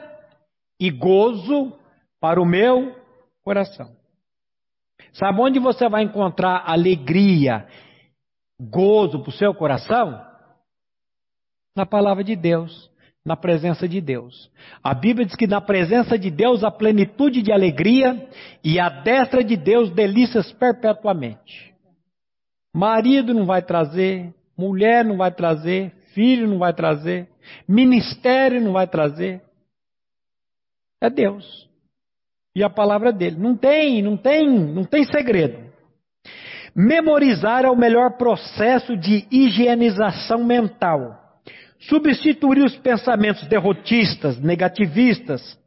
e 0.79 0.89
gozo 0.89 1.77
para 2.19 2.41
o 2.41 2.45
meu 2.45 2.95
coração. 3.43 4.02
Sabe 5.13 5.39
onde 5.41 5.59
você 5.59 5.87
vai 5.87 6.03
encontrar 6.03 6.63
alegria, 6.65 7.67
gozo 8.59 9.19
para 9.19 9.29
o 9.29 9.33
seu 9.33 9.53
coração? 9.53 10.19
Na 11.75 11.85
palavra 11.85 12.23
de 12.23 12.35
Deus, 12.35 12.91
na 13.25 13.35
presença 13.37 13.87
de 13.87 14.01
Deus. 14.01 14.51
A 14.83 14.93
Bíblia 14.93 15.25
diz 15.25 15.35
que 15.35 15.47
na 15.47 15.61
presença 15.61 16.17
de 16.17 16.29
Deus 16.29 16.63
há 16.63 16.71
plenitude 16.71 17.41
de 17.41 17.51
alegria 17.51 18.27
e 18.63 18.79
a 18.79 18.89
destra 18.89 19.43
de 19.43 19.55
Deus 19.55 19.89
delícias 19.91 20.51
perpetuamente. 20.53 21.73
Marido 22.73 23.33
não 23.33 23.45
vai 23.45 23.61
trazer, 23.61 24.33
mulher 24.57 25.05
não 25.05 25.17
vai 25.17 25.31
trazer, 25.31 25.93
filho 26.13 26.47
não 26.47 26.57
vai 26.57 26.73
trazer, 26.73 27.29
Ministério 27.67 28.61
não 28.61 28.73
vai 28.73 28.87
trazer. 28.87 29.41
É 31.01 31.09
Deus. 31.09 31.69
E 32.55 32.63
a 32.63 32.69
palavra 32.69 33.11
dele. 33.11 33.37
Não 33.37 33.55
tem, 33.55 34.01
não 34.01 34.15
tem, 34.15 34.47
não 34.47 34.83
tem 34.83 35.03
segredo. 35.05 35.57
Memorizar 36.75 37.65
é 37.65 37.69
o 37.69 37.75
melhor 37.75 38.17
processo 38.17 38.97
de 38.97 39.27
higienização 39.31 40.43
mental. 40.43 41.19
Substituir 41.79 42.63
os 42.63 42.75
pensamentos 42.77 43.45
derrotistas, 43.47 44.39
negativistas, 44.39 45.59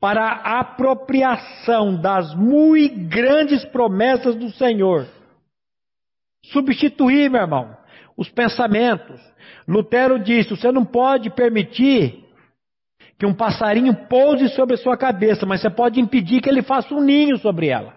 para 0.00 0.22
a 0.22 0.60
apropriação 0.60 2.00
das 2.00 2.34
muito 2.34 2.98
grandes 3.08 3.64
promessas 3.66 4.34
do 4.34 4.50
Senhor. 4.50 5.06
Substituir, 6.46 7.30
meu 7.30 7.42
irmão, 7.42 7.76
os 8.16 8.28
pensamentos, 8.28 9.20
Lutero 9.68 10.18
disse: 10.18 10.50
você 10.50 10.72
não 10.72 10.84
pode 10.84 11.30
permitir 11.30 12.24
que 13.20 13.26
um 13.26 13.34
passarinho 13.34 13.94
pouse 14.08 14.48
sobre 14.48 14.76
a 14.76 14.78
sua 14.78 14.96
cabeça, 14.96 15.44
mas 15.44 15.60
você 15.60 15.68
pode 15.68 16.00
impedir 16.00 16.40
que 16.40 16.48
ele 16.48 16.62
faça 16.62 16.94
um 16.94 17.02
ninho 17.02 17.36
sobre 17.36 17.68
ela. 17.68 17.94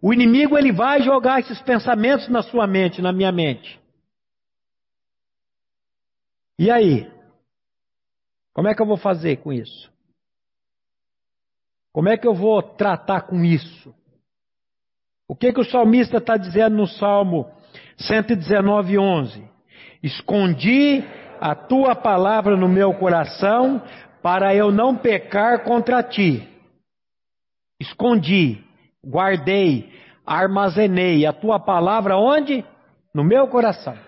O 0.00 0.14
inimigo 0.14 0.56
ele 0.56 0.70
vai 0.70 1.02
jogar 1.02 1.40
esses 1.40 1.60
pensamentos 1.62 2.28
na 2.28 2.44
sua 2.44 2.64
mente, 2.64 3.02
na 3.02 3.12
minha 3.12 3.32
mente. 3.32 3.80
E 6.56 6.70
aí? 6.70 7.10
Como 8.54 8.68
é 8.68 8.74
que 8.74 8.80
eu 8.80 8.86
vou 8.86 8.96
fazer 8.96 9.38
com 9.38 9.52
isso? 9.52 9.90
Como 11.92 12.08
é 12.08 12.16
que 12.16 12.28
eu 12.28 12.34
vou 12.34 12.62
tratar 12.62 13.22
com 13.22 13.44
isso? 13.44 13.92
O 15.26 15.34
que, 15.34 15.52
que 15.52 15.60
o 15.60 15.68
salmista 15.68 16.18
está 16.18 16.36
dizendo 16.36 16.76
no 16.76 16.86
Salmo 16.86 17.50
119, 17.96 18.96
11? 18.96 19.44
Escondi 20.04 21.02
a 21.40 21.52
tua 21.56 21.96
palavra 21.96 22.56
no 22.56 22.68
meu 22.68 22.94
coração 22.94 23.82
para 24.22 24.54
eu 24.54 24.70
não 24.70 24.96
pecar 24.96 25.64
contra 25.64 26.02
ti. 26.02 26.48
Escondi, 27.80 28.64
guardei, 29.04 29.92
armazenei 30.24 31.26
a 31.26 31.32
tua 31.32 31.58
palavra 31.58 32.16
onde? 32.16 32.64
No 33.12 33.24
meu 33.24 33.48
coração. 33.48 33.98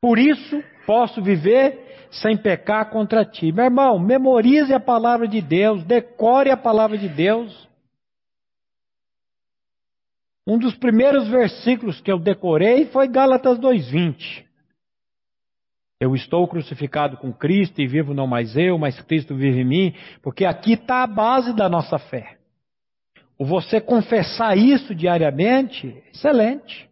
Por 0.00 0.18
isso 0.18 0.62
posso 0.84 1.22
viver 1.22 2.08
sem 2.10 2.36
pecar 2.36 2.90
contra 2.90 3.24
ti. 3.24 3.52
Meu 3.52 3.64
irmão, 3.66 3.98
memorize 3.98 4.72
a 4.72 4.80
palavra 4.80 5.26
de 5.26 5.40
Deus, 5.40 5.84
decore 5.84 6.50
a 6.50 6.56
palavra 6.56 6.98
de 6.98 7.08
Deus. 7.08 7.66
Um 10.46 10.58
dos 10.58 10.76
primeiros 10.76 11.28
versículos 11.28 12.00
que 12.00 12.10
eu 12.10 12.18
decorei 12.18 12.86
foi 12.86 13.08
Gálatas 13.08 13.58
2:20. 13.58 14.45
Eu 15.98 16.14
estou 16.14 16.46
crucificado 16.46 17.16
com 17.16 17.32
Cristo 17.32 17.80
e 17.80 17.86
vivo 17.86 18.12
não 18.12 18.26
mais 18.26 18.56
eu, 18.56 18.78
mas 18.78 19.00
Cristo 19.02 19.34
vive 19.34 19.60
em 19.60 19.64
mim, 19.64 19.94
porque 20.22 20.44
aqui 20.44 20.74
está 20.74 21.02
a 21.02 21.06
base 21.06 21.54
da 21.54 21.68
nossa 21.68 21.98
fé. 21.98 22.38
O 23.38 23.44
você 23.44 23.80
confessar 23.80 24.56
isso 24.56 24.94
diariamente, 24.94 26.02
excelente. 26.12 26.88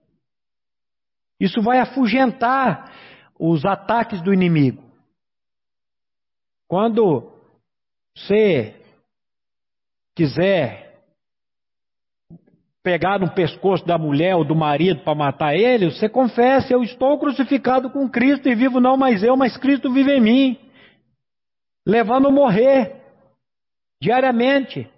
Isso 1.39 1.61
vai 1.61 1.79
afugentar 1.79 2.93
os 3.39 3.65
ataques 3.65 4.23
do 4.23 4.33
inimigo. 4.33 4.83
Quando 6.67 7.31
você 8.17 8.75
quiser 10.15 10.84
pegar 12.85 13.19
no 13.19 13.31
pescoço 13.31 13.85
da 13.87 13.97
mulher 13.97 14.37
ou 14.37 14.45
do 14.45 14.55
marido 14.55 15.01
para 15.03 15.15
matar 15.15 15.57
ele, 15.57 15.91
você 15.91 16.07
confessa: 16.07 16.73
Eu 16.73 16.83
estou 16.83 17.19
crucificado 17.19 17.91
com 17.91 18.09
Cristo 18.09 18.47
e 18.49 18.55
vivo 18.55 18.79
não 18.79 18.97
mais 18.97 19.23
eu, 19.25 19.35
mas 19.37 19.57
Cristo 19.57 19.91
vive 19.91 20.13
em 20.13 20.21
mim, 20.21 20.59
levando 21.87 22.29
a 22.29 22.31
morrer 22.31 23.03
diariamente. 24.01 24.89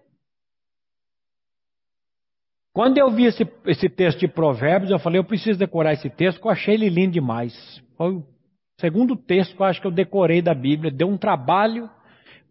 Quando 2.74 2.98
eu 2.98 3.10
vi 3.10 3.24
esse, 3.24 3.48
esse 3.64 3.88
texto 3.88 4.18
de 4.18 4.28
Provérbios, 4.28 4.90
eu 4.90 4.98
falei, 4.98 5.18
eu 5.18 5.24
preciso 5.24 5.58
decorar 5.58 5.94
esse 5.94 6.10
texto, 6.10 6.44
eu 6.44 6.50
achei 6.50 6.74
ele 6.74 6.90
lindo 6.90 7.12
demais. 7.12 7.54
Foi 7.96 8.16
o 8.16 8.24
segundo 8.78 9.16
texto 9.16 9.56
que 9.56 9.62
eu 9.62 9.66
acho 9.66 9.80
que 9.80 9.86
eu 9.86 9.92
decorei 9.92 10.42
da 10.42 10.52
Bíblia. 10.52 10.90
Deu 10.90 11.08
um 11.08 11.16
trabalho, 11.16 11.88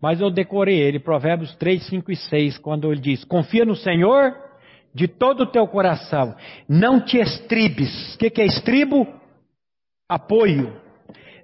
mas 0.01 0.19
eu 0.19 0.31
decorei 0.31 0.79
ele. 0.79 0.97
Provérbios 0.97 1.55
3, 1.57 1.88
5 1.88 2.11
e 2.11 2.15
6, 2.15 2.57
quando 2.57 2.91
ele 2.91 3.01
diz: 3.01 3.23
Confia 3.23 3.65
no 3.65 3.75
Senhor 3.75 4.44
de 4.95 5.07
todo 5.07 5.41
o 5.41 5.45
teu 5.45 5.67
coração, 5.67 6.35
não 6.67 6.99
te 6.99 7.19
estribes. 7.19 8.15
O 8.15 8.17
que, 8.17 8.29
que 8.31 8.41
é 8.41 8.45
estribo? 8.45 9.05
Apoio 10.09 10.85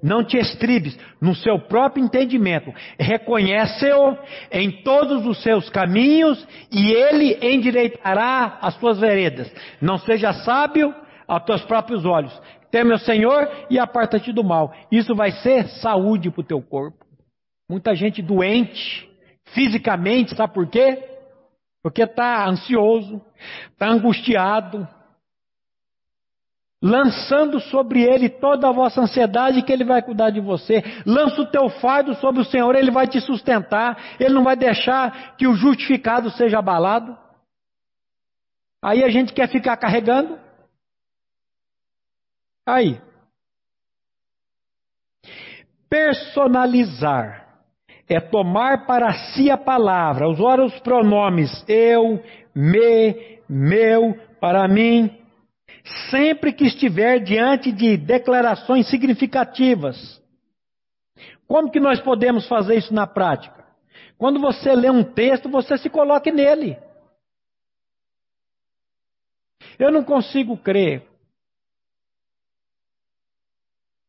não 0.01 0.23
te 0.23 0.37
estribes 0.37 0.97
no 1.21 1.35
seu 1.35 1.59
próprio 1.59 2.03
entendimento. 2.03 2.73
Reconhece-o 2.99 4.17
em 4.51 4.71
todos 4.83 5.25
os 5.25 5.41
seus 5.43 5.69
caminhos 5.69 6.45
e 6.71 6.91
ele 6.91 7.37
endireitará 7.41 8.57
as 8.61 8.75
tuas 8.77 8.99
veredas. 8.99 9.51
Não 9.79 9.97
seja 9.99 10.33
sábio 10.33 10.93
aos 11.27 11.43
teus 11.43 11.63
próprios 11.63 12.05
olhos. 12.05 12.33
Teme 12.71 12.93
o 12.93 12.99
Senhor 12.99 13.47
e 13.69 13.77
aparta-te 13.77 14.31
do 14.31 14.43
mal. 14.43 14.73
Isso 14.91 15.13
vai 15.13 15.31
ser 15.31 15.67
saúde 15.67 16.31
para 16.31 16.41
o 16.41 16.45
teu 16.45 16.61
corpo. 16.61 17.05
Muita 17.69 17.95
gente 17.95 18.21
doente, 18.21 19.07
fisicamente, 19.53 20.35
sabe 20.35 20.53
por 20.53 20.67
quê? 20.67 21.10
Porque 21.81 22.03
está 22.03 22.47
ansioso, 22.47 23.21
está 23.71 23.87
angustiado, 23.87 24.87
lançando 26.81 27.59
sobre 27.59 28.01
ele 28.01 28.29
toda 28.29 28.69
a 28.69 28.71
vossa 28.71 29.01
ansiedade, 29.01 29.61
que 29.61 29.71
ele 29.71 29.83
vai 29.83 30.01
cuidar 30.01 30.29
de 30.29 30.39
você. 30.39 30.83
Lança 31.05 31.41
o 31.41 31.49
teu 31.49 31.69
fardo 31.69 32.15
sobre 32.15 32.41
o 32.41 32.45
Senhor, 32.45 32.75
ele 32.75 32.91
vai 32.91 33.07
te 33.07 33.21
sustentar, 33.21 34.15
ele 34.19 34.33
não 34.33 34.43
vai 34.43 34.55
deixar 34.55 35.35
que 35.35 35.47
o 35.47 35.53
justificado 35.53 36.29
seja 36.31 36.59
abalado. 36.59 37.17
Aí 38.83 39.03
a 39.03 39.09
gente 39.09 39.33
quer 39.33 39.47
ficar 39.47 39.77
carregando. 39.77 40.39
Aí. 42.65 42.99
Personalizar 45.87 47.40
é 48.13 48.19
tomar 48.19 48.85
para 48.85 49.13
si 49.13 49.49
a 49.49 49.57
palavra, 49.57 50.27
usar 50.27 50.59
os 50.59 50.77
pronomes 50.79 51.63
eu, 51.67 52.21
me, 52.53 53.39
meu, 53.47 54.19
para 54.39 54.67
mim, 54.67 55.17
sempre 56.09 56.51
que 56.51 56.65
estiver 56.65 57.19
diante 57.19 57.71
de 57.71 57.95
declarações 57.95 58.89
significativas. 58.89 60.21
Como 61.47 61.71
que 61.71 61.79
nós 61.79 61.99
podemos 62.01 62.47
fazer 62.47 62.75
isso 62.75 62.93
na 62.93 63.07
prática? 63.07 63.65
Quando 64.17 64.39
você 64.39 64.73
lê 64.73 64.89
um 64.89 65.03
texto, 65.03 65.49
você 65.49 65.77
se 65.77 65.89
coloque 65.89 66.31
nele. 66.31 66.77
Eu 69.79 69.91
não 69.91 70.03
consigo 70.03 70.57
crer 70.57 71.10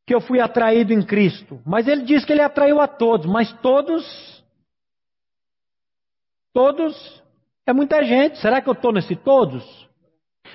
que 0.07 0.14
eu 0.14 0.20
fui 0.20 0.40
atraído 0.40 0.92
em 0.92 1.03
Cristo, 1.03 1.61
mas 1.64 1.86
ele 1.86 2.03
diz 2.03 2.24
que 2.24 2.32
ele 2.32 2.42
atraiu 2.42 2.80
a 2.80 2.88
todos, 2.88 3.26
mas 3.26 3.53
todos, 3.61 4.44
todos, 6.53 7.22
é 7.66 7.72
muita 7.72 8.03
gente. 8.05 8.38
Será 8.38 8.61
que 8.61 8.68
eu 8.68 8.72
estou 8.72 8.92
nesse 8.92 9.14
todos? 9.14 9.62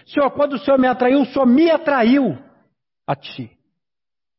Senhor, 0.06 0.30
quando 0.32 0.54
o 0.54 0.60
Senhor 0.60 0.78
me 0.78 0.88
atraiu, 0.88 1.22
o 1.22 1.26
Senhor 1.26 1.46
me 1.46 1.72
atraiu 1.72 2.38
a 3.06 3.16
ti. 3.16 3.58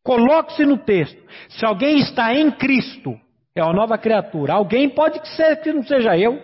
Coloque-se 0.02 0.64
no 0.64 0.78
texto. 0.78 1.22
Se 1.50 1.64
alguém 1.64 1.98
está 1.98 2.34
em 2.34 2.50
Cristo, 2.50 3.18
é 3.54 3.62
uma 3.62 3.72
nova 3.72 3.98
criatura. 3.98 4.54
Alguém 4.54 4.88
pode 4.88 5.26
ser 5.36 5.60
que 5.60 5.72
não 5.72 5.82
seja 5.82 6.16
eu. 6.16 6.42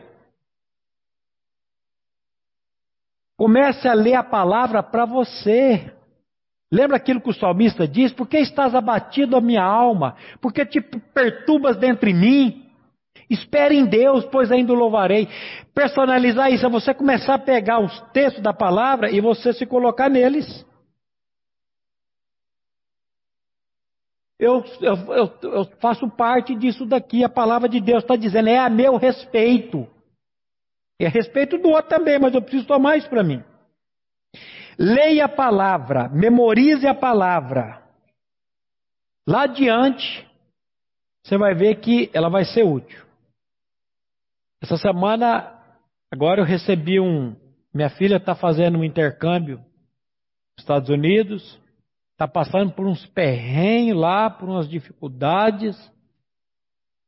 Comece 3.37 3.89
a 3.89 3.95
ler 3.95 4.15
a 4.15 4.23
palavra 4.23 4.83
para 4.83 5.05
você. 5.05 5.93
Lembra 6.75 6.97
aquilo 6.97 7.21
que 7.21 7.31
o 7.31 7.33
salmista 7.33 7.87
diz? 7.87 8.13
Por 8.13 8.27
que 8.27 8.37
estás 8.37 8.75
abatido 8.75 9.37
a 9.37 9.41
minha 9.41 9.63
alma? 9.63 10.17
Por 10.41 10.53
que 10.53 10.67
te 10.67 10.81
perturbas 10.81 11.77
dentro 11.77 12.09
de 12.09 12.13
mim? 12.13 12.69
Espere 13.31 13.77
em 13.77 13.87
Deus, 13.87 14.25
pois 14.25 14.51
ainda 14.51 14.73
o 14.73 14.75
louvarei. 14.75 15.29
Personalizar 15.73 16.53
isso 16.53 16.67
é 16.67 16.69
você 16.69 16.93
começar 16.93 17.35
a 17.35 17.39
pegar 17.39 17.79
os 17.79 18.01
textos 18.13 18.43
da 18.43 18.53
palavra 18.53 19.09
e 19.09 19.21
você 19.21 19.53
se 19.53 19.65
colocar 19.65 20.11
neles. 20.11 20.67
Eu, 24.37 24.65
eu, 24.81 24.97
eu, 25.15 25.33
eu 25.53 25.65
faço 25.81 26.11
parte 26.11 26.57
disso 26.57 26.85
daqui. 26.85 27.23
A 27.23 27.29
palavra 27.29 27.69
de 27.69 27.81
Deus 27.81 28.03
está 28.03 28.17
dizendo, 28.17 28.49
é 28.49 28.59
a 28.59 28.69
meu 28.69 28.97
respeito. 28.97 29.87
É 30.99 31.07
a 31.07 31.11
respeito 31.11 31.57
do 31.57 31.69
outro 31.69 31.89
também, 31.89 32.19
mas 32.19 32.35
eu 32.35 32.43
preciso 32.43 32.67
tomar 32.67 32.97
isso 32.97 33.09
para 33.09 33.23
mim. 33.23 33.45
Leia 34.79 35.27
a 35.27 35.29
palavra, 35.29 36.09
memorize 36.09 36.87
a 36.87 36.95
palavra. 36.95 37.83
Lá 39.27 39.45
adiante, 39.45 40.27
você 41.23 41.39
vai 41.39 41.55
ver 41.55 41.77
que 41.77 42.11
ela 42.13 42.29
vai 42.29 42.45
ser 42.45 42.65
útil. 42.65 43.03
Essa 44.61 44.77
semana, 44.77 45.53
agora 46.11 46.41
eu 46.41 46.45
recebi 46.45 47.01
um. 47.01 47.37
Minha 47.73 47.91
filha 47.91 48.17
está 48.17 48.35
fazendo 48.35 48.79
um 48.79 48.85
intercâmbio 48.85 49.59
nos 49.59 50.61
Estados 50.61 50.89
Unidos, 50.89 51.61
está 52.13 52.27
passando 52.27 52.73
por 52.73 52.87
uns 52.87 53.05
perrengues 53.07 53.97
lá, 53.97 54.31
por 54.31 54.49
umas 54.49 54.69
dificuldades, 54.69 55.77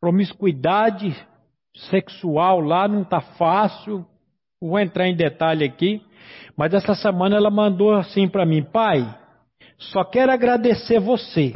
promiscuidade 0.00 1.16
sexual 1.90 2.60
lá 2.60 2.88
não 2.88 3.02
está 3.02 3.20
fácil. 3.20 4.06
Vou 4.60 4.78
entrar 4.78 5.06
em 5.06 5.16
detalhe 5.16 5.64
aqui, 5.64 6.02
mas 6.56 6.72
essa 6.74 6.94
semana 6.94 7.36
ela 7.36 7.50
mandou 7.50 7.94
assim 7.94 8.28
para 8.28 8.46
mim, 8.46 8.62
pai, 8.62 9.02
só 9.78 10.04
quero 10.04 10.32
agradecer 10.32 10.98
você 10.98 11.52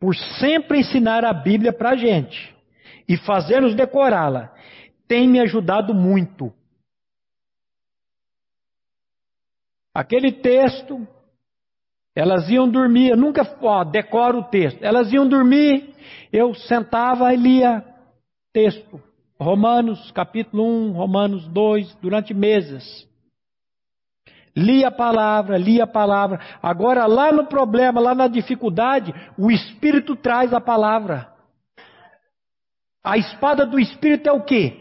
por 0.00 0.14
sempre 0.14 0.80
ensinar 0.80 1.24
a 1.24 1.32
Bíblia 1.32 1.72
para 1.72 1.90
a 1.90 1.96
gente 1.96 2.54
e 3.08 3.16
fazer-nos 3.16 3.74
decorá-la 3.74 4.52
tem 5.08 5.26
me 5.26 5.40
ajudado 5.40 5.94
muito. 5.94 6.52
Aquele 9.94 10.30
texto, 10.30 11.08
elas 12.14 12.48
iam 12.48 12.68
dormir, 12.68 13.08
eu 13.08 13.16
nunca 13.16 13.42
ó, 13.62 13.82
decoro 13.82 14.40
o 14.40 14.44
texto, 14.44 14.82
elas 14.82 15.10
iam 15.12 15.26
dormir, 15.26 15.94
eu 16.30 16.54
sentava 16.54 17.32
e 17.32 17.36
lia 17.36 17.82
texto. 18.52 19.02
Romanos 19.40 20.10
capítulo 20.12 20.64
1, 20.64 20.92
Romanos 20.92 21.48
2, 21.48 21.94
durante 21.96 22.34
meses. 22.34 23.07
Lia 24.56 24.88
a 24.88 24.90
palavra, 24.90 25.56
lia 25.56 25.84
a 25.84 25.86
palavra. 25.86 26.40
Agora, 26.62 27.06
lá 27.06 27.30
no 27.32 27.46
problema, 27.46 28.00
lá 28.00 28.14
na 28.14 28.28
dificuldade, 28.28 29.14
o 29.36 29.50
Espírito 29.50 30.16
traz 30.16 30.52
a 30.52 30.60
palavra. 30.60 31.32
A 33.02 33.16
espada 33.16 33.64
do 33.64 33.78
Espírito 33.78 34.28
é 34.28 34.32
o 34.32 34.42
quê? 34.42 34.80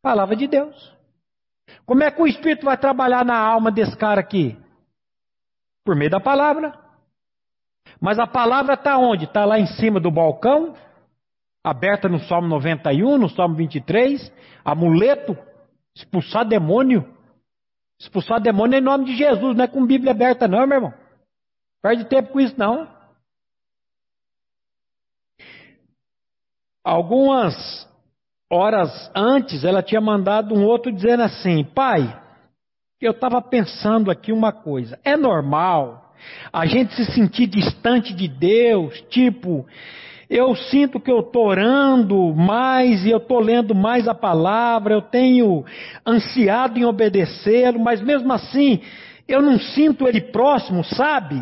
Palavra 0.00 0.36
de 0.36 0.46
Deus. 0.46 0.94
Como 1.84 2.02
é 2.02 2.10
que 2.10 2.22
o 2.22 2.26
Espírito 2.26 2.64
vai 2.64 2.76
trabalhar 2.76 3.24
na 3.24 3.36
alma 3.36 3.70
desse 3.70 3.96
cara 3.96 4.20
aqui? 4.20 4.56
Por 5.84 5.96
meio 5.96 6.10
da 6.10 6.20
palavra. 6.20 6.72
Mas 8.00 8.18
a 8.18 8.26
palavra 8.26 8.74
está 8.74 8.96
onde? 8.96 9.24
Está 9.24 9.44
lá 9.44 9.58
em 9.58 9.66
cima 9.66 10.00
do 10.00 10.10
balcão, 10.10 10.74
aberta 11.62 12.08
no 12.08 12.20
Salmo 12.20 12.48
91, 12.48 13.18
no 13.18 13.28
Salmo 13.28 13.54
23. 13.54 14.32
Amuleto, 14.64 15.36
expulsar 15.94 16.46
demônio. 16.46 17.06
Expulsar 18.04 18.38
demônio 18.38 18.78
em 18.78 18.82
nome 18.82 19.06
de 19.06 19.16
Jesus, 19.16 19.56
não 19.56 19.64
é 19.64 19.66
com 19.66 19.86
Bíblia 19.86 20.10
aberta, 20.10 20.46
não, 20.46 20.66
meu 20.66 20.76
irmão. 20.76 20.94
Perde 21.82 22.04
tempo 22.04 22.32
com 22.32 22.40
isso, 22.40 22.54
não. 22.58 22.86
Algumas 26.84 27.88
horas 28.52 29.10
antes, 29.16 29.64
ela 29.64 29.82
tinha 29.82 30.02
mandado 30.02 30.54
um 30.54 30.66
outro 30.66 30.92
dizendo 30.92 31.22
assim: 31.22 31.64
Pai, 31.64 32.22
eu 33.00 33.12
estava 33.12 33.40
pensando 33.40 34.10
aqui 34.10 34.32
uma 34.32 34.52
coisa. 34.52 35.00
É 35.02 35.16
normal 35.16 36.14
a 36.52 36.66
gente 36.66 36.94
se 36.94 37.06
sentir 37.06 37.46
distante 37.46 38.12
de 38.12 38.28
Deus, 38.28 39.00
tipo, 39.08 39.66
eu 40.34 40.56
sinto 40.56 40.98
que 40.98 41.12
eu 41.12 41.20
estou 41.20 41.46
orando 41.46 42.34
mais 42.34 43.04
e 43.06 43.10
eu 43.10 43.18
estou 43.18 43.38
lendo 43.38 43.72
mais 43.72 44.08
a 44.08 44.14
palavra, 44.14 44.92
eu 44.92 45.00
tenho 45.00 45.64
ansiado 46.04 46.76
em 46.76 46.84
obedecê-lo, 46.84 47.78
mas 47.78 48.00
mesmo 48.00 48.32
assim 48.32 48.82
eu 49.28 49.40
não 49.40 49.60
sinto 49.60 50.08
ele 50.08 50.20
próximo, 50.20 50.82
sabe? 50.82 51.40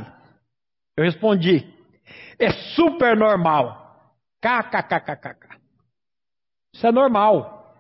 Eu 0.94 1.04
respondi: 1.04 1.66
é 2.38 2.52
super 2.74 3.16
normal. 3.16 3.80
KKKKK. 4.42 5.56
Isso 6.74 6.86
é 6.86 6.92
normal. 6.92 7.74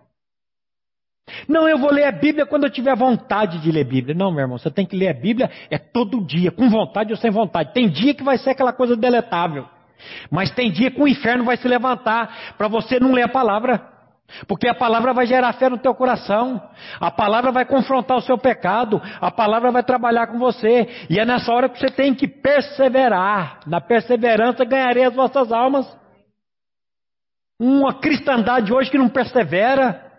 Não, 1.46 1.68
eu 1.68 1.76
vou 1.76 1.92
ler 1.92 2.04
a 2.04 2.12
Bíblia 2.12 2.46
quando 2.46 2.64
eu 2.64 2.70
tiver 2.70 2.96
vontade 2.96 3.60
de 3.60 3.70
ler 3.70 3.82
a 3.82 3.88
Bíblia. 3.88 4.14
Não, 4.14 4.30
meu 4.30 4.40
irmão, 4.40 4.56
você 4.56 4.70
tem 4.70 4.86
que 4.86 4.96
ler 4.96 5.08
a 5.08 5.14
Bíblia 5.14 5.50
é 5.68 5.76
todo 5.76 6.24
dia, 6.24 6.50
com 6.50 6.70
vontade 6.70 7.12
ou 7.12 7.18
sem 7.18 7.30
vontade. 7.30 7.74
Tem 7.74 7.90
dia 7.90 8.14
que 8.14 8.24
vai 8.24 8.38
ser 8.38 8.50
aquela 8.50 8.72
coisa 8.72 8.96
deletável. 8.96 9.68
Mas 10.30 10.50
tem 10.50 10.70
dia 10.70 10.90
que 10.90 11.00
o 11.00 11.08
inferno 11.08 11.44
vai 11.44 11.56
se 11.56 11.68
levantar 11.68 12.54
para 12.56 12.68
você 12.68 12.98
não 12.98 13.12
ler 13.12 13.22
a 13.22 13.28
palavra. 13.28 13.92
Porque 14.46 14.66
a 14.68 14.74
palavra 14.74 15.12
vai 15.12 15.26
gerar 15.26 15.52
fé 15.54 15.68
no 15.68 15.78
teu 15.78 15.94
coração. 15.94 16.60
A 16.98 17.10
palavra 17.10 17.52
vai 17.52 17.64
confrontar 17.64 18.16
o 18.16 18.22
seu 18.22 18.38
pecado. 18.38 19.00
A 19.20 19.30
palavra 19.30 19.70
vai 19.70 19.82
trabalhar 19.82 20.26
com 20.28 20.38
você. 20.38 21.06
E 21.10 21.18
é 21.18 21.24
nessa 21.24 21.52
hora 21.52 21.68
que 21.68 21.78
você 21.78 21.88
tem 21.88 22.14
que 22.14 22.26
perseverar. 22.26 23.60
Na 23.66 23.80
perseverança 23.80 24.64
ganharei 24.64 25.04
as 25.04 25.14
vossas 25.14 25.52
almas. 25.52 25.86
Uma 27.60 27.94
cristandade 27.94 28.72
hoje 28.72 28.90
que 28.90 28.98
não 28.98 29.08
persevera. 29.08 30.10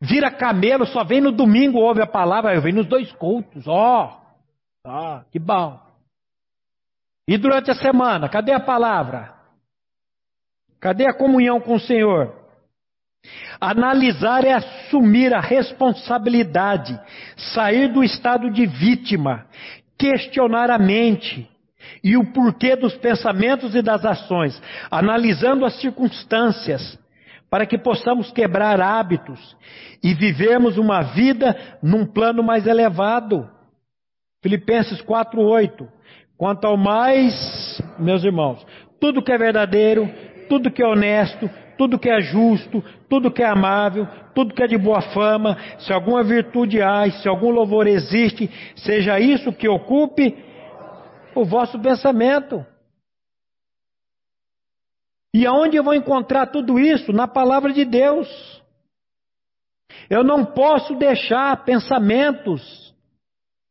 Vira 0.00 0.30
camelo, 0.30 0.86
só 0.86 1.04
vem 1.04 1.20
no 1.20 1.32
domingo, 1.32 1.78
ouve 1.78 2.02
a 2.02 2.06
palavra. 2.06 2.54
Eu 2.54 2.62
venho 2.62 2.76
nos 2.76 2.86
dois 2.86 3.10
cultos. 3.12 3.66
Ó, 3.66 4.18
oh, 4.84 5.20
que 5.30 5.38
bom. 5.38 5.85
E 7.28 7.36
durante 7.36 7.70
a 7.70 7.74
semana, 7.74 8.28
cadê 8.28 8.52
a 8.52 8.60
palavra? 8.60 9.34
Cadê 10.80 11.06
a 11.06 11.14
comunhão 11.14 11.60
com 11.60 11.74
o 11.74 11.80
Senhor? 11.80 12.34
Analisar 13.60 14.44
é 14.44 14.52
assumir 14.52 15.34
a 15.34 15.40
responsabilidade, 15.40 16.98
sair 17.54 17.92
do 17.92 18.04
estado 18.04 18.50
de 18.50 18.66
vítima, 18.66 19.46
questionar 19.98 20.70
a 20.70 20.78
mente 20.78 21.50
e 22.04 22.16
o 22.16 22.32
porquê 22.32 22.76
dos 22.76 22.94
pensamentos 22.94 23.74
e 23.74 23.82
das 23.82 24.04
ações, 24.04 24.60
analisando 24.90 25.64
as 25.64 25.80
circunstâncias, 25.80 26.98
para 27.50 27.66
que 27.66 27.78
possamos 27.78 28.30
quebrar 28.30 28.80
hábitos 28.80 29.56
e 30.02 30.14
vivermos 30.14 30.76
uma 30.76 31.02
vida 31.02 31.56
num 31.82 32.06
plano 32.06 32.42
mais 32.42 32.66
elevado. 32.66 33.48
Filipenses 34.42 35.00
4:8. 35.00 35.88
Quanto 36.38 36.66
ao 36.66 36.76
mais, 36.76 37.80
meus 37.98 38.22
irmãos, 38.22 38.64
tudo 39.00 39.22
que 39.22 39.32
é 39.32 39.38
verdadeiro, 39.38 40.08
tudo 40.48 40.70
que 40.70 40.82
é 40.82 40.86
honesto, 40.86 41.48
tudo 41.78 41.98
que 41.98 42.08
é 42.08 42.20
justo, 42.20 42.82
tudo 43.08 43.30
que 43.30 43.42
é 43.42 43.46
amável, 43.46 44.06
tudo 44.34 44.54
que 44.54 44.62
é 44.62 44.66
de 44.66 44.76
boa 44.76 45.00
fama, 45.00 45.56
se 45.78 45.92
alguma 45.92 46.22
virtude 46.22 46.82
há, 46.82 47.10
se 47.10 47.28
algum 47.28 47.50
louvor 47.50 47.86
existe, 47.86 48.50
seja 48.76 49.18
isso 49.18 49.52
que 49.52 49.68
ocupe 49.68 50.36
o 51.34 51.44
vosso 51.44 51.78
pensamento. 51.78 52.64
E 55.34 55.46
aonde 55.46 55.76
eu 55.76 55.84
vou 55.84 55.94
encontrar 55.94 56.46
tudo 56.46 56.78
isso? 56.78 57.12
Na 57.12 57.28
palavra 57.28 57.72
de 57.72 57.84
Deus. 57.84 58.26
Eu 60.08 60.24
não 60.24 60.44
posso 60.44 60.94
deixar 60.94 61.64
pensamentos, 61.64 62.85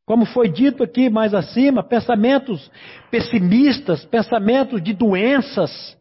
como 0.05 0.25
foi 0.25 0.47
dito 0.47 0.83
aqui 0.83 1.09
mais 1.09 1.33
acima, 1.33 1.83
pensamentos 1.83 2.71
pessimistas, 3.09 4.05
pensamentos 4.05 4.81
de 4.83 4.93
doenças, 4.93 5.95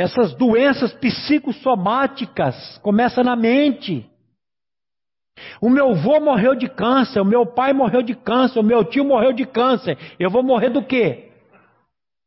Essas 0.00 0.32
doenças 0.32 0.94
psicossomáticas 0.94 2.78
começam 2.78 3.22
na 3.22 3.36
mente. 3.36 4.08
O 5.60 5.68
meu 5.68 5.90
avô 5.90 6.18
morreu 6.20 6.54
de 6.54 6.70
câncer, 6.70 7.20
o 7.20 7.24
meu 7.24 7.44
pai 7.44 7.74
morreu 7.74 8.00
de 8.00 8.14
câncer, 8.14 8.58
o 8.58 8.62
meu 8.62 8.82
tio 8.82 9.04
morreu 9.04 9.34
de 9.34 9.44
câncer. 9.44 9.98
Eu 10.18 10.30
vou 10.30 10.42
morrer 10.42 10.70
do 10.70 10.82
quê? 10.82 11.30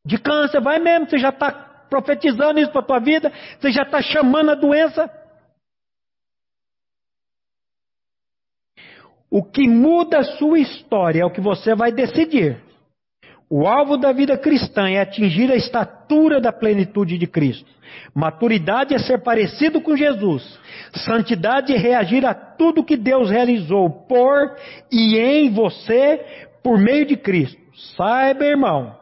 De 0.06 0.20
câncer, 0.20 0.62
vai 0.62 0.78
mesmo, 0.78 1.10
você 1.10 1.18
já 1.18 1.30
está 1.30 1.52
profetizando 1.90 2.60
isso 2.60 2.72
para 2.72 2.82
a 2.82 2.86
tua 2.86 3.00
vida, 3.00 3.34
você 3.60 3.72
já 3.72 3.82
está 3.82 4.04
chamando 4.04 4.52
a 4.52 4.56
doença. 4.56 5.10
O 9.30 9.44
que 9.44 9.68
muda 9.68 10.20
a 10.20 10.24
sua 10.24 10.60
história 10.60 11.22
é 11.22 11.26
o 11.26 11.32
que 11.32 11.42
você 11.42 11.76
vai 11.76 11.92
decidir. 11.92 12.62
O 13.50 13.68
alvo 13.68 13.98
da 13.98 14.12
vida 14.12 14.38
cristã 14.38 14.90
é 14.90 15.00
atingir 15.00 15.52
a 15.52 15.56
estatura 15.56 16.42
da 16.42 16.52
plenitude 16.52 17.18
de 17.18 17.28
Cristo. 17.28 17.70
Maturidade 18.14 18.96
é 18.96 18.98
ser 18.98 19.22
parecido 19.22 19.80
com 19.80 19.96
Jesus. 19.96 20.60
Santidade 21.06 21.74
é 21.74 21.78
reagir 21.78 22.26
a 22.26 22.34
tudo 22.34 22.84
que 22.84 22.98
Deus 22.98 23.30
realizou 23.30 23.90
por 24.08 24.56
e 24.92 25.18
em 25.18 25.52
você 25.52 26.50
por 26.64 26.80
meio 26.80 27.06
de 27.06 27.16
Cristo. 27.16 27.62
Saiba, 27.96 28.44
irmão, 28.44 28.96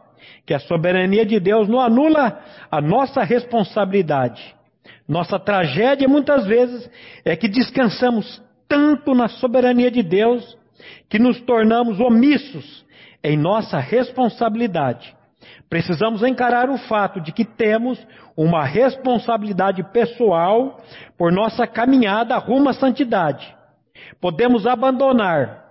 que 0.44 0.52
a 0.52 0.58
soberania 0.58 1.24
de 1.24 1.40
Deus 1.40 1.68
não 1.68 1.80
anula 1.80 2.38
a 2.70 2.80
nossa 2.80 3.22
responsabilidade. 3.22 4.54
Nossa 5.08 5.38
tragédia 5.38 6.08
muitas 6.08 6.46
vezes 6.46 6.90
é 7.24 7.36
que 7.36 7.48
descansamos 7.48 8.42
tanto 8.72 9.14
na 9.14 9.28
soberania 9.28 9.90
de 9.90 10.02
Deus 10.02 10.56
que 11.10 11.18
nos 11.18 11.38
tornamos 11.42 12.00
omissos 12.00 12.82
em 13.22 13.36
nossa 13.36 13.78
responsabilidade. 13.78 15.14
Precisamos 15.68 16.22
encarar 16.22 16.70
o 16.70 16.78
fato 16.78 17.20
de 17.20 17.32
que 17.32 17.44
temos 17.44 17.98
uma 18.34 18.64
responsabilidade 18.64 19.82
pessoal 19.92 20.80
por 21.18 21.30
nossa 21.30 21.66
caminhada 21.66 22.38
rumo 22.38 22.70
à 22.70 22.72
santidade. 22.72 23.54
Podemos 24.18 24.66
abandonar 24.66 25.64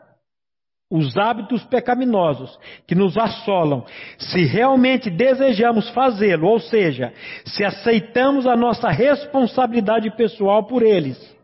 os 0.92 1.18
hábitos 1.18 1.64
pecaminosos 1.64 2.56
que 2.86 2.94
nos 2.94 3.18
assolam, 3.18 3.84
se 4.20 4.46
realmente 4.46 5.10
desejamos 5.10 5.90
fazê-lo, 5.90 6.48
ou 6.48 6.60
seja, 6.60 7.14
se 7.46 7.64
aceitamos 7.64 8.46
a 8.46 8.56
nossa 8.56 8.90
responsabilidade 8.90 10.12
pessoal 10.12 10.66
por 10.66 10.84
eles. 10.84 11.41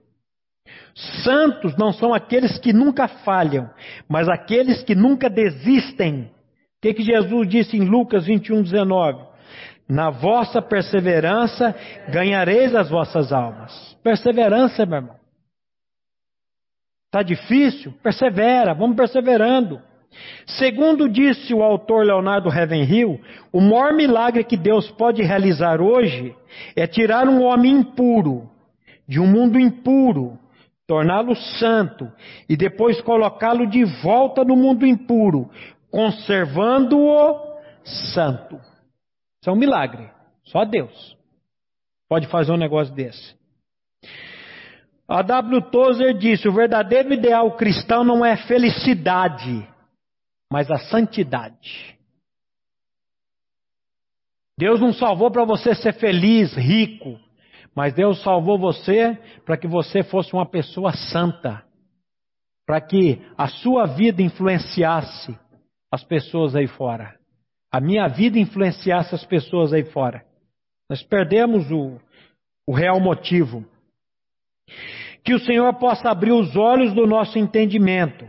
Santos 1.23 1.77
não 1.77 1.93
são 1.93 2.11
aqueles 2.11 2.57
que 2.57 2.73
nunca 2.73 3.07
falham, 3.07 3.69
mas 4.09 4.27
aqueles 4.27 4.81
que 4.81 4.95
nunca 4.95 5.29
desistem. 5.29 6.23
O 6.23 6.29
que, 6.81 6.93
que 6.95 7.03
Jesus 7.03 7.47
disse 7.47 7.77
em 7.77 7.85
Lucas 7.85 8.25
21, 8.25 8.63
19? 8.63 9.23
Na 9.87 10.09
vossa 10.09 10.59
perseverança 10.59 11.75
ganhareis 12.11 12.73
as 12.73 12.89
vossas 12.89 13.31
almas. 13.31 13.95
Perseverança, 14.03 14.87
meu 14.87 14.97
irmão. 14.97 15.15
Está 17.05 17.21
difícil? 17.21 17.93
Persevera, 18.01 18.73
vamos 18.73 18.97
perseverando. 18.97 19.79
Segundo 20.47 21.07
disse 21.07 21.53
o 21.53 21.61
autor 21.61 22.05
Leonardo 22.05 22.49
Ravenhill, 22.49 23.21
o 23.53 23.61
maior 23.61 23.93
milagre 23.93 24.43
que 24.43 24.57
Deus 24.57 24.89
pode 24.91 25.21
realizar 25.21 25.79
hoje 25.79 26.35
é 26.75 26.87
tirar 26.87 27.27
um 27.27 27.43
homem 27.43 27.71
impuro 27.71 28.49
de 29.07 29.19
um 29.19 29.27
mundo 29.27 29.59
impuro 29.59 30.39
torná-lo 30.88 31.35
santo 31.35 32.09
e 32.47 32.55
depois 32.55 33.01
colocá-lo 33.01 33.67
de 33.67 33.83
volta 34.01 34.43
no 34.45 34.55
mundo 34.55 34.85
impuro, 34.85 35.51
conservando-o 35.91 37.59
santo. 38.13 38.55
Isso 39.41 39.49
é 39.49 39.51
um 39.51 39.57
milagre. 39.57 40.09
Só 40.45 40.63
Deus 40.63 41.17
pode 42.07 42.27
fazer 42.27 42.53
um 42.53 42.57
negócio 42.57 42.93
desse. 42.95 43.35
A 45.07 45.21
W. 45.21 45.61
Tozer 45.63 46.17
disse: 46.17 46.47
o 46.47 46.53
verdadeiro 46.53 47.13
ideal 47.13 47.51
cristão 47.57 48.03
não 48.03 48.25
é 48.25 48.38
felicidade, 48.38 49.67
mas 50.51 50.71
a 50.71 50.77
santidade. 50.77 51.97
Deus 54.57 54.79
não 54.79 54.91
salvou 54.91 55.29
para 55.29 55.45
você 55.45 55.75
ser 55.75 55.93
feliz, 55.93 56.53
rico, 56.55 57.19
mas 57.78 57.93
Deus 57.93 58.23
salvou 58.23 58.57
você 58.57 59.15
para 59.45 59.55
que 59.55 59.67
você 59.67 60.01
fosse 60.01 60.34
uma 60.34 60.47
pessoa 60.47 60.93
santa, 60.93 61.63
para 62.65 62.82
que 62.82 63.21
a 63.38 63.47
sua 63.47 63.86
vida 63.86 64.19
influenciasse 64.19 65.38
as 65.91 66.03
pessoas 66.03 66.55
aí 66.55 66.65
fora, 66.65 67.13
a 67.71 67.80
minha 67.80 68.07
vida 68.07 68.39
influenciasse 68.39 69.13
as 69.13 69.23
pessoas 69.23 69.73
aí 69.73 69.84
fora. 69.84 70.25
Nós 70.89 71.03
perdemos 71.03 71.69
o, 71.69 71.99
o 72.65 72.73
real 72.73 72.99
motivo. 72.99 73.63
Que 75.23 75.36
o 75.36 75.39
Senhor 75.39 75.71
possa 75.75 76.09
abrir 76.09 76.32
os 76.32 76.55
olhos 76.55 76.95
do 76.95 77.05
nosso 77.05 77.38
entendimento, 77.38 78.25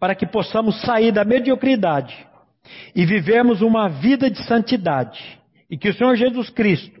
para 0.00 0.16
que 0.16 0.26
possamos 0.26 0.80
sair 0.80 1.12
da 1.12 1.24
mediocridade 1.24 2.26
e 2.96 3.06
vivermos 3.06 3.62
uma 3.62 3.88
vida 3.88 4.28
de 4.28 4.42
santidade. 4.42 5.40
E 5.70 5.78
que 5.78 5.88
o 5.88 5.94
Senhor 5.94 6.16
Jesus 6.16 6.50
Cristo 6.50 6.97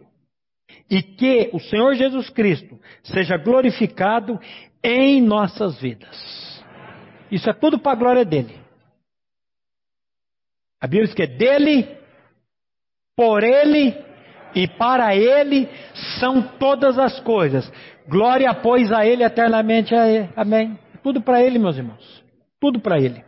e 0.90 1.02
que 1.02 1.50
o 1.52 1.60
Senhor 1.60 1.94
Jesus 1.94 2.30
Cristo 2.30 2.78
seja 3.02 3.36
glorificado 3.36 4.40
em 4.82 5.20
nossas 5.20 5.80
vidas. 5.80 6.64
Isso 7.30 7.48
é 7.48 7.52
tudo 7.52 7.78
para 7.78 7.92
a 7.92 7.96
glória 7.96 8.24
dele. 8.24 8.54
A 10.80 10.86
Bíblia 10.86 11.06
diz 11.06 11.14
que 11.14 11.22
é 11.22 11.26
dele, 11.26 11.88
por 13.16 13.42
ele 13.42 13.94
e 14.54 14.66
para 14.66 15.14
ele 15.14 15.68
são 16.18 16.40
todas 16.40 16.98
as 16.98 17.20
coisas. 17.20 17.70
Glória, 18.08 18.54
pois, 18.54 18.90
a 18.92 19.04
ele 19.04 19.24
eternamente. 19.24 19.94
Amém. 20.34 20.78
Tudo 21.02 21.20
para 21.20 21.42
ele, 21.42 21.58
meus 21.58 21.76
irmãos. 21.76 22.24
Tudo 22.60 22.80
para 22.80 22.98
ele. 22.98 23.27